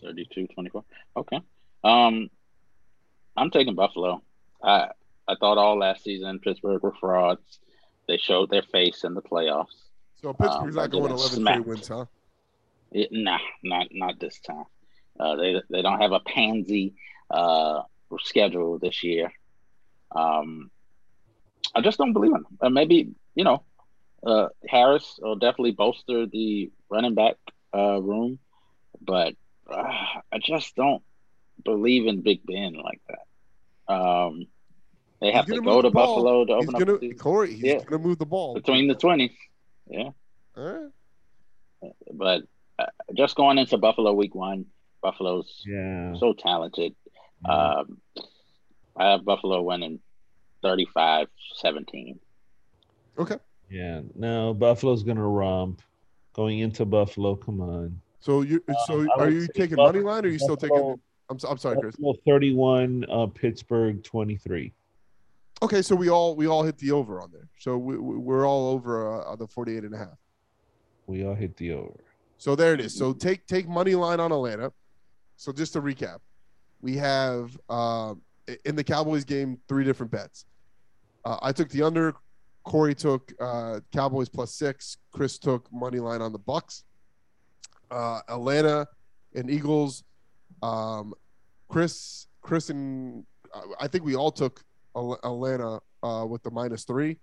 [0.00, 0.84] 32 24
[1.16, 1.40] okay.
[1.84, 2.28] Um
[3.36, 4.22] i'm taking buffalo.
[4.62, 4.88] I
[5.28, 7.58] i thought all last season pittsburgh were frauds.
[8.08, 9.66] They showed their face in the playoffs.
[10.20, 11.66] So pittsburgh's Um, not going they 11 got straight smacked.
[11.66, 12.04] wins huh?
[12.90, 14.64] It, nah not not this time.
[15.20, 16.94] Uh they they don't have a pansy
[17.30, 17.82] uh
[18.20, 19.32] schedule this year.
[20.14, 20.70] Um
[21.74, 22.58] i just don't believe in them.
[22.60, 23.62] Uh, maybe you know
[24.26, 27.34] uh harris will definitely bolster the running back
[27.74, 28.38] uh room
[29.00, 29.34] but
[29.70, 29.82] uh,
[30.32, 31.02] I just don't
[31.64, 33.92] believe in Big Ben like that.
[33.94, 34.46] Um,
[35.20, 36.06] they have to go to the ball.
[36.22, 37.84] Buffalo to he's open gonna up the, Corey he's Yeah.
[37.84, 39.30] gonna move the ball between the twenties.
[39.88, 40.10] Yeah,
[40.56, 40.90] All
[41.82, 41.92] right.
[42.12, 42.42] but
[42.78, 42.86] uh,
[43.16, 44.66] just going into Buffalo Week One,
[45.00, 46.14] Buffalo's Yeah.
[46.18, 46.94] so talented.
[47.44, 48.00] Um,
[48.96, 50.00] I have Buffalo winning
[50.64, 52.18] 35-17.
[53.18, 53.36] okay
[53.72, 54.02] Yeah.
[54.14, 55.80] No, Buffalo's gonna romp.
[56.34, 58.00] Going into Buffalo, come on.
[58.20, 60.96] so you so Um, are you taking Buff- money line or are you still taking
[61.30, 64.72] I'm, I'm sorry Chris Buffalo 31, uh, Pittsburgh 23.
[65.62, 68.46] okay so we all we all hit the over on there so we, we- we're
[68.46, 70.18] all over uh, the 48 and a half
[71.06, 72.00] We all hit the over.
[72.38, 72.96] So there it is.
[72.96, 74.72] So take take money line on Atlanta.
[75.36, 76.18] So just to recap,
[76.80, 78.14] we have uh,
[78.64, 80.44] in the Cowboys game three different bets.
[81.24, 82.14] Uh, I took the under.
[82.64, 84.98] Corey took uh, Cowboys plus six.
[85.12, 86.84] Chris took money line on the Bucks.
[87.90, 88.86] Uh, Atlanta
[89.34, 90.04] and Eagles.
[90.62, 91.14] Um,
[91.68, 94.62] Chris, Chris, and uh, I think we all took
[94.94, 97.18] Atlanta uh, with the minus three.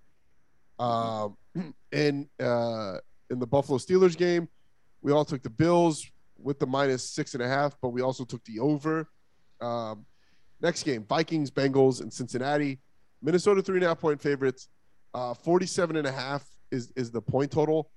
[0.80, 1.38] Um,
[1.92, 2.98] and uh,
[3.30, 4.48] in the Buffalo Steelers game,
[5.02, 8.26] we all took the Bills with the minus six and a half, but we also
[8.26, 9.10] took the over.
[9.62, 10.06] Um,
[10.62, 12.80] next game, Vikings, Bengals, and Cincinnati.
[13.22, 14.70] Minnesota three and a half point favorites.
[15.14, 17.90] Uh, 47 and a half is, is the point total.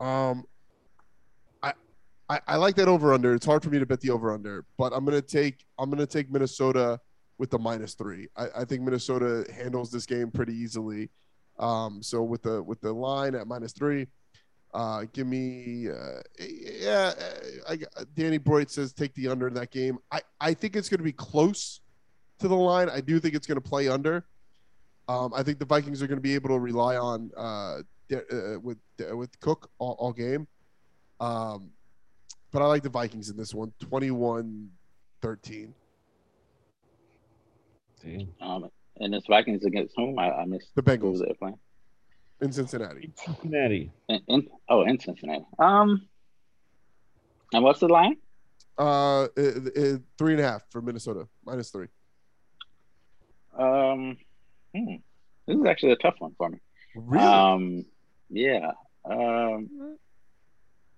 [0.00, 0.44] Um,
[1.62, 1.72] I,
[2.28, 3.34] I, I like that over under.
[3.34, 6.06] It's hard for me to bet the over under, but I'm gonna take I'm gonna
[6.06, 7.00] take Minnesota
[7.38, 8.28] with the minus three.
[8.36, 11.10] I, I think Minnesota handles this game pretty easily.
[11.58, 14.06] Um, so with the with the line at minus three,
[14.76, 17.12] uh, give me, uh, yeah.
[17.66, 17.78] I,
[18.14, 19.98] Danny Broyd says take the under in that game.
[20.12, 21.80] I, I think it's going to be close
[22.40, 22.90] to the line.
[22.90, 24.26] I do think it's going to play under.
[25.08, 27.78] Um, I think the Vikings are going to be able to rely on uh,
[28.08, 28.78] De- uh, with
[29.08, 30.46] uh, with Cook all, all game.
[31.20, 31.70] Um,
[32.52, 35.68] but I like the Vikings in this one, 21-13.
[38.40, 40.18] Um, and it's Vikings against whom?
[40.18, 41.58] I, I missed The Bengals they're playing.
[42.40, 43.12] in Cincinnati.
[43.16, 43.90] Cincinnati.
[44.08, 45.44] In, in, oh, in Cincinnati.
[45.58, 46.06] Um,
[47.52, 48.16] and what's the line?
[48.78, 51.88] Uh, uh, uh, three and a half for Minnesota, minus three.
[53.58, 54.16] Um,
[54.84, 54.96] hmm.
[55.46, 56.58] this is actually a tough one for me.
[56.94, 57.24] Really?
[57.24, 57.84] Um,
[58.30, 58.72] yeah.
[59.04, 59.98] Um,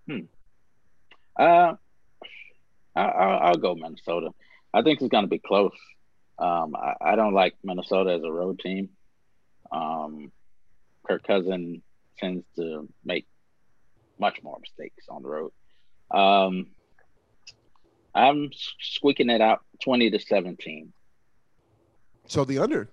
[0.06, 0.20] hmm.
[1.38, 1.74] Uh,
[2.94, 4.30] I, I, I'll go Minnesota.
[4.72, 5.76] I think it's going to be close.
[6.38, 8.90] Um, I, I don't like Minnesota as a road team.
[9.70, 10.32] Um,
[11.06, 11.82] Kirk Cousin
[12.18, 13.26] tends to make
[14.18, 15.52] much more mistakes on the road.
[16.10, 16.68] Um,
[18.14, 18.50] I'm
[18.80, 20.92] squeaking it out 20 to 17.
[22.26, 22.88] so the under.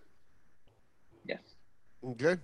[2.05, 2.37] Okay.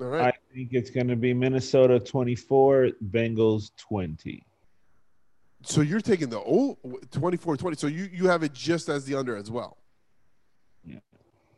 [0.00, 4.44] All I think it's going to be Minnesota 24, Bengals 20.
[5.64, 6.78] So you're taking the old
[7.12, 7.76] 24 20.
[7.76, 9.76] So you, you have it just as the under as well.
[10.84, 10.98] Yeah.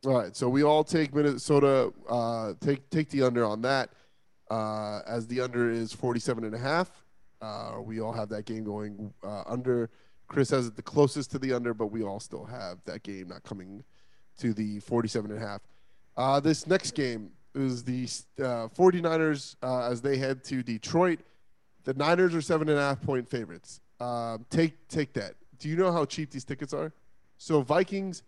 [0.05, 0.37] All right.
[0.37, 3.91] So we all take Minnesota, uh, take take the under on that.
[4.51, 6.91] Uh, as the under is 47 and a half.
[7.41, 9.91] Uh, we all have that game going uh, under.
[10.29, 13.29] Chris has it the closest to the under, but we all still have that game
[13.29, 13.85] not coming
[14.39, 15.63] to the 47 and a half.
[16.17, 18.05] Uh, this next game, is the
[18.39, 21.21] uh, 49ers uh, as they head to Detroit.
[21.85, 23.81] The Niners are seven and a half point favorites.
[24.01, 25.35] Um, take take that.
[25.59, 26.93] Do you know how cheap these tickets are?
[27.39, 28.23] So Vikings,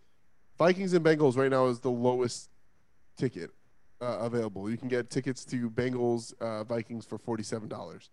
[0.57, 2.49] Vikings and Bengals right now is the lowest
[3.17, 3.51] ticket
[4.01, 4.69] uh, available.
[4.69, 8.09] You can get tickets to Bengals uh, Vikings for forty seven dollars.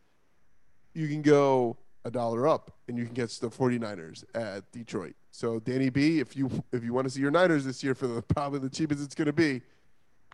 [0.94, 5.14] You can go a dollar up and you can get the 49ers at Detroit.
[5.30, 8.06] So Danny B, if you if you want to see your Niners this year for
[8.06, 9.62] the probably the cheapest it's going to be,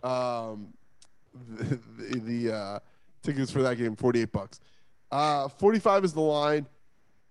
[0.02, 0.72] um,
[1.48, 2.78] the the, the uh,
[3.22, 4.60] tickets for that game 48 bucks.
[5.10, 6.66] Uh, 45 is the line.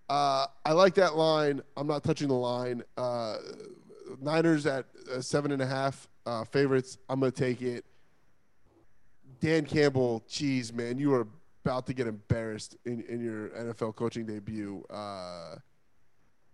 [0.10, 1.62] Uh, I like that line.
[1.78, 2.84] I'm not touching the line.
[2.98, 3.38] Uh,
[4.20, 6.98] Niners at uh, seven and a half uh, favorites.
[7.10, 7.86] I'm gonna take it.
[9.40, 11.28] Dan Campbell, geez, man, you are
[11.66, 14.84] about to get embarrassed in, in your NFL coaching debut.
[14.90, 15.56] Uh,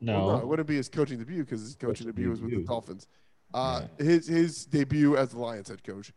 [0.01, 0.13] No.
[0.25, 2.51] well, no, it wouldn't be his coaching debut because his coaching Coaching debut was with
[2.51, 2.63] the.
[2.63, 3.07] Dolphins.
[3.53, 6.11] Uh, His his debut as the Lions head coach.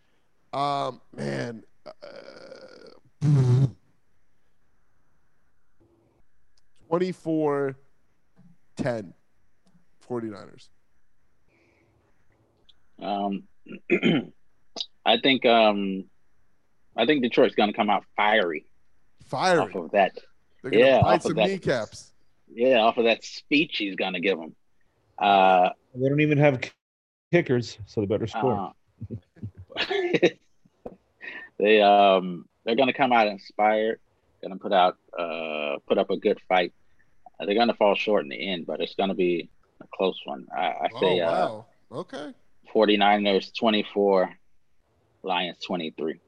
[0.52, 3.66] Um, man, uh,
[6.88, 7.76] 24
[8.76, 9.14] 10
[10.08, 10.68] 49ers.
[13.00, 13.44] Um,
[15.04, 16.04] I think um,
[16.96, 18.64] I think Detroit's going to come out fiery
[19.28, 19.60] Fiery.
[19.60, 20.12] off of that.
[20.62, 21.48] They're going to yeah, bite off of some that.
[21.48, 22.12] kneecaps.
[22.52, 24.54] Yeah, off of that speech he's going to give them.
[25.18, 26.60] Uh, They don't even have
[27.32, 28.72] kickers, so they better score.
[29.78, 29.84] uh,
[31.58, 34.00] they um they're going to come out inspired.
[34.42, 36.72] Going to put out uh put up a good fight.
[37.38, 39.48] Uh, they're going to fall short in the end, but it's going to be
[39.80, 40.46] a close one.
[40.56, 41.66] I, I Oh, say uh, wow.
[41.90, 42.32] Okay.
[42.74, 44.30] 49ers 24,
[45.22, 46.20] Lions 23.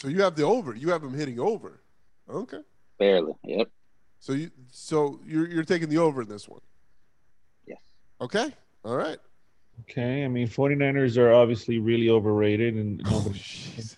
[0.00, 0.74] So you have the over.
[0.74, 1.82] You have them hitting over.
[2.28, 2.60] Okay.
[2.98, 3.34] Barely.
[3.44, 3.68] Yep.
[4.18, 6.60] So you so you're you're taking the over in this one.
[7.66, 7.80] Yes.
[8.18, 8.50] Okay.
[8.82, 9.18] All right.
[9.82, 13.96] Okay, I mean, 49ers are obviously really overrated and Oh, nobody Jesus.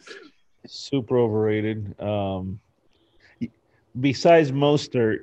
[0.66, 2.00] super overrated.
[2.00, 2.60] Um,
[3.40, 3.48] y-
[4.00, 5.20] besides Mostert,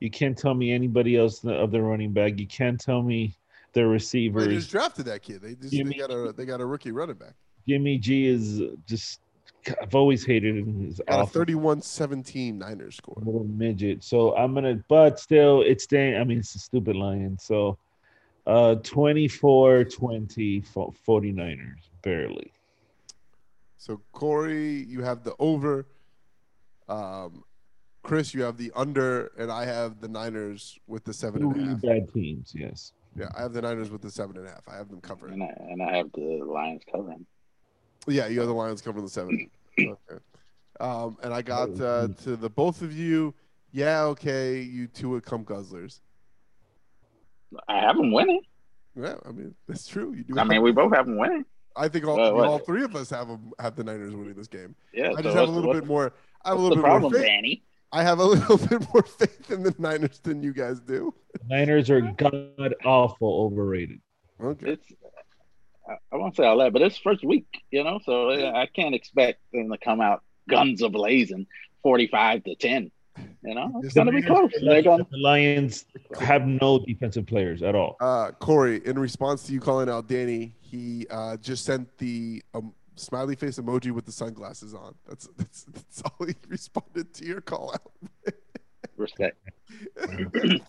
[0.00, 2.38] you can't tell me anybody else of the running back.
[2.38, 3.34] You can't tell me
[3.74, 5.42] the They just drafted that kid.
[5.42, 7.34] They just You they got a they got a rookie running back.
[7.68, 9.20] Jimmy G is just.
[9.82, 10.84] I've always hated him.
[10.84, 11.44] He's Got a awful.
[11.44, 13.16] 31-17 Niners score.
[13.24, 14.02] little midget.
[14.04, 16.16] So I'm gonna, but still, it's staying.
[16.20, 17.38] I mean, it's a stupid lion.
[17.38, 17.78] So,
[18.46, 22.52] uh, 24 20 49ers, barely.
[23.76, 25.86] So Corey, you have the over.
[26.88, 27.44] Um,
[28.02, 31.68] Chris, you have the under, and I have the Niners with the seven Two and
[31.70, 31.80] half.
[31.82, 32.92] bad teams, yes.
[33.16, 34.68] Yeah, I have the Niners with the seven and a half.
[34.68, 35.32] I have them covered.
[35.32, 37.24] And I, and I have the Lions covering.
[38.06, 39.50] Yeah, you have the Lions covering the seven.
[39.78, 39.92] Okay.
[40.80, 43.34] Um, and I got uh, to the both of you.
[43.72, 46.00] Yeah, okay, you two would come guzzlers.
[47.68, 48.42] I have them winning.
[48.96, 50.12] Yeah, I mean that's true.
[50.14, 50.38] You do.
[50.38, 51.44] I mean, we both have them winning.
[51.76, 52.46] I think all, Well, what?
[52.46, 54.76] all three of us have 'em- have the Niners winning this game.
[54.92, 55.10] Yeah.
[55.10, 56.12] I so just have a little bit more.
[56.44, 57.22] I have a little the bit more problem, faith.
[57.22, 57.64] Danny?
[57.90, 61.12] I have a little bit more faith in the Niners than you guys do.
[61.32, 64.00] The Niners are god awful overrated.
[64.40, 64.70] Okay.
[64.72, 64.86] It's
[65.88, 68.66] I, I won't say all that, but it's first week, you know, so I I
[68.66, 71.46] can't expect them to come out guns a blazing,
[71.82, 72.90] forty-five to ten.
[73.44, 74.50] You know, it's The gonna be close.
[74.54, 75.84] are They're lucky gonna that The Lions
[76.20, 77.96] have no defensive players at all.
[78.00, 82.72] Uh, Corey, in response to you calling out Danny, he uh, just sent the um,
[82.96, 84.94] smiley face emoji with the sunglasses on.
[85.06, 88.34] That's that's, that's all he responded to your call out.
[88.96, 89.36] respect.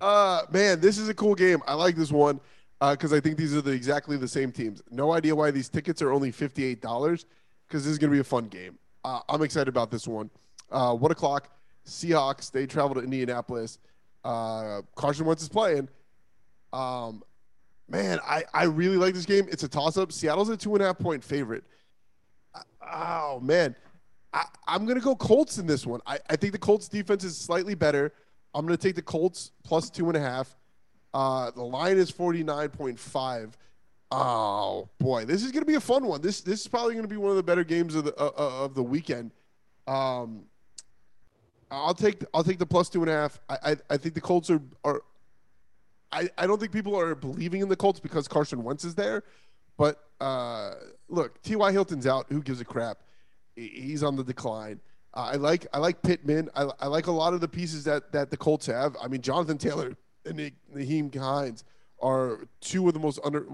[0.00, 1.60] Uh, man, this is a cool game.
[1.66, 2.40] I like this one
[2.80, 4.82] because I think these are the exactly the same teams.
[4.90, 7.26] No idea why these tickets are only fifty eight dollars
[7.68, 8.78] because this is gonna be a fun game.
[9.04, 10.30] Uh, I'm excited about this one.
[10.70, 11.50] Uh, one o'clock,
[11.86, 12.50] Seahawks.
[12.50, 13.78] They travel to Indianapolis.
[14.24, 15.88] Uh, Carson Wentz is playing.
[16.72, 17.22] Um,
[17.88, 19.46] man, I, I really like this game.
[19.50, 20.12] It's a toss up.
[20.12, 21.64] Seattle's a two and a half point favorite.
[22.54, 22.60] Uh,
[22.92, 23.76] Oh man,
[24.32, 26.00] I, I'm gonna go Colts in this one.
[26.06, 28.12] I, I think the Colts defense is slightly better.
[28.54, 30.56] I'm gonna take the Colts plus two and a half.
[31.12, 33.52] Uh, the line is 49.5.
[34.12, 36.20] Oh boy, this is gonna be a fun one.
[36.20, 38.64] This this is probably gonna be one of the better games of the uh, uh,
[38.64, 39.30] of the weekend.
[39.86, 40.44] Um,
[41.70, 43.40] I'll take I'll take the plus two and a half.
[43.48, 45.02] I I, I think the Colts are are.
[46.12, 49.22] I, I don't think people are believing in the Colts because Carson Wentz is there,
[49.78, 50.72] but uh,
[51.08, 51.70] look, T.Y.
[51.70, 52.26] Hilton's out.
[52.30, 52.98] Who gives a crap?
[53.54, 54.80] He's on the decline.
[55.14, 56.50] Uh, I like I like Pittman.
[56.56, 58.96] I, I like a lot of the pieces that that the Colts have.
[59.00, 59.96] I mean, Jonathan Taylor
[60.26, 61.64] and Na- Nyheim Hines
[62.00, 63.46] are two of the most under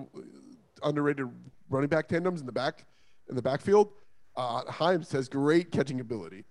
[0.83, 1.29] underrated
[1.71, 2.85] running back tandems in the back
[3.29, 3.91] in the backfield.
[4.37, 6.45] Uh, Hines has great catching ability.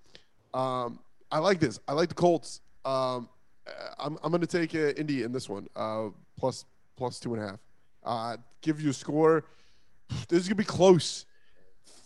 [0.54, 1.00] Um,
[1.32, 1.80] I like this.
[1.88, 2.62] I like the Colts.
[2.84, 3.30] Um,
[4.00, 6.66] I'm, I'm going to take uh, Indy in this one, uh, plus
[6.98, 7.60] plus two and a half.
[8.04, 9.46] Uh, give you a score.
[10.28, 11.26] This is gonna be close.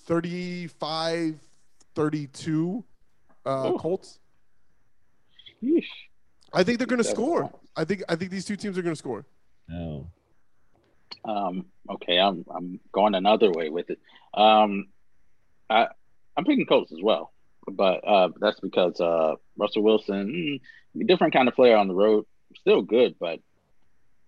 [0.05, 1.35] 35
[1.95, 2.83] 32
[3.45, 4.19] uh, Colts.
[5.61, 5.85] Yeesh.
[6.53, 7.51] I think they're gonna Seven score.
[7.79, 9.25] I think I think these two teams are gonna score.
[9.69, 10.07] No.
[11.23, 13.99] Um, okay, I'm I'm going another way with it.
[14.33, 14.89] Um,
[15.69, 15.87] I
[16.35, 17.31] I'm picking Colts as well,
[17.71, 20.61] but uh, that's because uh, Russell Wilson,
[20.93, 22.25] mm, different kind of player on the road,
[22.59, 23.39] still good, but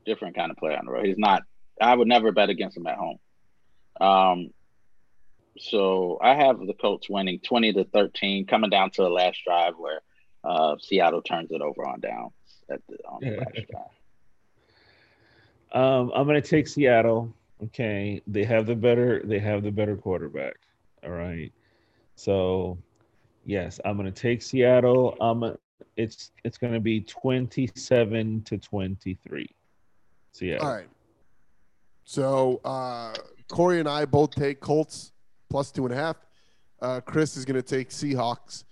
[0.05, 1.05] different kind of player on the road.
[1.05, 1.43] He's not.
[1.81, 3.19] I would never bet against him at home.
[3.99, 4.51] Um,
[5.59, 9.73] so I have the Colts winning twenty to thirteen, coming down to the last drive
[9.77, 9.99] where
[10.41, 12.31] uh, Seattle turns it over on downs
[12.71, 13.83] at the on the last drive.
[15.73, 17.33] Um, I'm gonna take Seattle.
[17.63, 19.21] Okay, they have the better.
[19.23, 20.55] They have the better quarterback.
[21.03, 21.51] All right.
[22.15, 22.77] So,
[23.45, 25.15] yes, I'm gonna take Seattle.
[25.21, 25.55] Um,
[25.95, 29.49] it's it's gonna be 27 to 23.
[30.33, 30.67] Seattle.
[30.67, 30.87] All right.
[32.03, 33.13] So uh,
[33.47, 35.11] Corey and I both take Colts
[35.49, 36.17] plus two and a half.
[36.81, 38.63] Uh, Chris is going to take Seahawks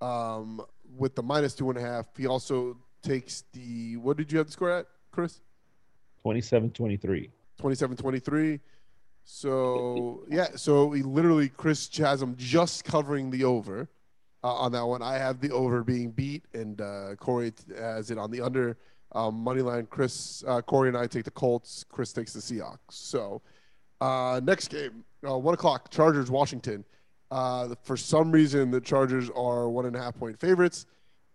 [0.00, 0.62] um,
[0.96, 2.06] with the minus two and a half.
[2.16, 5.40] He also takes the what did you have the score at, Chris?
[6.22, 7.30] 27 23.
[7.60, 8.60] 27-23.
[9.24, 13.88] So yeah, so he literally Chris Chasm just covering the over
[14.42, 15.02] uh, on that one.
[15.02, 18.76] I have the over being beat, and uh, Corey has it on the under.
[19.12, 19.86] Um, money line.
[19.86, 21.84] Chris, uh, Corey, and I take the Colts.
[21.90, 22.78] Chris takes the Seahawks.
[22.90, 23.42] So
[24.00, 25.90] uh, next game, uh, one o'clock.
[25.90, 26.84] Chargers, Washington.
[27.30, 30.86] Uh, for some reason, the Chargers are one and a half point favorites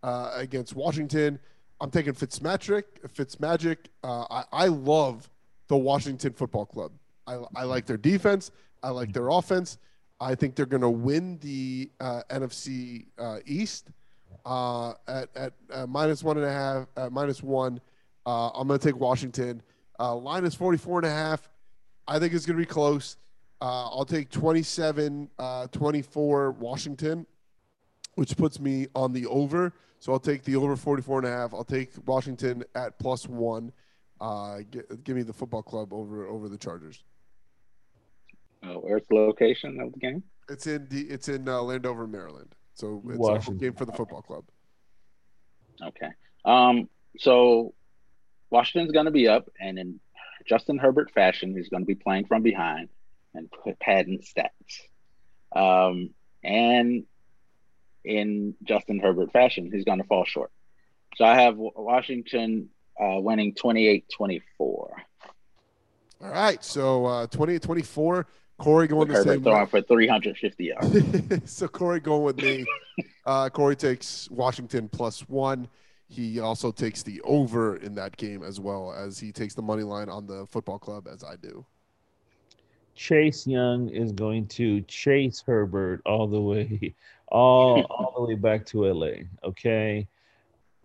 [0.02, 1.40] uh, against Washington.
[1.84, 2.84] I'm taking Fitzmagic.
[3.10, 3.78] Fitzmagic.
[4.06, 5.30] Uh, I, I love
[5.68, 6.94] the Washington Football Club.
[7.28, 8.52] I, I like their defense.
[8.82, 9.78] I like their offense.
[10.22, 13.90] I think they're going to win the uh, NFC uh, East
[14.46, 17.82] uh, at, at uh, minus one and a half, at minus one.
[18.26, 19.62] Uh, I'm going to take Washington.
[20.00, 21.50] Uh, line is 44 and a half.
[22.08, 23.18] I think it's going to be close.
[23.60, 27.28] Uh, I'll take 27 uh, 24 Washington,
[28.16, 29.74] which puts me on the over.
[30.00, 31.54] So I'll take the over 44 and a half.
[31.54, 33.72] I'll take Washington at plus one.
[34.20, 37.04] Uh, gi- give me the football club over over the Chargers.
[38.64, 40.24] Uh, where's the location of the game?
[40.50, 42.56] It's in the it's in uh, Landover, Maryland.
[42.74, 44.46] So it's a game for the football club.
[45.82, 46.10] Okay.
[46.46, 46.90] Um.
[47.18, 47.74] So
[48.50, 50.00] Washington's going to be up, and in
[50.46, 52.90] Justin Herbert fashion, he's going to be playing from behind
[53.34, 54.88] and put padding stats.
[55.56, 56.10] Um.
[56.44, 57.06] And
[58.04, 60.52] in Justin Herbert fashion, he's going to fall short.
[61.16, 62.70] So I have Washington
[63.00, 64.42] uh, winning 28-24.
[64.60, 64.92] All
[66.22, 66.64] right.
[66.64, 68.28] So uh, 20 24.
[68.60, 69.66] Corey going the Herbert same throwing way.
[69.66, 71.52] for 350 yards.
[71.52, 72.66] so Corey going with me.
[73.26, 75.70] Uh, Corey takes Washington plus one.
[76.10, 79.84] He also takes the over in that game as well as he takes the money
[79.84, 81.66] line on the football club as I do.
[82.96, 86.94] Chase Young is going to chase Herbert all the way,
[87.34, 89.24] all all the way back to LA.
[89.44, 90.08] Okay.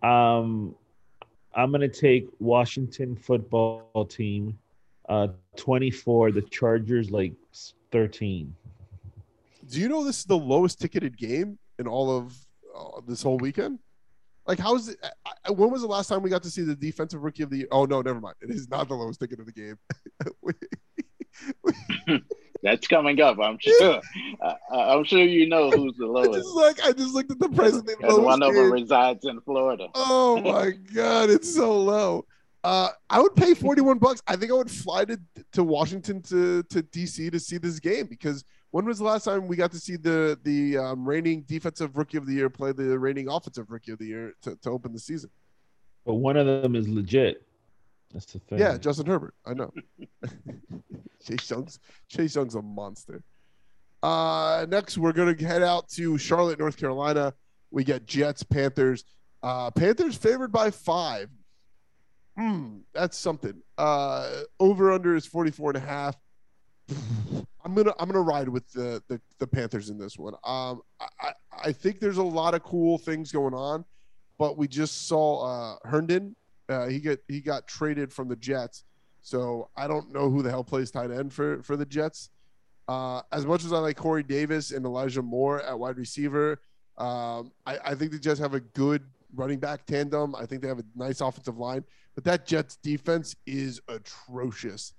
[0.03, 0.75] Um,
[1.53, 4.57] I'm gonna take Washington football team,
[5.07, 6.31] uh, 24.
[6.31, 7.33] The Chargers like
[7.91, 8.53] 13.
[9.69, 12.33] Do you know this is the lowest ticketed game in all of
[12.75, 13.79] uh, this whole weekend?
[14.47, 14.97] Like, how is it?
[15.25, 17.49] I, I- when was the last time we got to see the defensive rookie of
[17.49, 17.67] the year?
[17.71, 18.35] Oh no, never mind.
[18.41, 19.77] It is not the lowest ticket of the game.
[22.61, 24.01] We- That's coming up, I'm sure.
[24.41, 26.33] Uh, I'm sure you know who's the I lowest.
[26.33, 27.97] just like I just looked at the president.
[28.01, 28.71] And one of them game.
[28.71, 29.87] resides in Florida.
[29.95, 32.25] Oh my god, it's so low.
[32.63, 34.21] Uh, I would pay forty-one bucks.
[34.27, 35.19] I think I would fly to
[35.53, 39.47] to Washington to to DC to see this game because when was the last time
[39.47, 42.97] we got to see the the um, reigning defensive rookie of the year play the
[42.97, 45.29] reigning offensive rookie of the year to, to open the season?
[46.05, 47.43] But one of them is legit.
[48.13, 48.59] That's the thing.
[48.59, 49.35] Yeah, Justin Herbert.
[49.45, 49.71] I know.
[51.23, 53.23] Chase Young's Chase Young's a monster.
[54.01, 57.33] Uh, next, we're gonna head out to Charlotte, North Carolina.
[57.71, 59.03] We get Jets, Panthers.
[59.43, 61.29] Uh, Panthers favored by five.
[62.37, 63.61] Hmm, that's something.
[63.77, 66.15] Uh, over under is 44 and a half.
[67.65, 70.33] I'm gonna I'm gonna ride with the the, the Panthers in this one.
[70.43, 71.31] Um, I, I
[71.65, 73.83] I think there's a lot of cool things going on,
[74.37, 76.35] but we just saw uh, Herndon
[76.69, 78.85] uh, he get he got traded from the Jets,
[79.21, 82.29] so I don't know who the hell plays tight end for for the Jets.
[82.87, 86.61] Uh, as much as I like Corey Davis and Elijah Moore at wide receiver,
[86.97, 89.03] um, I, I think the Jets have a good
[89.35, 90.35] running back tandem.
[90.35, 91.83] I think they have a nice offensive line,
[92.15, 94.93] but that Jets defense is atrocious.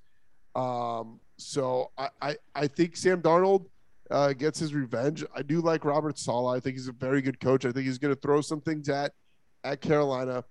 [0.55, 3.67] Um, so I, I, I think Sam Darnold
[4.11, 5.25] uh, gets his revenge.
[5.35, 6.57] I do like Robert Saleh.
[6.57, 7.65] I think he's a very good coach.
[7.65, 9.13] I think he's going to throw some things at
[9.63, 10.43] at Carolina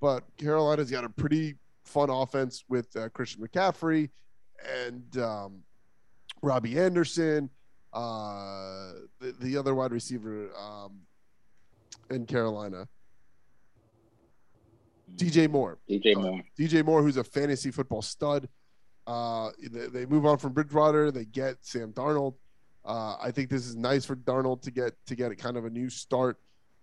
[0.00, 4.10] but Carolina's got a pretty fun offense with uh, Christian McCaffrey
[4.84, 5.62] and um,
[6.42, 7.50] Robbie Anderson,
[7.92, 11.00] uh, the, the other wide receiver um,
[12.10, 12.88] in Carolina,
[15.16, 15.78] DJ Moore.
[15.88, 16.42] DJ Moore.
[16.58, 18.48] DJ Moore, who's a fantasy football stud.
[19.06, 21.10] Uh, they, they move on from Bridgewater.
[21.10, 22.34] They get Sam Darnold.
[22.84, 25.64] Uh, I think this is nice for Darnold to get to get a kind of
[25.64, 26.38] a new start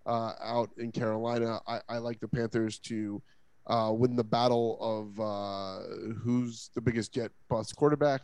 [0.06, 1.60] uh, out in Carolina.
[1.66, 3.22] I, I like the Panthers to
[3.66, 8.22] uh, win the battle of uh, who's the biggest jet bust quarterback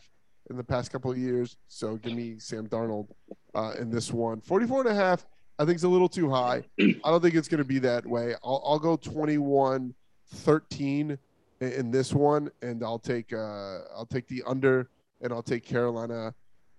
[0.51, 1.57] in the past couple of years.
[1.69, 3.09] So give me Sam Darnold
[3.55, 4.41] uh, in this one.
[4.41, 5.27] 44 and a half,
[5.59, 6.65] I think is a little too high.
[6.81, 8.35] I don't think it's going to be that way.
[8.45, 9.95] I'll, I'll go 21
[10.31, 11.19] 13
[11.61, 14.89] in, in this one, and I'll take uh, I'll take the under,
[15.21, 16.35] and I'll take Carolina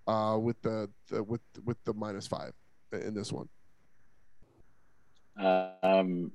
[0.06, 2.52] uh, with the, the with with the minus five
[2.92, 3.48] in this one.
[5.40, 6.32] Um,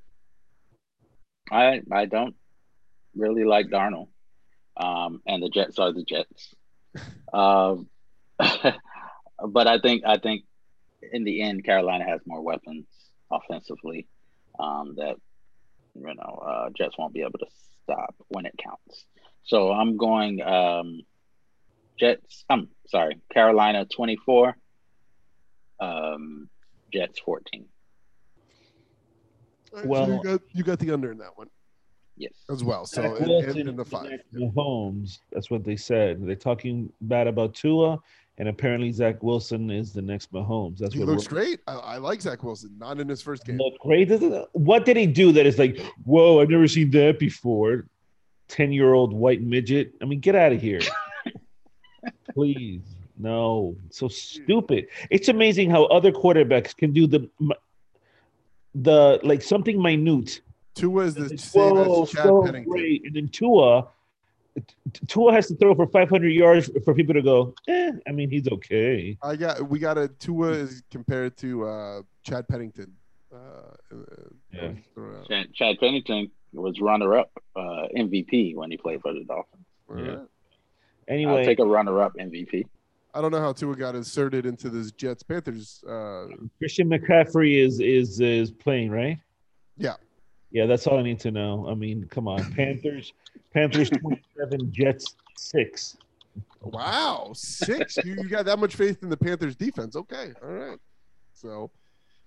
[1.52, 2.36] I I don't
[3.16, 4.08] really like Darnold,
[4.78, 6.54] um, and the Jets are the Jets.
[7.34, 7.88] um,
[8.40, 10.46] but I think I think
[11.12, 12.86] in the end, Carolina has more weapons
[13.32, 14.08] offensively
[14.60, 15.16] um, that
[15.94, 17.48] you know uh, Jets won't be able to
[17.84, 19.06] stop when it counts.
[19.44, 21.02] So I'm going um,
[22.00, 22.44] Jets.
[22.50, 24.58] I'm sorry, Carolina 24,
[25.80, 26.50] um,
[26.92, 27.68] Jets 14.
[29.76, 31.50] All right, so Well- you got you got the under in that one
[32.18, 32.32] Yes.
[32.50, 32.86] as well.
[32.86, 34.10] So Zach Wilson and, and the five.
[34.10, 35.20] next Mahomes.
[35.32, 36.26] That's what they said.
[36.26, 38.00] They're talking bad about Tua,
[38.38, 40.78] and apparently Zach Wilson is the next Mahomes.
[40.78, 41.60] That's He what looks we're- great.
[41.68, 42.74] I, I like Zach Wilson.
[42.78, 43.58] Not in his first game.
[43.58, 44.10] Look great.
[44.54, 47.86] What did he do that is like, whoa, I've never seen that before?
[48.48, 49.94] 10 year old white midget.
[50.02, 50.80] I mean, get out of here.
[52.34, 52.82] Please.
[53.18, 54.88] No, so stupid.
[55.10, 57.30] It's amazing how other quarterbacks can do the
[58.76, 60.42] the like something minute.
[60.76, 62.70] Tua is the same as Chad so Pennington.
[62.72, 63.06] great.
[63.06, 63.88] And then Tua,
[65.08, 68.48] Tua has to throw for 500 yards for people to go, eh, I mean, he's
[68.50, 69.18] okay.
[69.22, 72.92] I got we got a Tua is compared to uh, Chad Pennington.
[73.34, 73.38] Uh,
[73.92, 73.96] uh,
[74.52, 74.72] Yeah.
[75.30, 79.66] Chad, Chad Pennington was runner-up uh, MVP when he played for the Dolphins.
[79.90, 80.16] all Yeah.
[81.10, 81.28] right.
[81.28, 82.66] I'll take a runner-up MVP.
[83.16, 85.82] I don't know how Tua got inserted into this Jets Panthers.
[85.88, 86.26] Uh,
[86.60, 89.18] Christian McCaffrey is is is playing, right?
[89.78, 89.96] Yeah.
[90.52, 91.66] Yeah, that's all I need to know.
[91.70, 92.52] I mean, come on.
[92.54, 93.14] Panthers,
[93.54, 95.98] Panthers 27, Jets 6.
[96.62, 97.98] wow, six.
[98.04, 99.96] you, you got that much faith in the Panthers defense?
[99.96, 100.78] Okay, all right.
[101.34, 101.72] So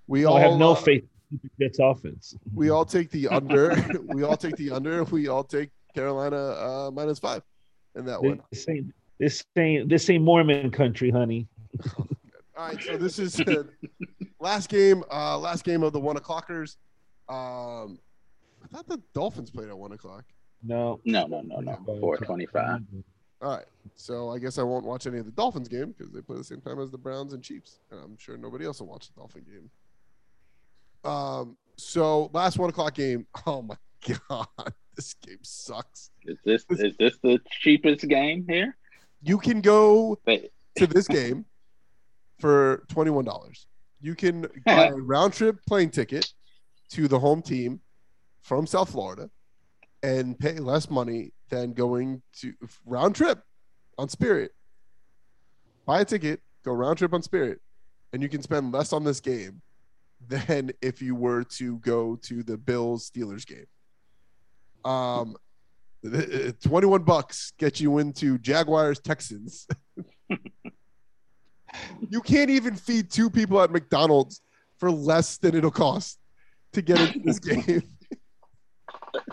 [0.06, 2.34] we all I have no uh, faith in the Jets offense.
[2.54, 3.76] We all take the under.
[4.06, 5.04] we all take the under.
[5.04, 7.42] We all take Carolina uh, minus five
[7.94, 8.40] in that one.
[8.50, 11.46] This ain't this ain't this ain't Mormon country, honey.
[11.96, 13.64] All right, so this is uh,
[14.40, 15.04] last game.
[15.12, 16.76] Uh, last game of the one o'clockers.
[17.28, 17.98] Um,
[18.64, 20.24] I thought the Dolphins played at one o'clock.
[20.62, 21.00] No.
[21.04, 21.98] No, no, no, no.
[22.00, 22.80] Four twenty-five.
[23.40, 26.20] All right, so I guess I won't watch any of the Dolphins game because they
[26.20, 28.88] play the same time as the Browns and Chiefs, and I'm sure nobody else will
[28.88, 29.70] watch the Dolphin game.
[31.08, 33.26] Um, so last one o'clock game.
[33.46, 33.76] Oh my
[34.28, 36.10] god, this game sucks.
[36.24, 38.76] Is this is this the cheapest game here?
[39.22, 41.44] You can go Wait, to this game
[42.38, 43.66] for twenty-one dollars.
[44.00, 46.32] You can buy a round trip plane ticket
[46.90, 47.80] to the home team
[48.42, 49.28] from South Florida
[50.02, 52.54] and pay less money than going to
[52.86, 53.42] round trip
[53.98, 54.52] on Spirit.
[55.84, 57.60] Buy a ticket, go round trip on Spirit,
[58.12, 59.60] and you can spend less on this game
[60.28, 63.66] than if you were to go to the Bills Steelers game.
[64.84, 65.36] Um,
[66.62, 69.66] 21 bucks get you into Jaguars Texans.
[72.08, 74.40] you can't even feed two people at McDonald's
[74.78, 76.18] for less than it'll cost
[76.72, 77.82] to get into this game.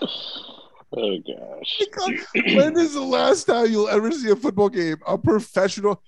[0.01, 1.81] oh gosh.
[2.55, 4.97] when is the last time you'll ever see a football game?
[5.07, 6.01] A professional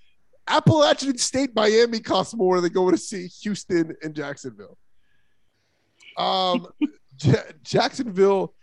[0.48, 4.78] Appalachian State Miami costs more than going to see Houston and Jacksonville.
[6.18, 6.68] Um,
[7.22, 8.54] Ja- Jacksonville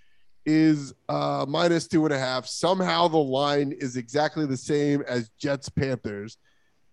[0.46, 2.46] is uh, minus two and a half.
[2.46, 6.38] Somehow the line is exactly the same as Jets Panthers,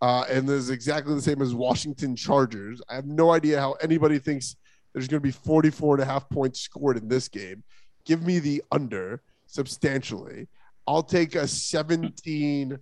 [0.02, 2.82] uh, and is exactly the same as Washington Chargers.
[2.90, 4.56] I have no idea how anybody thinks
[4.94, 7.64] there's going to be 44 and a half points scored in this game.
[8.06, 10.48] Give me the under substantially.
[10.88, 12.78] I'll take a 17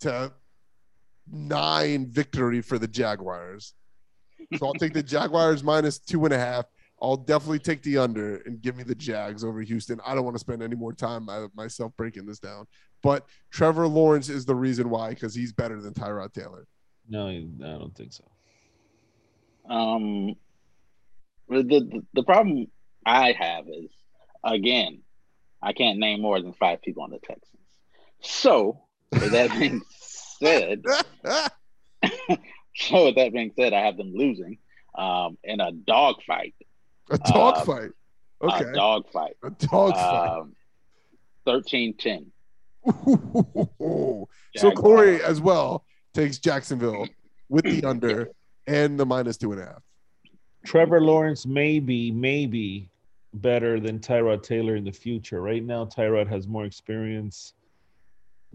[0.00, 0.32] to
[1.30, 3.74] nine victory for the Jaguars.
[4.56, 6.66] So I'll take the Jaguars minus two and a half.
[7.00, 10.00] I'll definitely take the under and give me the Jags over Houston.
[10.04, 12.66] I don't want to spend any more time myself breaking this down.
[13.02, 16.66] But Trevor Lawrence is the reason why because he's better than Tyrod Taylor.
[17.08, 18.24] No, I don't think so.
[19.72, 20.34] Um,
[21.48, 22.66] the, the the problem
[23.06, 23.90] I have is
[24.42, 25.02] again,
[25.62, 27.62] I can't name more than five people on the Texans.
[28.20, 29.82] So with that being
[30.40, 30.82] said,
[32.74, 34.58] so with that being said, I have them losing
[34.94, 36.54] um, in a dog fight.
[37.10, 37.90] A dog Uh, fight.
[38.42, 38.64] Okay.
[38.70, 39.34] A dog fight.
[39.42, 40.38] A dog fight.
[40.38, 40.54] Um,
[41.46, 42.26] 13-10.
[43.78, 44.74] so Jaguars.
[44.78, 47.06] Corey as well takes Jacksonville
[47.48, 48.28] with the under
[48.66, 49.82] and the minus two and a half.
[50.66, 52.90] Trevor Lawrence may be, maybe
[53.34, 55.40] better than Tyrod Taylor in the future.
[55.40, 57.54] Right now, Tyrod has more experience.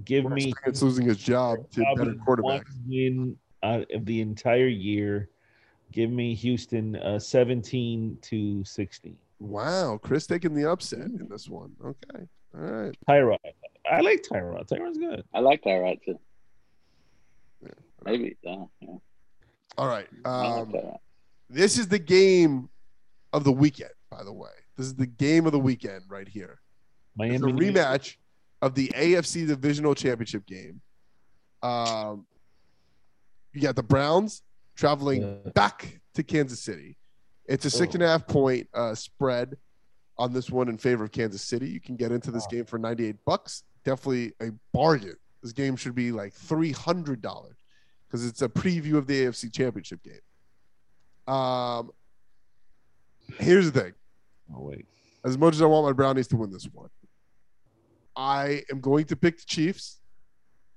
[0.05, 2.73] Give me It's losing his job to better probably quarterbacks.
[2.87, 5.29] win out of the entire year.
[5.93, 9.15] Give me Houston uh, 17 to 16.
[9.39, 11.71] Wow, Chris taking the upset in this one.
[11.85, 12.25] Okay,
[12.55, 12.97] all right.
[13.07, 13.37] Tyrod.
[13.89, 14.67] I like Tyrod.
[14.67, 15.23] Tyrod's good.
[15.33, 16.19] I like Tyrod too.
[18.05, 18.35] Maybe.
[18.45, 18.95] Uh, yeah.
[19.77, 20.07] All right.
[20.25, 20.97] I like Um,
[21.49, 22.69] this is the game
[23.31, 24.49] of the weekend, by the way.
[24.77, 26.59] This is the game of the weekend right here.
[27.19, 28.15] It's a rematch
[28.61, 30.81] of the AFC Divisional Championship game.
[31.61, 32.25] Um,
[33.53, 34.41] you got the Browns
[34.75, 35.51] traveling Yeah.
[35.53, 36.97] back to Kansas City.
[37.45, 39.57] It's a six and a half point uh, spread
[40.17, 41.67] on this one in favor of Kansas City.
[41.69, 43.63] You can get into this game for 98 bucks.
[43.83, 45.15] Definitely a bargain.
[45.41, 47.21] This game should be like $300
[48.07, 51.33] because it's a preview of the AFC Championship game.
[51.33, 51.91] Um,
[53.39, 53.93] here's the thing
[54.55, 54.85] Oh, wait.
[55.25, 56.89] as much as I want my Brownies to win this one,
[58.15, 59.99] I am going to pick the Chiefs,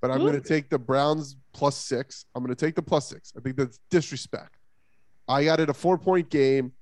[0.07, 2.27] but I'm going to take the Browns plus six.
[2.35, 3.33] I'm going to take the plus six.
[3.37, 4.59] I think that's disrespect.
[5.29, 6.73] I got it a four point game.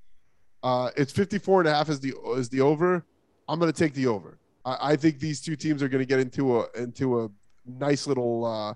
[0.62, 3.04] Uh, it's 54 and a half is the is the over.
[3.48, 4.38] I'm going to take the over.
[4.64, 7.30] I, I think these two teams are going to get into a into a
[7.66, 8.74] nice little uh,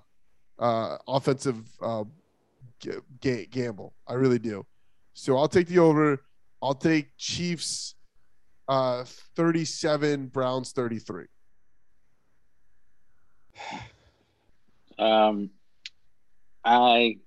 [0.63, 2.03] uh, offensive uh,
[2.79, 3.93] g- ga- gamble.
[4.07, 4.65] I really do.
[5.13, 6.23] So I'll take the over.
[6.61, 7.95] I'll take Chiefs
[8.67, 9.03] uh
[9.35, 11.25] 37 browns 33
[14.99, 15.49] Um,
[16.63, 17.17] I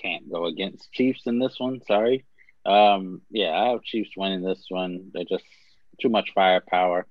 [0.00, 1.80] can't go against Chiefs in this one.
[1.86, 2.24] Sorry.
[2.66, 5.10] Um, yeah, I have Chiefs winning this one.
[5.14, 5.44] They're just
[6.00, 7.06] too much firepower.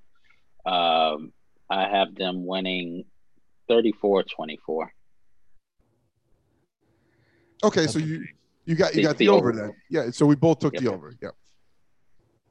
[0.65, 1.31] Um,
[1.69, 3.05] I have them winning
[3.69, 4.87] 34-24.
[7.63, 8.23] okay so you
[8.65, 9.59] you got you got the, the over over.
[9.59, 10.83] then yeah so we both took Yep.
[10.83, 11.29] the over yeah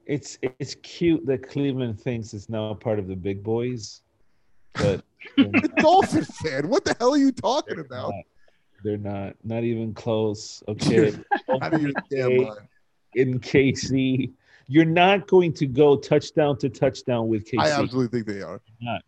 [0.06, 4.02] It's it's cute that Cleveland thinks it's now part of the big boys,
[4.74, 5.76] but they're the not.
[5.76, 8.12] dolphin fan what the hell are you talking about
[8.82, 10.62] They're not not even close.
[10.68, 11.14] Okay.
[11.62, 12.58] out of your damn mind
[13.14, 14.32] in KC.
[14.66, 17.60] You're not going to go touchdown to touchdown with KC.
[17.60, 19.02] i absolutely think they are not.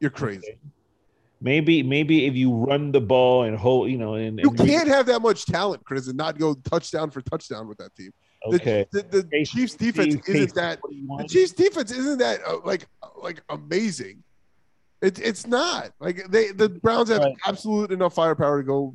[0.00, 0.58] you're crazy
[1.40, 4.88] Maybe maybe if you run the ball and hold, you know, and, you and can't
[4.88, 8.12] have that much talent chris and not go touchdown for touchdown with that team
[8.50, 8.86] The- okay.
[8.92, 12.86] the, the, KC chiefs defense isn't that the chiefs defense isn't that uh, like
[13.22, 14.22] like amazing
[15.02, 17.34] it, it's not like they the browns have Right.
[17.46, 18.94] absolute enough firepower to go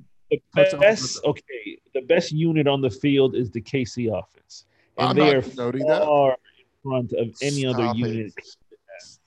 [0.56, 4.66] the best okay, the best unit on the field is the KC offense.
[4.98, 6.02] And I'm they not are denoting that.
[6.04, 8.00] far in front of any other Stop it.
[8.00, 8.34] unit.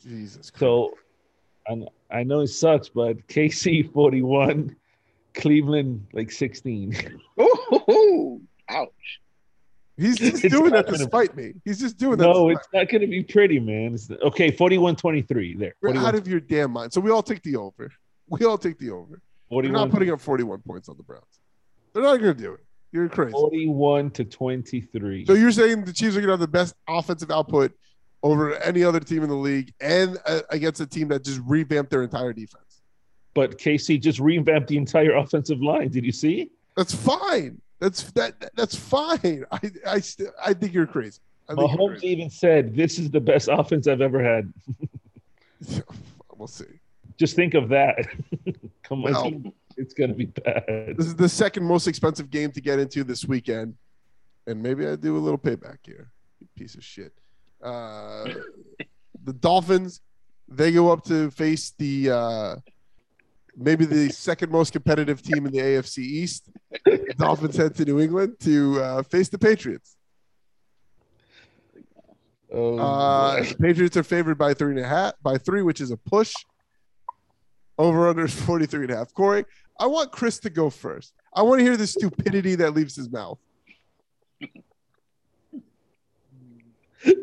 [0.03, 0.61] jesus Christ.
[0.61, 0.95] So
[1.69, 4.75] I, I know it sucks, but KC 41,
[5.35, 6.95] Cleveland like 16.
[7.41, 8.89] Ooh, ouch.
[9.97, 11.55] He's just It's doing that to spite me.
[11.65, 12.25] He's just doing that.
[12.25, 13.95] No, it's not going to be pretty, man.
[13.95, 15.75] It's, okay, 41 23 there.
[15.81, 16.93] 41, out of your damn mind.
[16.93, 17.91] So we all take the over.
[18.29, 19.21] We all take the over.
[19.51, 21.25] We're not putting up 41 points on the Browns.
[21.93, 22.61] They're not going to do it.
[22.93, 23.33] You're crazy.
[23.33, 25.27] 41 to 23.
[25.27, 27.73] So you're saying the Chiefs are going to have the best offensive output
[28.23, 31.91] over any other team in the league and uh, against a team that just revamped
[31.91, 32.83] their entire defense.
[33.35, 35.89] but KC just revamped the entire offensive line.
[35.91, 36.51] Did you see?
[36.77, 37.61] That's fine.
[37.79, 38.51] That's that.
[38.55, 39.45] That's fine.
[39.53, 41.21] I I st- I think you're crazy.
[41.49, 42.09] I think Mahomes crazy.
[42.09, 44.53] even said, This is the best offense I've ever had.
[46.37, 46.67] We'll see.
[47.17, 47.97] Just think of that.
[48.83, 49.27] Come on, Well-
[49.79, 50.95] it's- to be bad.
[50.97, 53.75] This is the second most expensive game to get into this weekend,
[54.47, 56.11] and maybe I do a little payback here.
[56.41, 57.13] You piece of shit.
[57.63, 58.25] Uh,
[59.25, 60.01] the Dolphins,
[60.49, 62.57] they go up to face the uh,
[63.57, 66.49] maybe the second most competitive team in the AFC East.
[66.85, 69.97] The Dolphins head to New England to uh, face the Patriots.
[72.53, 75.91] Oh, Uh, the Patriots are favored by three and a half, by three, which is
[75.91, 76.35] a push.
[77.79, 79.13] Over under is 43 and a half.
[79.15, 79.45] Corey,
[79.79, 81.13] I want Chris to go first.
[81.35, 83.39] I want to hear the stupidity that leaves his mouth.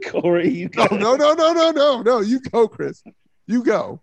[0.07, 2.19] Corey, you No, no, no, no, no, no, no.
[2.19, 3.03] You go, Chris.
[3.47, 4.01] You go.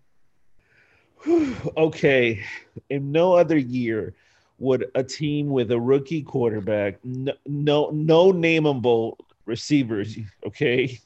[1.77, 2.43] okay.
[2.89, 4.13] In no other year
[4.59, 10.99] would a team with a rookie quarterback, no, no, no nameable receivers, okay,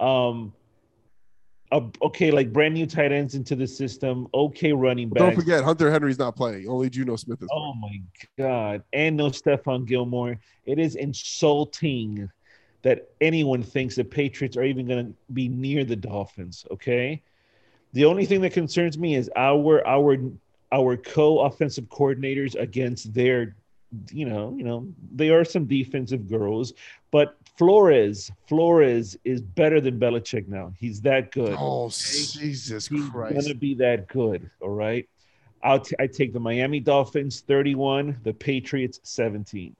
[0.00, 0.52] um,
[1.70, 4.26] uh, okay, like brand new tight ends into the system.
[4.32, 5.20] Okay, running back.
[5.20, 6.66] Don't forget, Hunter Henry's not playing.
[6.66, 7.48] Only Jonnu Smith is.
[7.52, 8.00] Oh my
[8.38, 8.82] god!
[8.92, 10.38] And no Stephon Gilmore.
[10.64, 12.30] It is insulting
[12.82, 16.64] that anyone thinks the Patriots are even going to be near the Dolphins.
[16.70, 17.22] Okay,
[17.92, 20.18] the only thing that concerns me is our our
[20.72, 23.56] our co-offensive coordinators against their,
[24.10, 26.74] you know, you know, they are some defensive girls,
[27.10, 30.72] but Flores Flores is better than Belichick now.
[30.78, 31.56] He's that good.
[31.58, 33.34] Oh, Jesus He's Christ!
[33.34, 34.50] gonna be that good.
[34.60, 35.08] All right.
[35.62, 39.74] I'll t- I take the Miami Dolphins 31, the Patriots 17.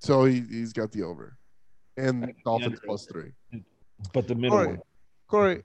[0.00, 1.36] So he, he's got the over,
[1.96, 3.32] and Dolphins plus three.
[4.12, 4.70] But the middle All right.
[4.70, 4.80] one.
[5.28, 5.62] Corey,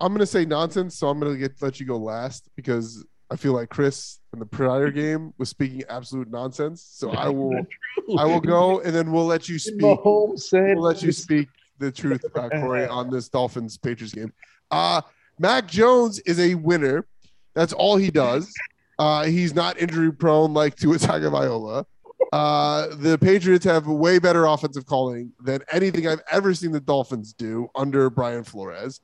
[0.00, 3.52] I'm gonna say nonsense, so I'm gonna get let you go last because I feel
[3.52, 6.82] like Chris in the prior game was speaking absolute nonsense.
[6.82, 7.66] So I will
[8.18, 9.80] I will go and then we'll let you speak.
[9.80, 11.48] Mahomes We'll let you speak
[11.78, 14.32] the truth, uh, Corey, on this Dolphins Patriots game.
[14.70, 15.02] Uh
[15.38, 17.06] Mac Jones is a winner.
[17.54, 18.52] That's all he does.
[18.98, 21.86] Uh, he's not injury prone like Tua Tagovailoa.
[22.34, 27.32] Uh, the Patriots have way better offensive calling than anything I've ever seen the Dolphins
[27.32, 29.00] do under Brian Flores.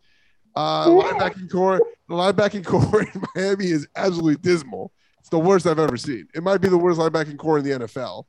[0.57, 4.91] Uh, linebacking core, the linebacking core in Miami is absolutely dismal.
[5.21, 6.27] It's the worst I've ever seen.
[6.35, 8.25] It might be the worst linebacking core in the NFL.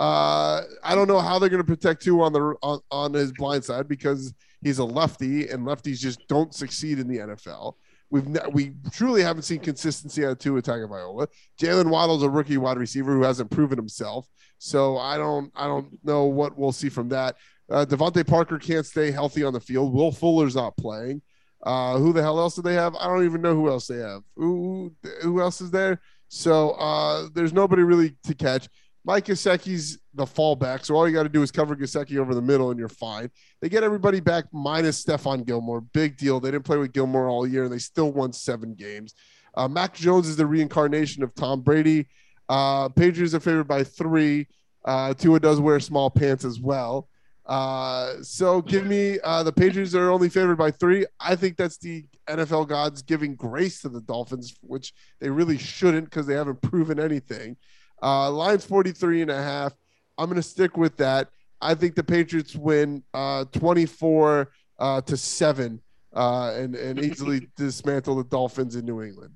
[0.00, 3.32] Uh, I don't know how they're going to protect Tua on the on, on his
[3.32, 4.32] blind side because
[4.62, 7.74] he's a lefty and lefties just don't succeed in the NFL.
[8.08, 11.28] We've ne- we truly haven't seen consistency out of Tua Viola.
[11.60, 14.26] Jaylen Waddle's a rookie wide receiver who hasn't proven himself,
[14.58, 17.36] so I don't I don't know what we'll see from that.
[17.70, 19.92] Uh, DeVante Parker can't stay healthy on the field.
[19.92, 21.22] Will Fuller's not playing.
[21.62, 22.94] Uh, who the hell else do they have?
[22.96, 24.22] I don't even know who else they have.
[24.36, 24.92] Who
[25.22, 26.00] who else is there?
[26.28, 28.68] So uh, there's nobody really to catch.
[29.04, 32.42] Mike Gesicki's the fallback, so all you got to do is cover Gesicki over the
[32.42, 33.30] middle, and you're fine.
[33.60, 35.80] They get everybody back minus Stephon Gilmore.
[35.80, 36.38] Big deal.
[36.38, 39.14] They didn't play with Gilmore all year, and they still won seven games.
[39.54, 42.06] Uh, Mac Jones is the reincarnation of Tom Brady.
[42.48, 44.46] Uh, Patriots are favored by three.
[44.84, 47.08] Uh, Tua does wear small pants as well.
[47.50, 51.04] Uh, so give me uh, the Patriots are only favored by three.
[51.18, 56.04] I think that's the NFL gods giving grace to the Dolphins, which they really shouldn't
[56.04, 57.56] because they haven't proven anything.
[58.00, 59.72] Uh, Lions 43 and a half.
[60.16, 61.28] I'm going to stick with that.
[61.60, 65.80] I think the Patriots win uh, 24 uh, to 7
[66.14, 69.34] uh, and, and easily dismantle the Dolphins in New England.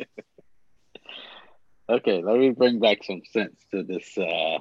[1.88, 4.58] Okay, let me bring back some sense to this uh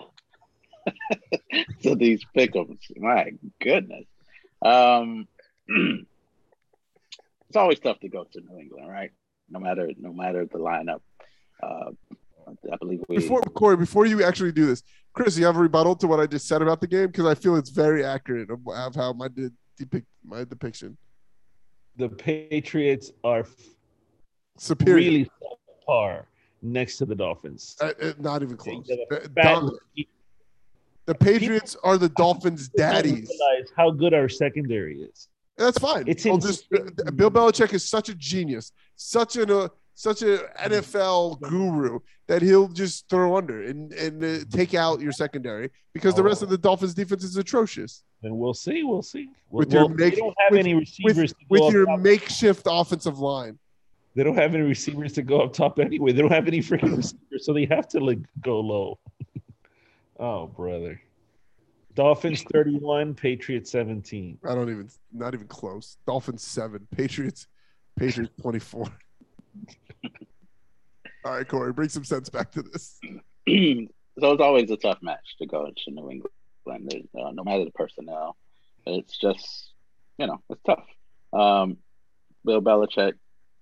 [1.84, 2.80] to these pickums.
[2.98, 3.32] My
[3.62, 4.06] goodness.
[4.64, 5.28] Um
[7.50, 9.12] it's always tough to go to New England, right?
[9.50, 11.02] No matter no matter the lineup.
[11.62, 11.92] Uh
[12.72, 14.84] I believe we Before Corey, before you actually do this,
[15.14, 17.36] Chris, you have a rebuttal to what I just said about the game because I
[17.36, 20.98] feel it's very accurate of, of how my de- depict my depiction.
[21.98, 23.46] The Patriots are
[24.58, 25.32] Superior, really
[25.86, 26.28] far
[26.62, 27.76] next to the Dolphins.
[27.82, 28.86] Uh, uh, not even close.
[28.88, 28.96] Yeah,
[29.32, 29.78] Bad- Dom-
[31.12, 33.30] the Patriots are the Dolphins' daddies.
[33.30, 35.28] realize how good our secondary is.
[35.58, 36.06] That's fine.
[36.08, 36.70] It's Well, just.
[36.70, 42.70] Bill Belichick is such a genius, such an uh, such an NFL guru that he'll
[42.70, 46.58] just throw under and and uh, take out your secondary because the rest of the
[46.58, 48.04] Dolphins' defense is atrocious.
[48.24, 48.84] And we'll see.
[48.84, 49.30] We'll see.
[49.50, 50.84] With your make- don't have with- any With,
[51.18, 52.00] receivers go with your top.
[52.00, 53.60] makeshift offensive line,
[54.16, 56.14] They don't have any receivers to go up top anyway.
[56.14, 58.98] They don't have any freaking receivers, so they have to like go low.
[60.22, 61.02] Oh, brother.
[61.94, 64.38] Dolphins 31, Patriots 17.
[64.48, 65.98] I don't even not even close.
[66.08, 67.48] Dolphins seven, Patriots,
[67.98, 68.86] Patriots twenty four.
[71.26, 73.00] All right, Corey, bring some sense back to this.
[73.50, 77.72] so it's always a tough match to go to New England, uh, no matter the
[77.72, 78.38] personnel.
[78.88, 79.74] It's just,
[80.18, 80.86] you know, it's tough.
[81.32, 81.78] Um,
[82.44, 83.14] Bill Belichick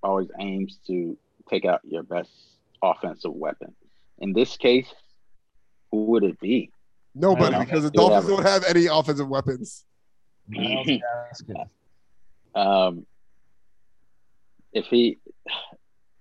[0.02, 1.18] always aims to
[1.50, 2.32] take out your best
[2.82, 3.76] offensive weapon.
[4.20, 4.94] In this case,
[5.92, 6.72] who would it be?
[7.16, 9.86] Nobody, because the Dolphins don't have any offensive weapons.
[10.48, 11.68] Miles Gaskin.
[12.56, 13.06] Um,
[14.74, 15.18] if he,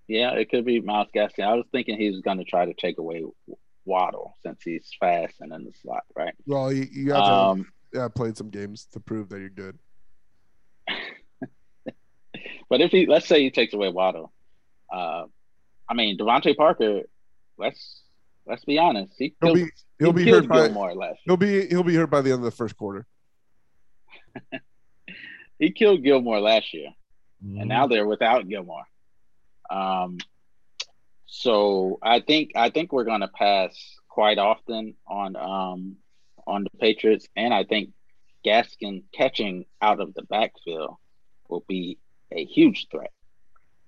[0.06, 1.44] yeah, it could be Miles Gaskin.
[1.44, 3.24] I was thinking he was going to try to take away
[3.84, 6.34] Waddle since he's fast and in the slot, right?
[6.46, 9.78] Well, you, you have to Um, yeah, played some games to prove that you're good.
[12.70, 14.30] But if he, let's say he takes away Waddle,
[14.92, 15.24] uh,
[15.88, 17.02] I mean DeVante Parker.
[17.56, 18.02] Let's
[18.48, 19.12] let's be honest.
[19.18, 21.16] He He'll killed, be he'll he be hurt by Gilmore last year.
[21.26, 23.06] he'll be he'll be hurt by the end of the first quarter.
[25.58, 26.90] He killed Gilmore last year,
[27.44, 27.60] Mhm.
[27.60, 28.84] and now they're without Gilmore.
[29.68, 30.18] Um,
[31.26, 33.76] so I think I think we're going to pass
[34.08, 35.96] quite often on um
[36.46, 37.90] on the Patriots, and I think
[38.46, 40.94] Gaskin catching out of the backfield
[41.48, 41.98] will be
[42.30, 43.10] a huge threat.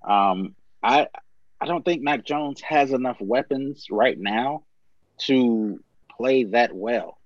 [0.02, 1.06] Um, I
[1.60, 4.64] I don't think Mac Jones has enough weapons right now
[5.26, 5.80] to
[6.16, 7.18] play that well,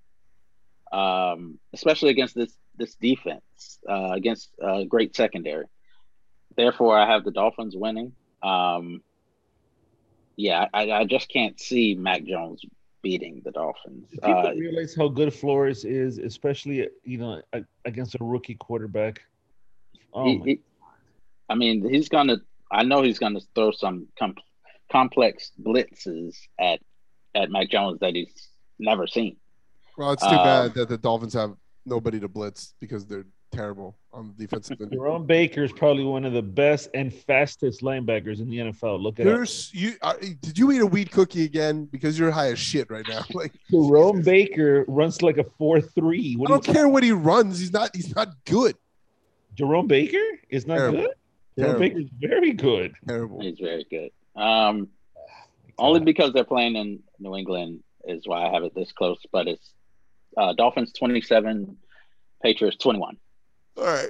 [0.91, 5.65] um, especially against this this defense uh, against a great secondary.
[6.57, 8.11] Therefore, I have the Dolphins winning.
[8.43, 9.01] Um,
[10.35, 12.61] yeah, I, I just can't see Mac Jones
[13.01, 14.07] beating the Dolphins.
[14.11, 17.41] Do people Uh, realize how good Flores is, especially you know
[17.85, 19.21] against a rookie quarterback.
[20.13, 20.61] Oh he- he-
[21.47, 22.37] I mean, he's gonna.
[22.75, 24.35] I know he's gonna throw some com-
[24.91, 26.79] complex blitzes at
[27.33, 28.49] at Mac Jones that he's
[28.79, 29.37] never seen.
[29.97, 33.95] Well, it's too Uh, bad that the Dolphins have nobody to blitz because they're terrible
[34.11, 34.91] on the defensive end.
[34.91, 39.01] Jerome Baker is probably one of the best and fastest linebackers in the NFL.
[39.01, 39.29] Look at it.
[39.29, 39.93] There's you.
[40.01, 41.85] Uh, did you eat a weed cookie again?
[41.85, 43.23] Because you're high as shit right now.
[43.33, 46.35] Like Jerome Baker runs like a four three.
[46.37, 47.59] I What don't do you care what he runs.
[47.59, 47.95] He's not.
[47.95, 48.75] He's not good.
[49.55, 51.01] Jerome Baker is not Terrible.
[51.03, 51.11] good.
[51.57, 51.79] Jerome Terrible.
[51.79, 52.93] Baker is very good.
[53.07, 53.41] Terrible.
[53.41, 54.11] He's very good.
[54.39, 54.89] Um,
[55.77, 59.19] only because they're playing in New England is why I have it this close.
[59.31, 59.73] But it's
[60.37, 61.77] uh, Dolphins twenty seven,
[62.43, 63.17] Patriots twenty one,
[63.77, 64.09] All right.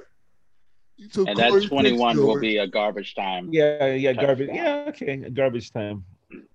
[1.10, 3.50] So and that twenty one will be a garbage time.
[3.52, 4.48] Yeah, yeah, garbage.
[4.48, 4.66] Touchdown.
[4.66, 6.04] Yeah, okay, garbage time.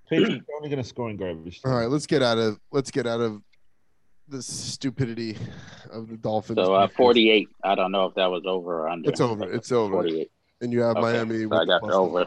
[0.10, 1.62] Patriots are only gonna score in garbage.
[1.64, 1.82] All Time.
[1.82, 1.90] right.
[1.90, 2.60] Let's get out of.
[2.72, 3.42] Let's get out of
[4.28, 5.38] the stupidity
[5.92, 6.58] of the Dolphins.
[6.58, 7.50] So uh, forty eight.
[7.64, 9.10] I don't know if that was over or under.
[9.10, 9.50] It's over.
[9.52, 9.94] It's over.
[9.94, 10.32] Forty eight.
[10.62, 11.42] And you have Miami.
[11.42, 12.26] So with I got the plus over.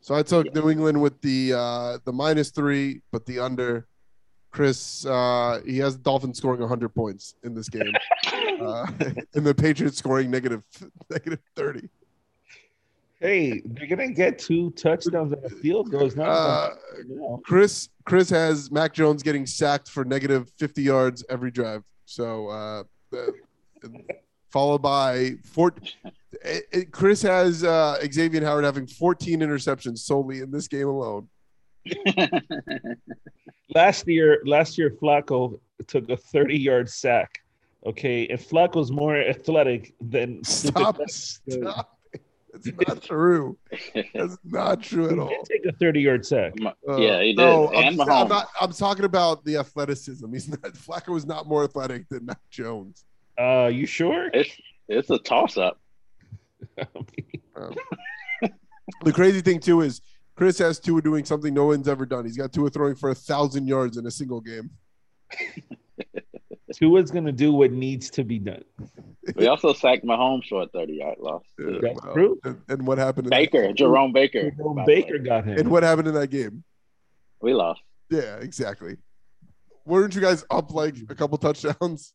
[0.00, 0.52] So I took Yeah.
[0.54, 3.86] New England with the uh, the minus three, but the under.
[4.52, 7.92] Chris, uh, he has Dolphins scoring 100 points in this game,
[8.62, 8.86] uh,
[9.34, 10.62] and the Patriots scoring negative
[11.10, 11.90] negative 30.
[13.20, 16.06] Hey, they're gonna get two touchdowns and a field goal.
[16.06, 16.70] It's Uh,
[17.06, 17.42] no.
[17.44, 21.82] Chris Chris has Mac Jones getting sacked for negative 50 yards every drive.
[22.06, 22.84] So uh,
[24.50, 25.74] followed by four.
[26.44, 31.28] It- it- Chris has uh, Xavier Howard having 14 interceptions solely in this game alone.
[33.74, 34.40] last year.
[34.44, 37.38] Last year, Flacco took a thirty-yard sack.
[37.84, 40.98] Okay, and Flacco's more athletic than Stop!
[41.08, 41.92] Stop!
[42.54, 43.56] It's not true.
[44.14, 45.28] That's not true at He all.
[45.28, 46.54] did take a thirty-yard sack.
[46.88, 47.36] Uh, yeah, he did.
[47.36, 50.32] No, and I'm, I'm, not, I'm talking about the athleticism.
[50.32, 50.60] He's not.
[50.62, 53.04] Flacco is not more athletic than Mac Jones.
[53.38, 54.30] Uh, you sure?
[54.32, 54.50] It's
[54.88, 55.78] it's a toss up.
[59.04, 60.00] The crazy thing too is
[60.36, 62.24] Chris has Tua doing something no one's ever done.
[62.24, 64.70] He's got Tua throwing for a thousand yards in a single game.
[66.72, 68.62] Tua's gonna do what needs to be done.
[69.34, 71.42] We also sacked Mahomes for a 30 yard loss.
[71.58, 72.38] Yeah, That's true.
[72.44, 73.26] And, and what happened?
[73.26, 74.50] In Baker, Jerome Baker.
[74.52, 75.02] Jerome by the way.
[75.02, 75.58] Baker got That, him.
[75.58, 76.62] and what happened in that game?
[77.40, 77.80] We lost.
[78.10, 78.98] Yeah, exactly.
[79.84, 82.14] Weren't you guys up like a couple touchdowns?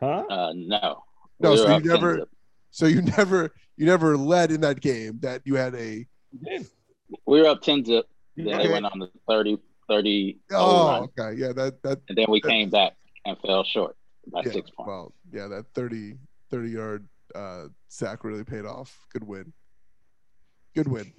[0.00, 0.24] Huh?
[0.30, 1.02] Uh, no.
[1.38, 2.28] No, We so you never- zip.
[2.70, 5.18] So you never, you never led in that game.
[5.20, 6.06] That you had a.
[7.26, 8.06] We were up 10 zip.
[8.36, 8.66] Then Okay.
[8.66, 12.70] they went on the 30, 30 Oh, okay, yeah, that that And then we came
[12.70, 12.92] back
[13.26, 13.96] and fell short
[14.32, 14.86] by yeah, six points.
[14.88, 16.14] well, yeah, that 30,
[16.50, 18.96] 30 yard uh, sack really paid off.
[19.12, 19.52] Good win.
[20.74, 21.12] Good win.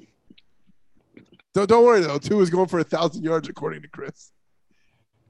[1.53, 2.18] Don't, don't worry though.
[2.18, 4.32] Tua is going for a thousand yards according to Chris.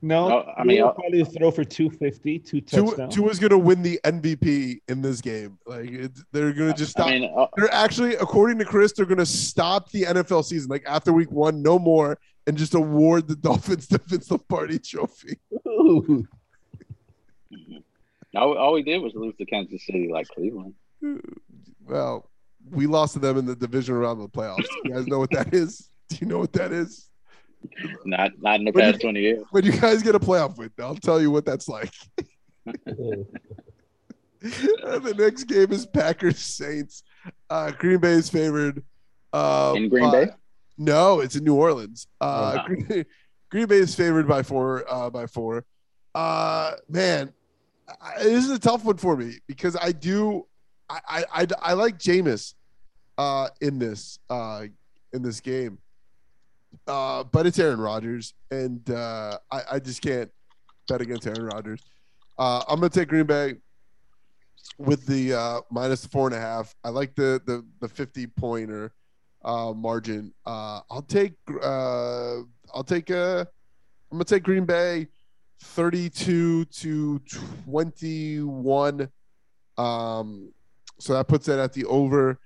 [0.03, 3.13] No, No, I mean, he'll uh, probably throw for 250, two Two, touchdowns.
[3.13, 5.59] Tua is going to win the MVP in this game.
[5.67, 7.07] Like it, they're going to just stop.
[7.07, 10.69] I mean, uh, they're actually, according to Chris, they're going to stop the NFL season.
[10.69, 12.17] Like after week one, no more,
[12.47, 15.37] and just award the Dolphins the Vince Lombardi Trophy.
[15.67, 16.27] Ooh.
[18.35, 20.73] all, all we did was lose to Kansas City like Cleveland.
[21.85, 22.27] Well,
[22.71, 24.65] we lost to them in the division round of the playoffs.
[24.83, 25.89] You guys know what that is?
[26.09, 27.10] Do you know what that is?
[28.05, 29.43] Not not in the When you- past 20 years.
[29.51, 31.91] When you guys get a playoff win, I'll tell you what that's like.
[34.41, 37.03] the next game is Packers Saints.
[37.49, 38.83] Uh, Green Bay is favored.
[39.33, 40.31] Uh, In Green by- Bay?
[40.77, 42.07] No, it's in New Orleans.
[42.19, 42.65] Uh, Oh, wow.
[42.65, 43.05] Green,
[43.49, 44.83] Green Bay is favored by four.
[44.91, 45.63] Uh, by four.
[46.15, 47.31] Uh, man,
[48.01, 50.47] I, this is a tough one for me because I do.
[50.89, 52.55] I I, I, I like Jameis
[53.17, 54.65] uh, in this uh,
[55.13, 55.77] in this game.
[56.87, 60.31] Uh, but it's Aaron Rodgers, and uh, I, I just can't
[60.87, 61.81] bet against Aaron Rodgers.
[62.37, 63.55] Uh, I'm gonna take Green Bay
[64.77, 66.75] with the uh, minus four and a half.
[66.83, 68.91] I like the the the 50 pointer
[69.43, 70.33] uh, margin.
[70.45, 72.37] Uh, I'll take uh,
[72.73, 73.45] I'll take uh,
[74.11, 75.07] I'm gonna take Green Bay
[75.61, 77.19] 32 to
[77.65, 79.09] 21.
[79.77, 80.51] Um,
[80.99, 82.39] so that puts it at the over.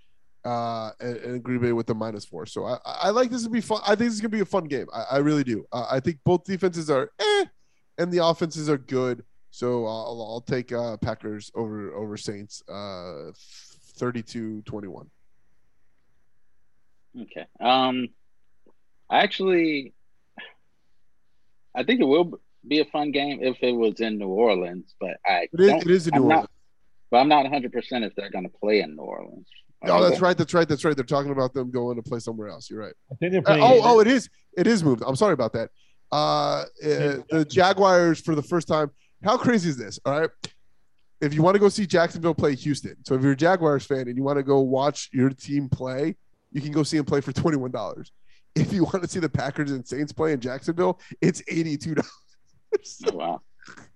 [0.45, 2.45] Uh, and, and Green Bay with the minus four.
[2.45, 3.81] So I, I like this to be fun.
[3.83, 4.85] I think this is gonna be a fun game.
[4.93, 5.65] I, I really do.
[5.71, 7.45] Uh, I think both defenses are eh,
[7.97, 9.23] and the offenses are good.
[9.49, 13.31] So I'll, I'll take uh, Packers over over Saints, uh,
[13.97, 15.07] 32-21.
[17.21, 17.45] Okay.
[17.59, 18.09] Um,
[19.09, 19.93] I actually,
[21.73, 25.17] I think it will be a fun game if it was in New Orleans, but
[25.25, 26.41] I It is, don't- it is in New I'm Orleans.
[26.41, 26.49] Not,
[27.11, 29.47] but I'm not 100 percent if they're going to play in New Orleans.
[29.87, 30.37] Oh, that's right.
[30.37, 30.67] That's right.
[30.67, 30.95] That's right.
[30.95, 32.69] They're talking about them going to play somewhere else.
[32.69, 32.93] You're right.
[33.11, 34.29] I think they're Uh, oh, oh, it is.
[34.57, 35.03] It is moved.
[35.05, 35.69] I'm sorry about that.
[36.11, 36.65] Uh, uh,
[37.29, 38.91] the Jaguars for the first time.
[39.23, 39.99] How crazy is this?
[40.05, 40.29] All right.
[41.21, 44.07] If you want to go see Jacksonville play Houston, so if you're a Jaguars fan
[44.07, 46.15] and you want to go watch your team play,
[46.51, 48.11] you can go see them play for twenty one dollars.
[48.55, 51.95] If you want to see the Packers and Saints play in Jacksonville, it's eighty two
[51.95, 52.11] dollars.
[53.07, 53.41] Oh, wow.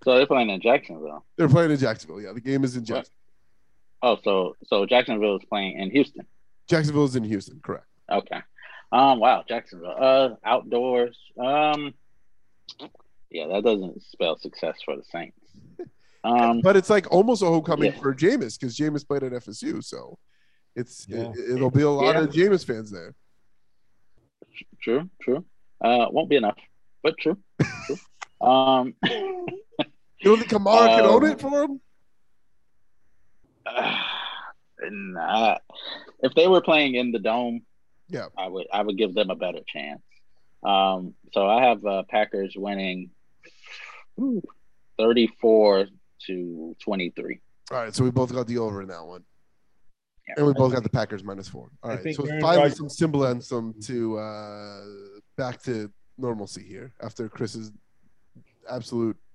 [0.02, 1.24] So they're playing in Jacksonville.
[1.36, 2.20] They're playing in Jacksonville.
[2.20, 2.86] Yeah, the game is in Right.
[2.88, 3.19] Jacksonville.
[4.02, 6.26] Oh, so so Jacksonville is playing in Houston.
[6.68, 7.60] Jacksonville is in Houston.
[7.62, 7.86] Correct.
[8.10, 8.40] Okay.
[8.92, 9.20] Um.
[9.20, 9.44] Wow.
[9.48, 9.94] Jacksonville.
[9.98, 10.30] Uh.
[10.44, 11.16] Outdoors.
[11.38, 11.94] Um.
[13.30, 15.36] Yeah, that doesn't spell success for the Saints.
[16.22, 16.60] Um.
[16.60, 17.98] But it's like almost a homecoming Yeah.
[18.00, 20.18] for Jameis because Jameis played at FSU, so
[20.76, 21.32] it's Yeah.
[21.34, 22.20] it, will be a lot Yeah.
[22.24, 23.14] of Jameis fans there.
[24.82, 25.08] True.
[25.22, 25.44] True.
[25.82, 26.06] Uh.
[26.10, 26.58] Won't be enough,
[27.02, 27.38] but true.
[27.86, 27.96] true.
[28.46, 28.94] Um.
[29.04, 29.46] You
[30.24, 31.80] don't think Kamara can own Um, it for him?
[34.90, 35.56] nah.
[36.22, 37.62] If they were playing in the dome,
[38.08, 38.26] Yeah.
[38.36, 40.02] I would I would give them a better chance.
[40.62, 43.10] Um, so I have uh, Packers winning
[44.98, 45.86] thirty four
[46.26, 47.40] to twenty three.
[47.70, 49.24] All right, so we both got the over in that one,
[50.28, 50.34] Yeah.
[50.38, 51.70] and we both got the Packers minus four.
[51.82, 54.80] All right, I right, think so Aaron finally Rodgers- some symbolism to uh,
[55.36, 57.70] back to normalcy here after Chris's
[58.68, 59.29] absolute What did I?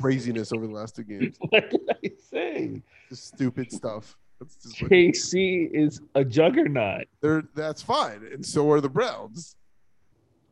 [0.00, 1.36] Craziness over the last two games.
[1.50, 2.82] What did I say?
[3.08, 4.16] Just stupid stuff.
[4.40, 7.06] That's just what- KC is a juggernaut.
[7.20, 9.56] they're that's fine, and so are the Browns.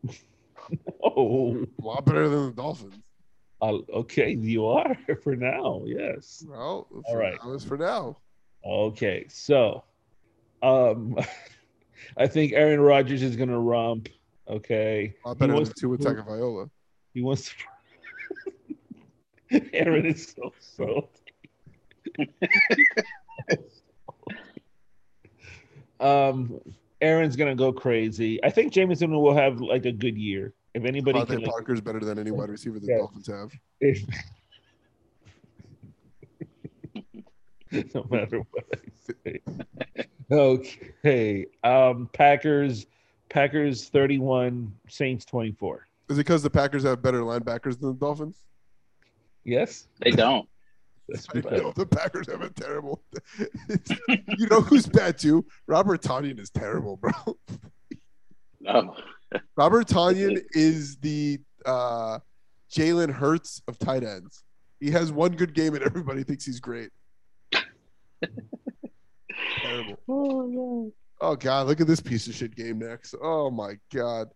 [1.02, 2.94] Oh, A lot better than the Dolphins.
[3.60, 5.82] uh, okay, you are for now.
[5.84, 6.44] Yes.
[6.48, 7.36] Well, All right.
[7.44, 8.18] now for now.
[8.64, 9.82] Okay, so
[10.62, 11.16] um
[12.16, 14.08] I think Aaron Rodgers is gonna romp.
[14.48, 15.14] Okay.
[15.24, 16.70] A lot He better than wants Tua to- Tagovailoa.
[17.14, 17.54] He wants to
[19.72, 21.08] Aaron is so salty.
[26.00, 26.60] um
[27.00, 28.42] Aaron's gonna go crazy.
[28.44, 30.54] I think Jameis will have like a good year.
[30.74, 32.98] If anybody DeVante can like, Parker's better than any wide receiver the Yeah.
[32.98, 33.52] Dolphins have.
[33.80, 34.04] if
[37.94, 38.78] no matter what I
[39.24, 39.40] say.
[40.30, 41.46] Okay.
[41.64, 42.86] Um Packers
[43.28, 45.86] Packers 31, Saints 24.
[46.08, 48.44] Is it because the Packers have better linebackers than the Dolphins?
[49.44, 49.88] Yes?
[50.02, 50.48] They don't.
[51.34, 53.02] I know the Packers have a terrible.
[54.38, 55.44] you know who's bad too?
[55.66, 57.10] Robert Tonyan is terrible, bro.
[58.60, 58.94] No.
[59.56, 62.20] Robert Tonyan is the uh,
[62.72, 64.44] Jalen Hurts of tight ends.
[64.78, 66.90] He has one good game and everybody thinks he's great.
[69.62, 69.98] terrible.
[70.08, 70.92] Oh no.
[71.20, 73.14] oh god, look at this piece of shit game next.
[73.20, 74.28] Oh my god.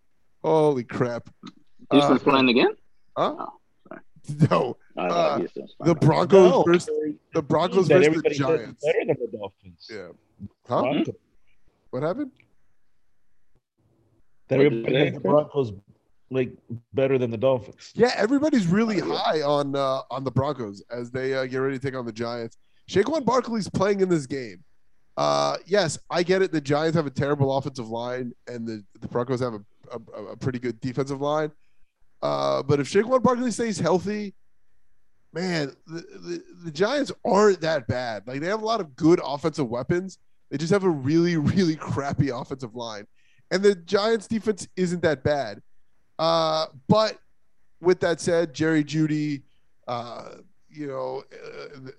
[0.43, 1.28] Holy crap.
[1.93, 2.74] Houston's Uh, playing again?
[3.16, 3.35] Huh?
[3.39, 3.51] Oh, sorry.
[4.51, 5.38] No, Uh,
[5.80, 5.94] the.
[5.94, 8.84] Broncos No, versus the Broncos that versus the everybody says is Giants.
[8.84, 9.90] better than the Dolphins.
[9.90, 10.09] Yeah.
[10.66, 10.80] Huh?
[10.82, 11.14] Broncos.
[11.90, 12.30] What happened?
[14.48, 15.20] That everybody they has the?
[15.20, 15.72] Broncos
[16.30, 16.51] like
[16.92, 17.92] better than the Dolphins.
[17.94, 21.84] Yeah, everybody's really high on uh, on the Broncos as they uh, get ready to
[21.84, 22.56] take on the Giants.
[22.88, 24.62] Saquon Barkley's playing in this game.
[25.16, 26.51] Uh, yes, I get it.
[26.52, 29.60] The Giants have a terrible offensive line, and the, the Broncos have a,
[30.16, 31.52] a, a pretty good defensive line.
[32.24, 34.34] Uh, but if Saquon Barkley stays healthy,
[35.34, 38.26] man, the, the, the Giants aren't that bad.
[38.26, 40.18] Like they have a lot of good offensive weapons.
[40.51, 43.06] They just have a really, really crappy offensive line.
[43.51, 45.60] And the Giants defense isn't that bad.
[46.18, 47.18] Uh, but
[47.82, 49.42] with that said, Jerry Jeudy,
[49.86, 50.36] uh,
[50.70, 51.24] you know,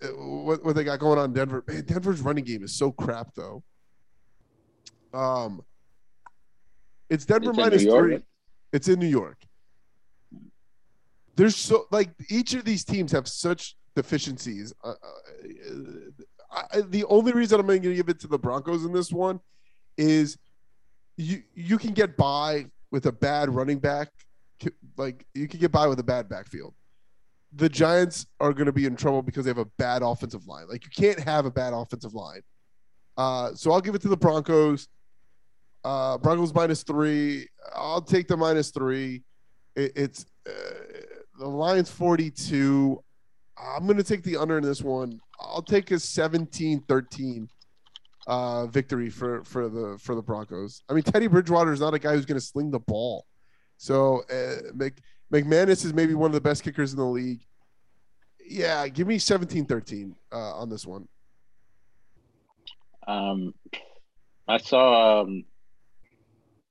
[0.02, 2.92] uh, what, what they got going on in Denver, man, Denver's running game is so
[2.92, 3.62] crap though.
[5.14, 5.64] Um,
[7.12, 8.24] it's Denver It's in minus three.
[8.74, 9.45] It's in New York.
[11.36, 14.74] There's so like each of these teams have such deficiencies.
[14.84, 18.94] Uh, uh, I, the only reason I'm going to give it to the Broncos in
[18.94, 19.40] this one
[19.98, 20.38] is
[21.18, 24.10] you you can get by with a bad running back,
[24.98, 26.74] like you can get by with a bad backfield.
[27.54, 30.68] The Giants are going to be in trouble because they have a bad offensive line.
[30.70, 32.42] Like you can't have a bad offensive line.
[33.18, 34.88] Uh, so I'll give it to the Broncos.
[35.84, 37.48] Uh, Broncos minus three.
[37.74, 39.24] I'll take the minus three.
[39.76, 40.52] It, it's uh,
[41.38, 43.02] the Lions 42.
[43.58, 45.20] I'm going to take the under in this one.
[45.40, 47.48] I'll take a 17-13
[48.28, 50.82] uh, victory for for the for the Broncos.
[50.90, 53.26] I mean, Teddy Bridgewater is not a guy who's going to sling the ball.
[53.78, 54.96] So uh, Mc,
[55.32, 57.42] McManus is maybe one of the best kickers in the league.
[58.48, 61.08] Yeah, give me 17-13 uh, on this one.
[63.08, 63.54] Um,
[64.48, 65.44] I saw um,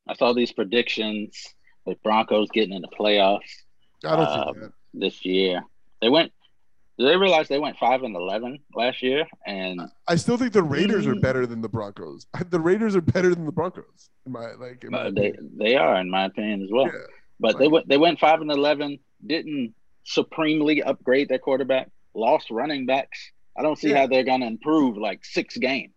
[0.09, 1.55] I saw these predictions
[1.85, 3.64] with Broncos getting in the playoffs
[4.07, 4.73] I don't Um, think that.
[4.95, 5.63] this year.
[6.01, 6.33] They went.
[6.99, 9.27] Did they realize they went five and eleven last year?
[9.47, 11.23] And I still think the Raiders are Mm.
[11.23, 12.27] better than the Broncos.
[12.51, 14.11] The Raiders are better than the Broncos.
[14.27, 15.51] In my like, in my uh, they opinion.
[15.59, 16.87] they are, in my opinion, as well.
[16.87, 16.93] Yeah.
[17.41, 18.99] But they went they went five and eleven.
[19.27, 19.75] Didn't
[20.05, 21.91] supremely upgrade their quarterback.
[22.15, 23.33] Lost running backs.
[23.59, 24.01] I don't see Yeah.
[24.03, 25.95] how they're going to improve like six games.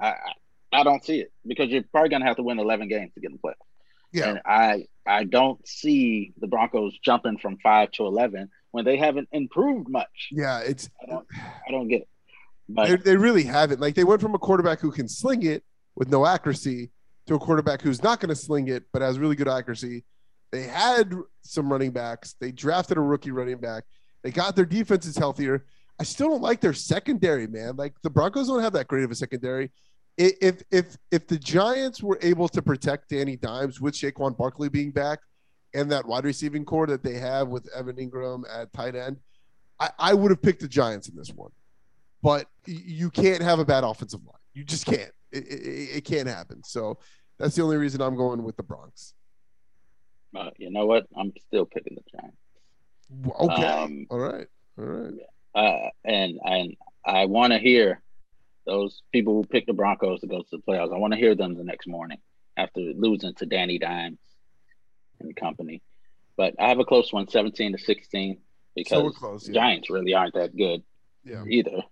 [0.00, 0.32] I, I
[0.80, 3.20] I don't see it because you're probably going to have to win eleven games to
[3.20, 3.54] get in the playoffs.
[4.12, 8.96] Yeah, And I I don't see the Broncos jumping from five to eleven when they
[8.96, 10.28] haven't improved much.
[10.30, 11.26] yeah, it's I don't
[11.68, 12.08] I don't get it.
[12.68, 13.80] But they, they really haven't.
[13.80, 15.64] Like they went from a quarterback who can sling it
[15.96, 16.90] with no accuracy
[17.26, 20.04] to a quarterback who's not going to sling it but has really good accuracy.
[20.50, 22.34] They had some running backs.
[22.40, 23.84] They drafted a rookie running back.
[24.22, 25.64] They got their defenses healthier.
[25.98, 27.76] I still don't like their secondary, man.
[27.76, 29.70] Like the Broncos don't have that great of a secondary.
[30.18, 34.90] If if if the Giants were able to protect Danny Dimes with Saquon Barkley being
[34.90, 35.20] back
[35.74, 39.16] and that wide receiving core that they have with Evan Engram at tight end,
[39.80, 41.50] I, I would have picked the Giants in this one
[42.22, 44.36] but you can't have a bad offensive line.
[44.54, 45.10] You just can't.
[45.32, 46.62] It, it, it can't happen.
[46.62, 46.98] So
[47.38, 49.14] that's the only reason I'm going with the Bronx.
[50.36, 51.06] uh, you know what?
[51.16, 52.36] I'm still picking the Giants.
[53.40, 53.66] Okay.
[53.66, 54.46] Um, All right.
[54.78, 55.14] All right.
[55.54, 58.00] Uh, and and I want to hear
[58.66, 60.94] those people who picked the Broncos to go to the playoffs.
[60.94, 62.18] I want to hear them the next morning
[62.56, 64.18] after losing to Danny Dimes
[65.20, 65.82] and company.
[66.36, 68.38] But I have a close one, 17 to 16,
[68.74, 69.54] because we're close, yeah.
[69.54, 70.82] Giants really aren't that good
[71.24, 71.44] Yeah.
[71.48, 71.82] either.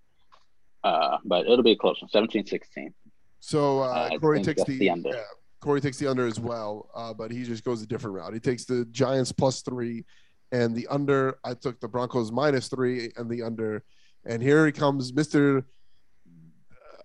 [0.82, 2.94] Uh, but it'll be a close one, 17 16.
[3.40, 5.10] So uh, I Corey takes the, the under.
[5.10, 5.22] yeah,
[5.60, 8.32] Corey takes the under as well, uh, but he just goes a different route.
[8.32, 10.04] He takes the Giants plus three
[10.52, 11.38] and the under.
[11.44, 13.82] I took the Broncos minus three and the under.
[14.24, 15.64] And here he comes, Mister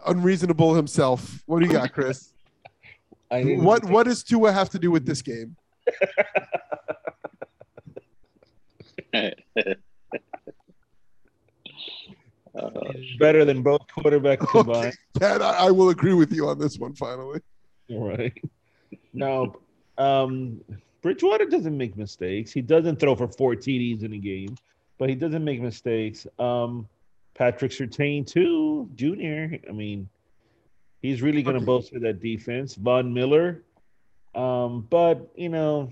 [0.07, 1.41] Unreasonable himself.
[1.45, 2.32] What do you got, Chris?
[3.32, 5.56] I didn't- what What does Tua have to do with this game?
[9.14, 9.32] Uh,
[13.19, 14.94] better than both quarterbacks Okay, combined.
[15.19, 16.94] Ted, I, I will agree with you on this one.
[16.94, 17.41] Finally,
[17.90, 18.34] Right.
[19.14, 19.56] No,
[19.98, 20.60] um,
[21.02, 22.52] Bridgewater doesn't make mistakes.
[22.52, 24.56] He doesn't throw for four TDs in a game,
[24.98, 26.26] but he doesn't make mistakes.
[26.40, 26.88] Um,
[27.36, 29.60] Patrick Surtain too, Junior.
[29.68, 30.07] I mean,
[31.02, 32.76] he's really going to bolster that defense.
[32.76, 33.64] Von Miller,
[34.34, 35.91] um, but you know,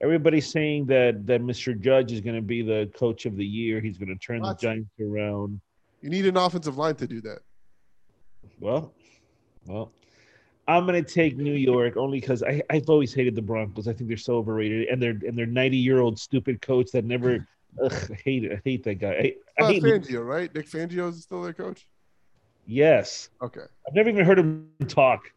[0.00, 1.78] everybody's saying that that Mr.
[1.80, 3.80] Judge is going to be the coach of the year.
[3.80, 4.58] He's going to turn What?
[4.58, 5.60] the Giants around.
[6.02, 7.38] you need an offensive line to do that.
[8.58, 8.92] Well,
[9.66, 9.92] well,
[10.66, 13.86] I'm gonna take New York only because I I've always hated the Broncos.
[13.88, 17.04] I think they're so overrated, and they're and their 90 year old stupid coach that
[17.04, 17.46] never.
[17.82, 18.52] Ugh, I hate it.
[18.52, 19.34] I hate that guy.
[19.58, 19.82] I, I hate.
[19.82, 20.52] Fangio, right?
[20.54, 21.86] Nick Fangio is still their coach.
[22.66, 23.62] Yes, Okay.
[23.86, 25.32] I've never even heard him talk.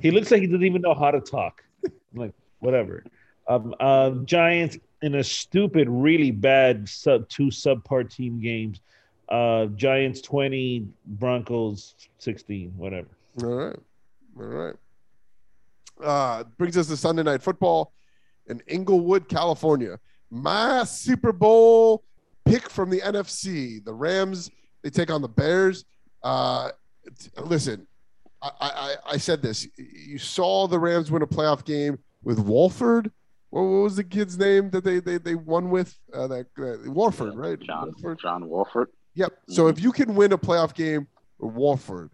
[0.00, 1.62] He looks like he doesn't even know how to talk.
[1.84, 3.04] I'm like whatever.
[3.46, 8.80] Um, uh, Giants in a stupid, really bad sub two subpar team games.
[9.28, 13.08] Uh, Giants 20, Broncos 16, whatever.
[13.42, 13.76] All right.
[14.38, 14.74] All right.
[16.02, 17.92] Uh, brings us to Sunday night football
[18.46, 19.98] in Inglewood, California.
[20.30, 22.04] My Super Bowl
[22.44, 23.84] pick from the NFC.
[23.84, 24.50] The Rams,
[24.82, 25.84] they take on the Bears.
[26.22, 26.70] Uh,
[27.18, 27.86] t- listen,
[28.42, 29.66] I, I, I said this.
[29.76, 33.10] You saw the Rams win a playoff game with Wolford.
[33.50, 35.98] What, what was the kid's name that they they, they won with?
[36.12, 37.58] Uh, that uh, Warford, right?
[37.60, 38.18] John Wolford?
[38.20, 38.88] John Wolford.
[39.14, 39.32] Yep.
[39.48, 42.10] So if you can win a playoff game with Wolford,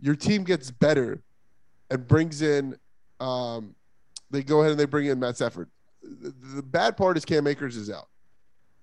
[0.00, 1.22] your team gets better
[1.90, 2.76] and brings in.
[3.20, 3.74] Um,
[4.30, 5.68] they go ahead and they bring in Matt Stafford.
[6.02, 8.08] The, the bad part is Cam Akers is out.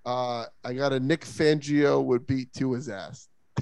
[0.05, 3.27] Uh, I got a Nick Fangio would beat to his ass.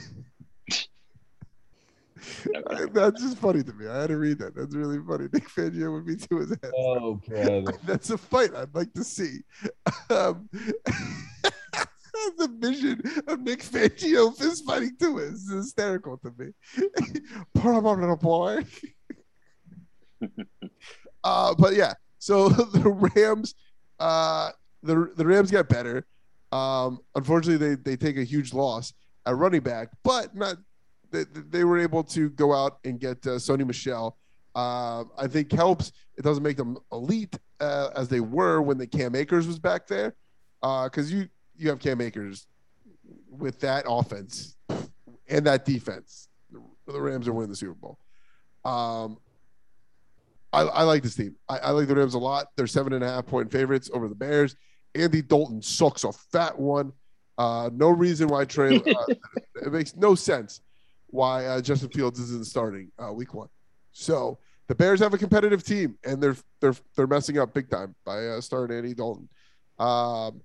[2.93, 3.87] That's just funny to me.
[3.87, 4.55] I had to read that.
[4.55, 5.29] That's really funny.
[5.31, 6.71] Nick Fangio would beat to his ass.
[6.77, 7.73] Oh, brother.
[7.83, 9.39] That's a fight I'd like to see.
[10.09, 10.49] Um,
[12.37, 16.51] the vision of Nick Fangio fist fighting too is hysterical to me.
[17.53, 18.65] Put him on little boy.
[21.23, 21.93] uh, but yeah,
[22.23, 23.55] so the Rams,
[23.99, 24.51] uh,
[24.81, 26.05] the the Rams get better.
[26.53, 28.93] Um, unfortunately, they they take a huge loss
[29.25, 30.57] at running back, but not.
[31.11, 34.17] They, they were able to go out and get uh, Sony Michel.
[34.55, 35.91] Uh, I think helps.
[36.17, 39.85] It doesn't make them elite uh, as they were when the Cam Akers was back
[39.85, 40.15] there,
[40.61, 42.47] because you you have Cam Akers
[43.29, 44.55] with that offense
[45.27, 46.29] and that defense.
[46.87, 47.99] The Rams are winning the Super Bowl.
[48.65, 49.17] Um,
[50.53, 51.35] I, I like this team.
[51.49, 52.47] I, I like the Rams a lot.
[52.55, 54.55] They're seven and a half point favorites over the Bears.
[54.95, 56.93] Andy Dalton sucks a fat one.
[57.37, 58.75] Uh, no reason why Trey.
[58.75, 59.05] Uh,
[59.55, 60.61] it makes no sense
[61.07, 63.49] why uh, Justin Fields isn't starting uh, week one.
[63.91, 67.95] So the Bears have a competitive team, and they're they're they're messing up big time
[68.05, 69.27] by uh, starting Andy Dalton.
[69.79, 70.41] Um,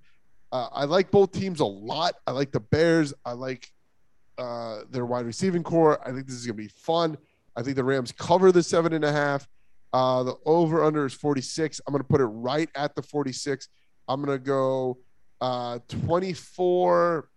[0.51, 2.15] uh, I like both teams a lot.
[2.25, 3.13] I like the Bears.
[3.23, 3.71] I like
[4.39, 5.99] uh, their wide receiving core.
[6.07, 7.17] I think this is going to be fun.
[7.55, 9.47] I think the Rams cover the seven and a half.
[9.91, 11.81] Uh, the over under is 46.
[11.87, 13.67] I'm going to put it right at the 46.
[14.07, 14.97] I'm going to go
[15.41, 17.29] uh, 24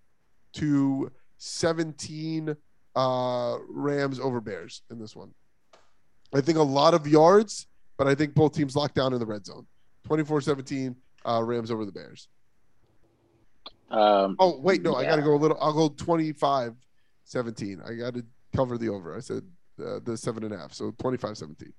[0.55, 2.57] to 17
[2.95, 5.33] uh, Rams over Bears in this one.
[6.35, 7.67] I think a lot of yards,
[7.97, 9.67] but I think both teams locked down in the red zone.
[10.05, 10.97] 24 17
[11.27, 12.29] uh, Rams over the Bears.
[13.91, 15.59] Um, Oh, wait, no, I got to go a little.
[15.61, 16.75] I'll go 25
[17.25, 17.83] 17.
[17.87, 18.25] I got to
[18.55, 19.17] cover the over.
[19.17, 19.43] I said
[19.85, 20.73] uh, the seven and a half.
[20.73, 21.73] So 25 17.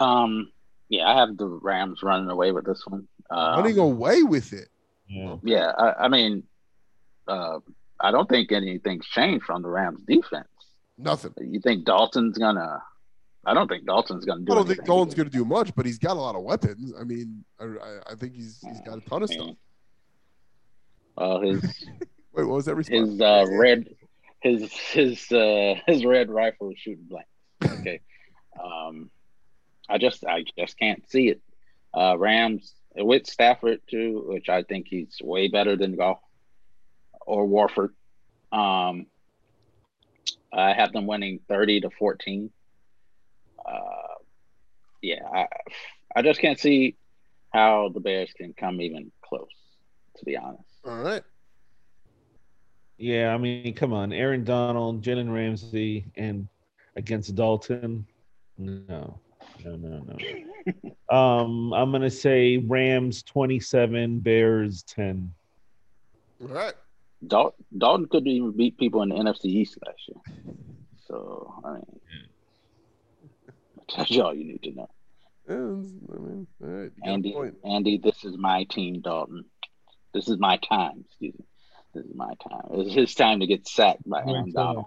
[0.00, 0.50] Um,
[0.88, 3.06] yeah, I have the Rams running away with this one.
[3.30, 4.68] Um, Running away with it.
[5.08, 5.36] Yeah.
[5.42, 6.42] Yeah, I, I mean,
[7.28, 7.60] uh,
[8.00, 10.48] I don't think anything's changed from the Rams' defense.
[10.98, 11.32] Nothing.
[11.38, 12.82] You think Dalton's gonna?
[13.44, 14.52] I don't think Dalton's gonna do.
[14.52, 14.94] I don't think anything.
[14.94, 16.92] Dalton's going to do much, but he's got a lot of weapons.
[16.98, 19.56] I mean, I, I, I think he's he's got a ton of stuff.
[21.16, 21.62] Well, his
[22.32, 23.10] Wait, what was that response?
[23.10, 23.88] his uh, red
[24.40, 27.80] his his uh, his red rifle is shooting blanks.
[27.80, 28.00] Okay,
[28.62, 29.10] um,
[29.90, 31.40] I just I just can't see it.
[31.92, 36.20] Uh, Rams with Stafford too, which I think he's way better than Goff
[37.26, 37.94] or Warford.
[38.52, 39.06] Um,
[40.52, 42.50] I have them winning thirty to fourteen.
[43.64, 44.14] Uh,
[45.02, 45.46] yeah, I
[46.14, 46.96] I just can't see
[47.52, 49.48] how the Bears can come even close.
[50.18, 50.64] To be honest.
[50.84, 51.22] All right.
[52.98, 56.46] Yeah, I mean, come on, Aaron Donald, Jalen Ramsey, and
[56.96, 58.06] against Dalton.
[58.58, 59.18] No,
[59.64, 60.04] no, no,
[61.10, 61.16] no.
[61.16, 65.32] um, I'm gonna say Rams 27, Bears 10.
[66.42, 66.74] All right.
[67.26, 70.54] Dal- Dalton could even beat people in the NFC East last year.
[71.06, 72.00] So I mean,
[73.96, 74.88] that's all you need to know.
[75.48, 76.92] Yeah, I mean, all right.
[76.96, 77.36] You got a Andy.
[77.64, 79.44] Andy, this is my team, Dalton.
[80.14, 81.04] This is my time.
[81.06, 81.44] Excuse me.
[81.94, 82.62] This is my time.
[82.72, 84.86] It's his time to get sacked by Aaron Donald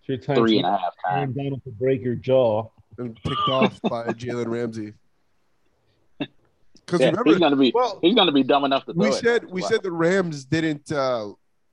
[0.00, 1.36] It's your time three to- and a half Aaron times.
[1.36, 2.68] Donald to break your jaw.
[3.00, 4.92] And picked off by Jalen Ramsey.
[6.18, 6.30] Because
[7.00, 9.14] Yeah, remember, he's gonna be well, he's gonna be dumb enough to we it.
[9.14, 9.68] said we Wow.
[9.68, 11.30] said the Rams didn't uh,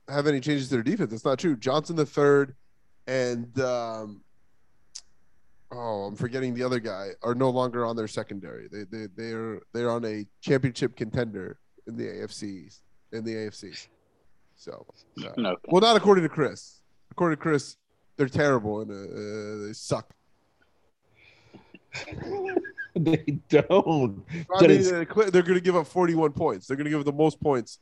[0.07, 1.11] have any changes to their defense.
[1.11, 1.57] That's not true.
[1.57, 2.55] Johnson the third
[3.07, 4.21] and um,
[5.71, 8.69] oh, I'm forgetting the other guy are no longer on their secondary.
[8.69, 12.73] They they they're they're on a championship contender in the AFC
[13.11, 13.87] in the AFC.
[14.55, 14.85] So
[15.25, 15.57] uh, no.
[15.67, 16.79] well, not according to Chris.
[17.11, 17.75] According to Chris,
[18.15, 20.13] they're terrible and uh, they suck.
[22.95, 24.23] they don't.
[24.29, 26.67] I But mean, it's- uh, they're going to give up 41 points.
[26.67, 27.79] They're going to give up the most points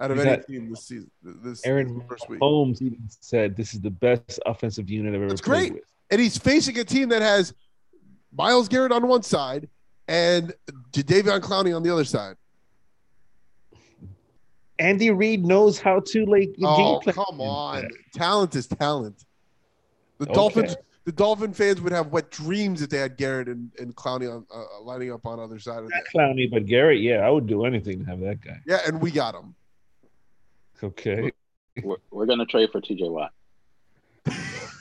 [0.00, 1.10] out of any team this season.
[1.22, 2.38] This Aaron first week.
[2.40, 5.72] Holmes even said this is the best offensive unit I've ever That's played great.
[5.74, 5.84] with.
[6.10, 7.52] and he's facing a team that has
[8.32, 9.68] Myles Garrett on one side
[10.06, 10.54] and
[10.92, 12.36] Jadeveon Clowney on the other side.
[14.78, 17.88] Andy Reid knows how to like Oh, game come on.
[18.14, 19.24] Talent is talent.
[20.18, 20.34] The Okay.
[20.34, 20.76] Dolphins
[21.08, 24.44] the Dolphin fans would have wet dreams if they had Garrett and, and Clowney on
[24.54, 26.04] uh, lining up on other side of Not that.
[26.14, 28.58] Clowney, but Garrett, yeah, I would do anything to have that guy.
[28.66, 29.54] Yeah, and we got him.
[30.84, 31.32] Okay.
[31.82, 33.32] We're, we're gonna trade for TJ Watt.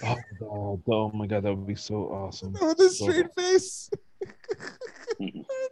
[0.04, 2.52] Oh, God, oh my god, that would be so awesome.
[2.60, 3.90] With a So- straight face.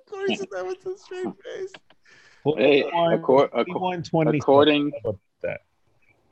[0.09, 1.73] Corey said that was a straight face.
[2.45, 4.37] Hey, 41, accor- acco- 41, 20.
[4.37, 5.19] according How about that?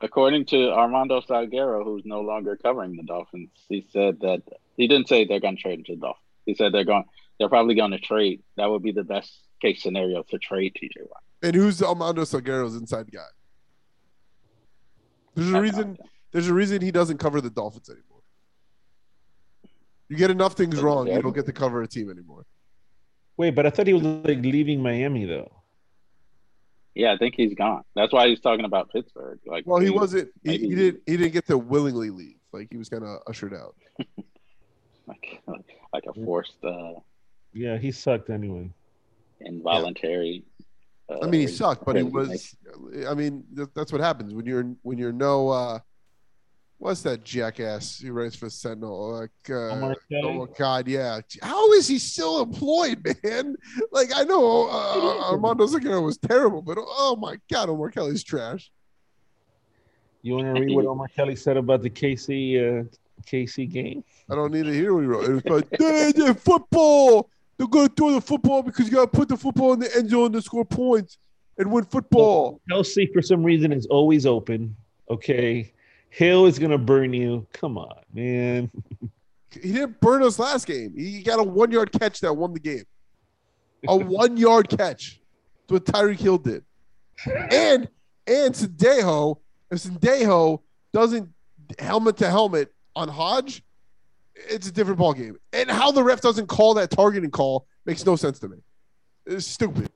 [0.04, 4.42] According to Armando Salguero, who's no longer covering the Dolphins, he said that
[4.76, 6.24] he didn't say they're going to trade to the Dolphins.
[6.44, 7.04] He said they're going,
[7.38, 8.42] they're probably going to trade.
[8.56, 9.32] That would be the best
[9.62, 11.22] case scenario to trade TJ Watt.
[11.42, 13.20] And who's Armando Salguero's inside guy?
[15.34, 15.98] There's a reason.
[16.32, 18.20] There's a reason he doesn't cover the Dolphins anymore.
[20.08, 22.44] You get enough things wrong, you don't get to cover a team anymore.
[23.36, 25.50] Wait, but I thought he was like leaving Miami though.
[26.94, 27.82] Yeah, I think he's gone.
[27.96, 29.40] That's why he's talking about Pittsburgh.
[29.46, 30.30] Like, Well, he he- wasn't.
[30.42, 31.02] He, he didn't.
[31.06, 32.36] He didn't get to willingly leave.
[32.52, 33.74] Like he was kind of ushered out.
[35.06, 35.42] like,
[35.92, 36.92] like a forced, uh,
[37.52, 38.70] Yeah, he sucked anyway.
[39.40, 40.44] involuntary.
[41.08, 42.28] Uh, I mean, he sucked, but he was.
[42.28, 43.06] resignation.
[43.08, 45.48] I mean, that, that's what happens when you're when you're no.
[45.50, 45.78] uh
[46.78, 49.20] What's that jackass who writes for Sentinel?
[49.20, 51.20] Like, uh, oh God, yeah.
[51.40, 53.56] How is he still employed, man?
[53.92, 58.70] Like, I know uh, Armando Salguero was terrible, but oh my God, Omar Kelly's trash.
[60.22, 62.84] You want to read what Omar Kelly said about the KC uh,
[63.26, 64.02] KC game?
[64.30, 65.24] I don't need to hear what he wrote.
[65.24, 67.28] It was like, "Yeah, yeah, football.
[67.56, 69.96] They're going to throw the football because you got to put the football in the
[69.96, 71.18] end zone to score points.
[71.56, 72.60] and win football.
[72.70, 74.74] Kelce, for some reason, is always open.
[75.08, 75.72] Okay.
[76.14, 77.44] Hill is gonna burn you.
[77.52, 78.70] Come on, man.
[79.50, 80.94] He didn't burn us last game.
[80.96, 82.84] He got a one yard catch that won the game.
[83.88, 85.20] A one yard catch.
[85.66, 86.62] That's what Tyreek Hill did.
[87.26, 87.88] And
[88.28, 89.38] and Sendejo,
[89.72, 90.60] if Sendejo
[90.92, 91.28] doesn't
[91.80, 93.64] helmet to helmet on Hodge,
[94.36, 95.36] it's a different ball game.
[95.52, 98.58] And how the ref doesn't call that targeting call makes no sense to me.
[99.26, 99.90] It's stupid.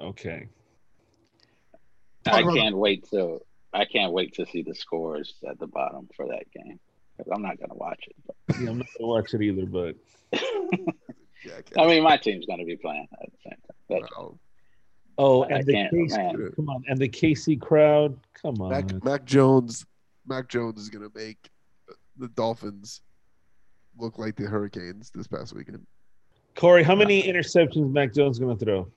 [0.00, 0.48] Okay.
[2.24, 3.40] I can't wait to
[3.78, 6.80] I can't wait to see the scores at the bottom for that game.
[7.16, 8.16] 'Cause I'm not gonna watch it.
[8.26, 9.96] But, Yeah, I'm not gonna watch it either, but
[11.44, 13.76] Yeah, I I mean, my team's gonna be playing at the same time.
[14.02, 14.38] That's, Wow.
[15.18, 16.52] oh, I and the can't, KC, man.
[16.56, 18.70] come on, and the KC crowd, come on.
[18.70, 19.86] Mac, Mac Jones,
[20.26, 21.50] Mac Jones is gonna make
[22.16, 23.00] the Dolphins
[23.96, 25.86] look like the Hurricanes this past weekend.
[26.56, 28.90] Corey, how many interceptions Mac Jones gonna throw?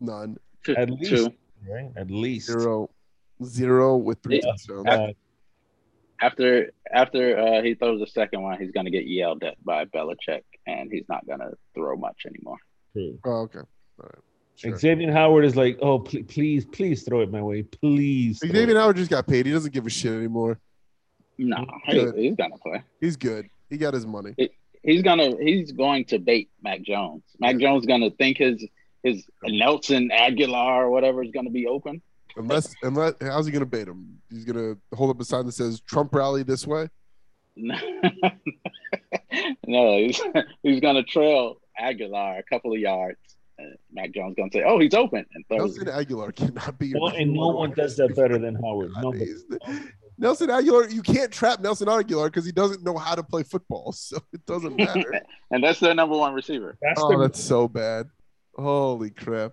[0.00, 0.36] None,
[0.76, 1.34] At least two.
[1.68, 1.90] right?
[1.96, 2.90] At least zero,
[3.44, 4.50] zero with three Yeah.
[4.52, 4.86] touchdowns.
[4.86, 5.12] Uh,
[6.20, 10.42] After after uh, he throws the second one, he's gonna get yelled at by Belichick,
[10.66, 12.56] and he's not gonna throw much anymore.
[12.94, 13.18] true.
[13.24, 13.58] Oh, okay.
[13.58, 13.66] All
[14.04, 14.14] right.
[14.54, 14.78] Sure.
[14.78, 18.38] Xavier Howard is like, oh, pl- please, please throw it my way, please.
[18.38, 19.44] throw Xavier it." Howard just got paid.
[19.44, 20.58] He doesn't give a shit anymore.
[21.36, 22.82] No, he, he's gonna play.
[22.98, 23.50] He's good.
[23.68, 24.34] He got his money.
[24.82, 27.22] He's gonna he's going to bait Mac Jones.
[27.38, 28.64] Mac Jones gonna think his
[29.02, 32.00] his Nelson Agholor or whatever is gonna be open.
[32.36, 34.18] Unless, unless, how's he gonna bait him?
[34.30, 36.88] He's gonna hold up a sign that says "Trump rally this way."
[37.56, 37.78] no,
[39.66, 40.20] he's,
[40.62, 43.18] he's gonna trail Agholor a couple of yards.
[43.58, 45.78] And Mac Jones gonna say, "Oh, he's open," and throws.
[45.78, 46.88] Nelson Agholor cannot be.
[46.88, 48.92] your No, and no one does that better than Howard.
[48.92, 49.14] God, No,
[50.18, 53.92] Nelson Agholor, you can't trap Nelson Agholor because he doesn't know how to play football,
[53.96, 55.20] so it doesn't matter.
[55.50, 56.76] and that's their number one receiver.
[56.80, 58.08] that's oh, the that's so bad.
[58.56, 59.52] Holy crap,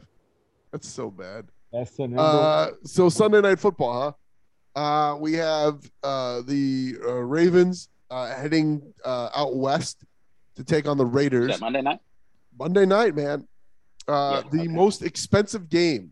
[0.72, 1.48] that's so bad.
[1.74, 2.04] That's the.
[2.16, 4.16] Uh, so Sunday night football,
[4.76, 4.80] huh?
[4.80, 10.04] Uh, we have uh, the uh, Ravens uh, heading uh, out west
[10.56, 11.48] to take on the Is Raiders.
[11.50, 12.00] that Monday night?
[12.58, 13.48] Monday night, man.
[14.08, 14.68] Uh, Yeah, the okay.
[14.68, 16.12] most expensive game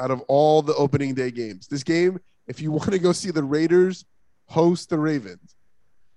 [0.00, 1.66] out of all the opening day games.
[1.68, 4.04] This game, if you want to go see the Raiders
[4.46, 5.56] host the Ravens,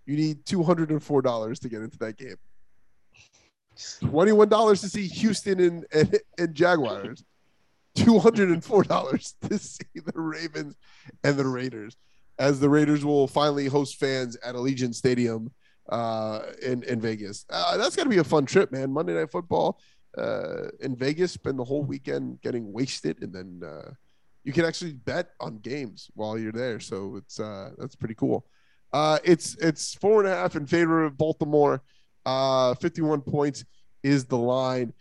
[0.05, 2.35] you need two hundred and four dollars to get into that game.
[4.01, 7.23] Twenty-one dollars to see Houston and, and, and Jaguars.
[7.95, 10.75] Two hundred and four dollars to see the Ravens
[11.23, 11.95] and the Raiders,
[12.39, 15.51] as the Raiders will finally host fans at Allegiant Stadium
[15.89, 17.45] uh, in in Vegas.
[17.49, 18.91] Uh, that's gonna be a fun trip, man.
[18.91, 19.79] Monday Night Football
[20.17, 21.33] uh, in Vegas.
[21.33, 23.91] Spend the whole weekend getting wasted, and then uh,
[24.43, 26.79] you can actually bet on games while you're there.
[26.79, 28.45] So it's uh, that's pretty cool.
[28.93, 31.81] Uh, it's it's four and a half in favor of Baltimore.
[32.25, 33.65] Uh, 51 points
[34.03, 34.93] is the line.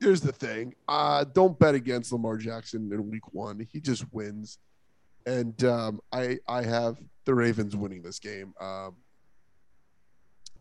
[0.00, 3.66] Here's the thing: uh, don't bet against Lamar Jackson in Week One.
[3.70, 4.58] He just wins,
[5.26, 6.96] and um, I I have
[7.26, 8.54] the Ravens winning this game.
[8.60, 8.96] Um,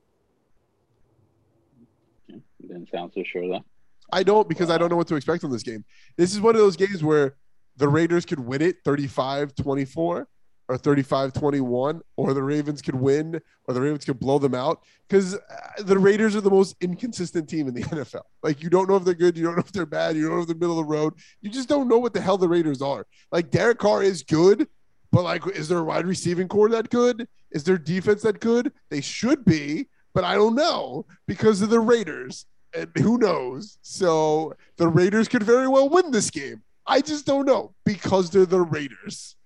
[2.62, 3.64] Didn't sound so sure though.
[4.12, 5.84] I don't because I don't know what to expect on this game.
[6.16, 7.36] This is one of those games where
[7.76, 10.26] the Raiders could win it 35-24 or
[10.68, 15.38] 35-21 or the Ravens could win or the Ravens could blow them out cuz uh,
[15.78, 18.22] the Raiders are the most inconsistent team in the NFL.
[18.42, 20.36] Like you don't know if they're good, you don't know if they're bad, you don't
[20.36, 21.14] know if they're middle of the road.
[21.40, 23.06] You just don't know what the hell the Raiders are.
[23.30, 24.68] Like Derek Carr is good,
[25.10, 27.26] but like is there a wide receiving core that good?
[27.50, 28.72] Is their defense that good?
[28.90, 33.78] They should be, but I don't know because of the Raiders and who knows?
[33.82, 36.62] So the Raiders could very well win this game.
[36.86, 39.36] I just don't know because they're the Raiders.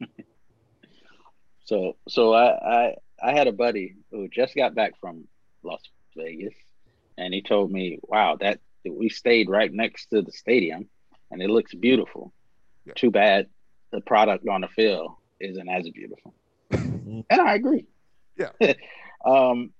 [1.64, 5.26] So so I, I I had a buddy who just got back from
[5.62, 5.80] Las
[6.16, 6.54] Vegas,
[7.16, 10.88] and he told me, "Wow, that we stayed right next to the stadium,
[11.30, 12.32] and it looks beautiful.
[12.84, 12.94] Yeah.
[12.96, 13.46] Too bad
[13.90, 16.34] the product on the field isn't as beautiful."
[16.72, 17.86] and I agree.
[18.36, 18.50] Yeah.
[19.24, 19.72] um,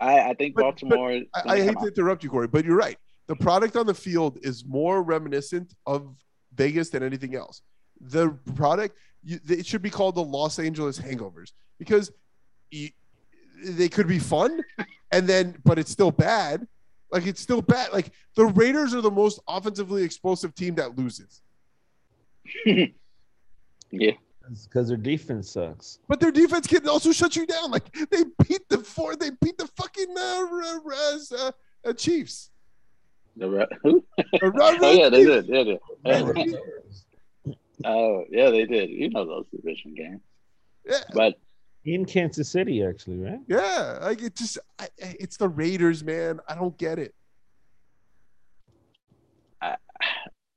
[0.00, 1.12] I I think But- but Baltimore.
[1.12, 2.98] is I, I hate to interrupt you, Corey, but you're right.
[3.26, 6.14] The product on the field is more reminiscent of
[6.54, 7.62] Vegas than anything else.
[8.00, 12.12] The product, you, it should be called the Los Angeles Hangovers because
[12.70, 12.90] you,
[13.64, 14.60] they could be fun,
[15.10, 16.66] and then, but it's still bad.
[17.10, 17.92] Like it's still bad.
[17.92, 21.40] Like the Raiders are the most offensively explosive team that loses.
[23.92, 24.12] Yeah.
[24.64, 25.98] Because their defense sucks.
[26.08, 27.70] But their defense can also shut you down.
[27.70, 31.50] Like they beat the four, they beat the fucking uh, Ra- Raz, uh,
[31.84, 32.50] Uh, Chiefs.
[33.36, 34.02] The Ra- who?
[34.18, 35.46] Uh, Red- oh yeah, they Chiefs.
[35.46, 35.48] did.
[36.04, 36.58] Yeah, they did.
[37.84, 38.90] Oh yeah, they did.
[38.90, 40.20] You know those division games,
[40.88, 41.34] Yeah, but
[41.84, 43.40] In Kansas City, actually, right?
[43.48, 43.98] yeah.
[44.02, 46.40] Like it just, I, I- it's the Raiders, man.
[46.48, 47.14] I don't get it.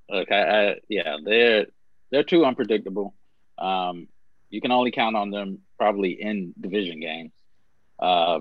[0.09, 1.65] look, I, I yeah, they're
[2.11, 3.13] they're too unpredictable.
[3.59, 4.07] Um,
[4.49, 7.31] you can only count on them probably in division games.
[7.99, 8.39] Uh,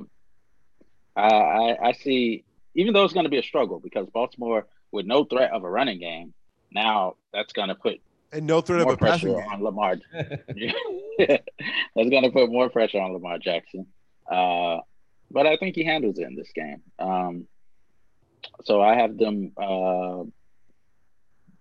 [1.16, 5.07] I, I I see, even though it's going to be a struggle because Baltimore with
[5.07, 6.32] no threat of a running game,
[6.73, 8.01] now that's going to put
[8.32, 9.53] And no threat of more a passing pressure game.
[9.53, 9.97] on Lamar.
[11.19, 13.86] That's going to put more pressure on Lamar Jackson.
[14.31, 14.78] Uh,
[15.31, 16.81] but I think he handles it in this game.
[16.99, 17.49] Um,
[18.65, 20.23] so I have them uh,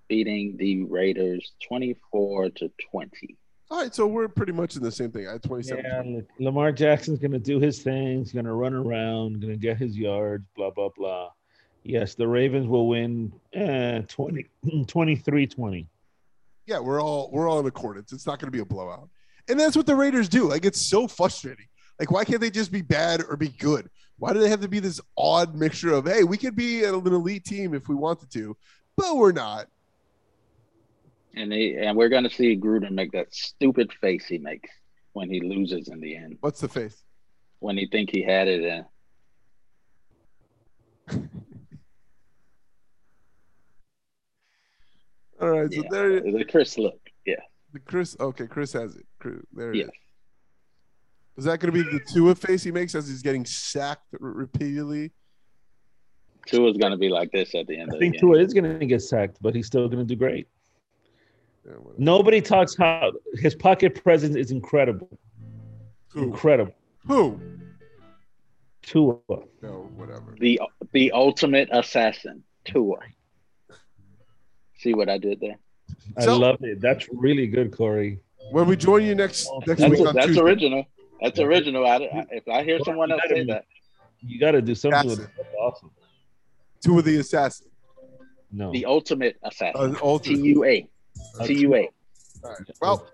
[0.08, 3.36] beating the Raiders 24 to 20.
[3.70, 5.28] All right, so we're pretty much in the same thing.
[5.28, 5.84] I had 27.
[5.84, 8.20] Yeah, Lamar Jackson's gonna do his thing.
[8.20, 11.32] He's gonna run around, gonna get his yards, blah blah blah.
[11.84, 15.86] Yes, the Ravens will win eh, 20, 23-20.
[16.66, 18.12] Yeah, we're all we're all in accordance.
[18.12, 19.10] It's not going to be a blowout,
[19.48, 20.48] and that's what the Raiders do.
[20.48, 21.68] Like it's so frustrating.
[22.00, 23.90] Like why can't they just be bad or be good?
[24.20, 26.94] Why do they have to be this odd mixture of hey, we could be an
[26.96, 28.56] elite team if we wanted to,
[28.96, 29.68] but we're not.
[31.38, 34.72] And they, and we're going to see Gruden make that stupid face he makes
[35.14, 37.04] when he loses in the end, What's the face?
[37.60, 38.86] when he think he had it in.
[41.10, 41.14] Uh,
[45.42, 47.00] All right, so Yeah, there the Chris look.
[47.26, 47.36] Yeah.
[47.74, 48.18] the Chris.
[48.20, 49.06] Okay, Chris has it.
[49.20, 49.88] Chris- There it Yes.
[49.88, 49.94] is.
[51.38, 54.20] Is that going to be the Tua face he makes as he's getting sacked r-
[54.32, 55.12] repeatedly?
[56.48, 58.22] Tua's going to be like this at the end I of the think game.
[58.22, 60.48] Tua is gonna get sacked, but he's still gonna do great.
[61.68, 61.74] Yeah.
[61.98, 65.20] Nobody talks how his pocket presence is incredible.
[66.14, 66.24] Who?
[66.24, 66.74] Incredible.
[67.08, 67.40] Who?
[68.84, 69.18] Tua.
[69.62, 70.36] No, whatever.
[70.40, 70.62] the
[70.94, 72.98] the ultimate assassin, Tua.
[74.78, 75.58] See what I did there?
[76.18, 76.80] I love it.
[76.80, 78.20] That's really good, Corey.
[78.52, 80.86] When we join you next next That's, week on that's Tuesday, original.
[81.22, 81.86] That's original.
[81.86, 83.66] I, I- if I hear someone else say that,
[84.22, 85.36] You got to do something with That's it.
[85.38, 85.92] That's awesome.
[86.82, 87.68] Tua the assassin.
[88.52, 88.72] No.
[88.72, 90.46] the ultimate Uh, assassin, T ultimate.
[90.46, 90.64] U
[91.40, 91.90] A, T U A.
[92.44, 92.60] All right.
[92.82, 93.08] Well,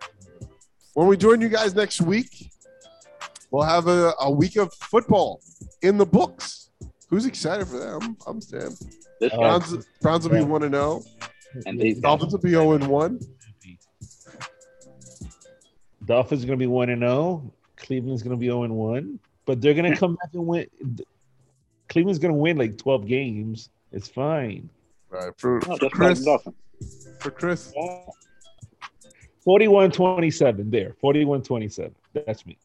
[0.94, 2.52] when we join you guys next week,
[3.52, 5.42] we'll have a, a week of football
[5.82, 6.70] in the books.
[7.10, 8.00] Who's excited for that?
[8.02, 8.72] I'm, I'm Sam.
[9.20, 11.02] This guy Browns, Browns will be 1 and 0.
[11.66, 12.02] and these guys.
[12.02, 13.20] Dolphins will be 0 and 1.
[16.06, 17.54] Dolphins are going to be 1 and 0.
[17.78, 19.20] Cleveland's going to be 0 and 1.
[19.46, 20.68] But they're going to come back and win.
[21.90, 23.70] Cleveland's going to win like 12 games.
[23.92, 24.70] It's fine.
[25.10, 25.32] Right.
[25.38, 26.24] For, No, for Chris.
[26.26, 26.56] Dolphins.
[27.20, 27.72] For Chris.
[29.44, 30.96] 4127 there.
[31.02, 31.96] 4127.
[32.14, 32.58] That's me.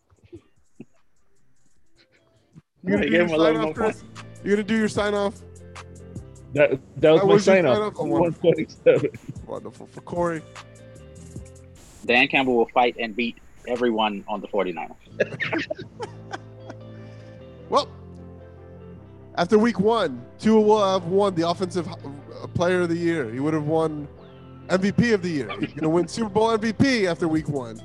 [2.85, 4.05] You gonna I do your sign off, Chris?
[4.45, 5.35] You gonna do your sign off?
[6.55, 7.77] That, that was That my was sign off.
[7.77, 7.95] sign-off?
[7.99, 9.11] Oh, 127.
[9.47, 9.87] Wonderful.
[9.89, 10.43] For Corey.
[12.07, 13.37] Dan Campbell will fight and beat
[13.67, 14.95] everyone on the 49ers.
[17.69, 17.87] Well,
[19.35, 21.87] after week one, Tua will have won the offensive
[22.43, 23.31] uh, player of the year.
[23.31, 24.09] He would have won
[24.69, 25.49] MVP of the year.
[25.61, 27.81] He's going to win Super Bowl MVP after week one.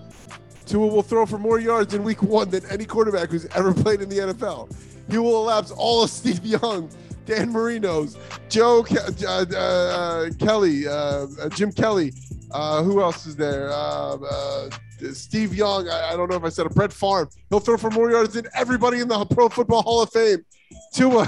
[0.66, 4.02] Tua will throw for more yards in week one than any quarterback who's ever played
[4.02, 4.74] in the NFL.
[5.10, 6.90] He will elapse all of Steve Young,
[7.26, 8.18] Dan Marino's,
[8.50, 12.14] Joe Ke- uh, uh, Kelly, uh, uh, Jim Kelly.
[12.52, 13.72] Uh, who else is there?
[13.72, 14.70] Uh, uh,
[15.12, 15.90] Steve Young.
[15.90, 16.76] I, I don't know if I said it.
[16.76, 17.28] Brett Favre.
[17.50, 20.46] He'll throw for more yards than everybody in the Pro Football Hall of Fame.
[20.94, 21.28] Tua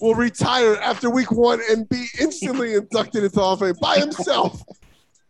[0.00, 3.96] will retire after week one and be instantly inducted into the Hall of Fame by
[3.96, 4.62] himself.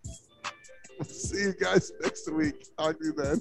[1.06, 2.66] See you guys next week.
[2.78, 3.38] Talk to you then.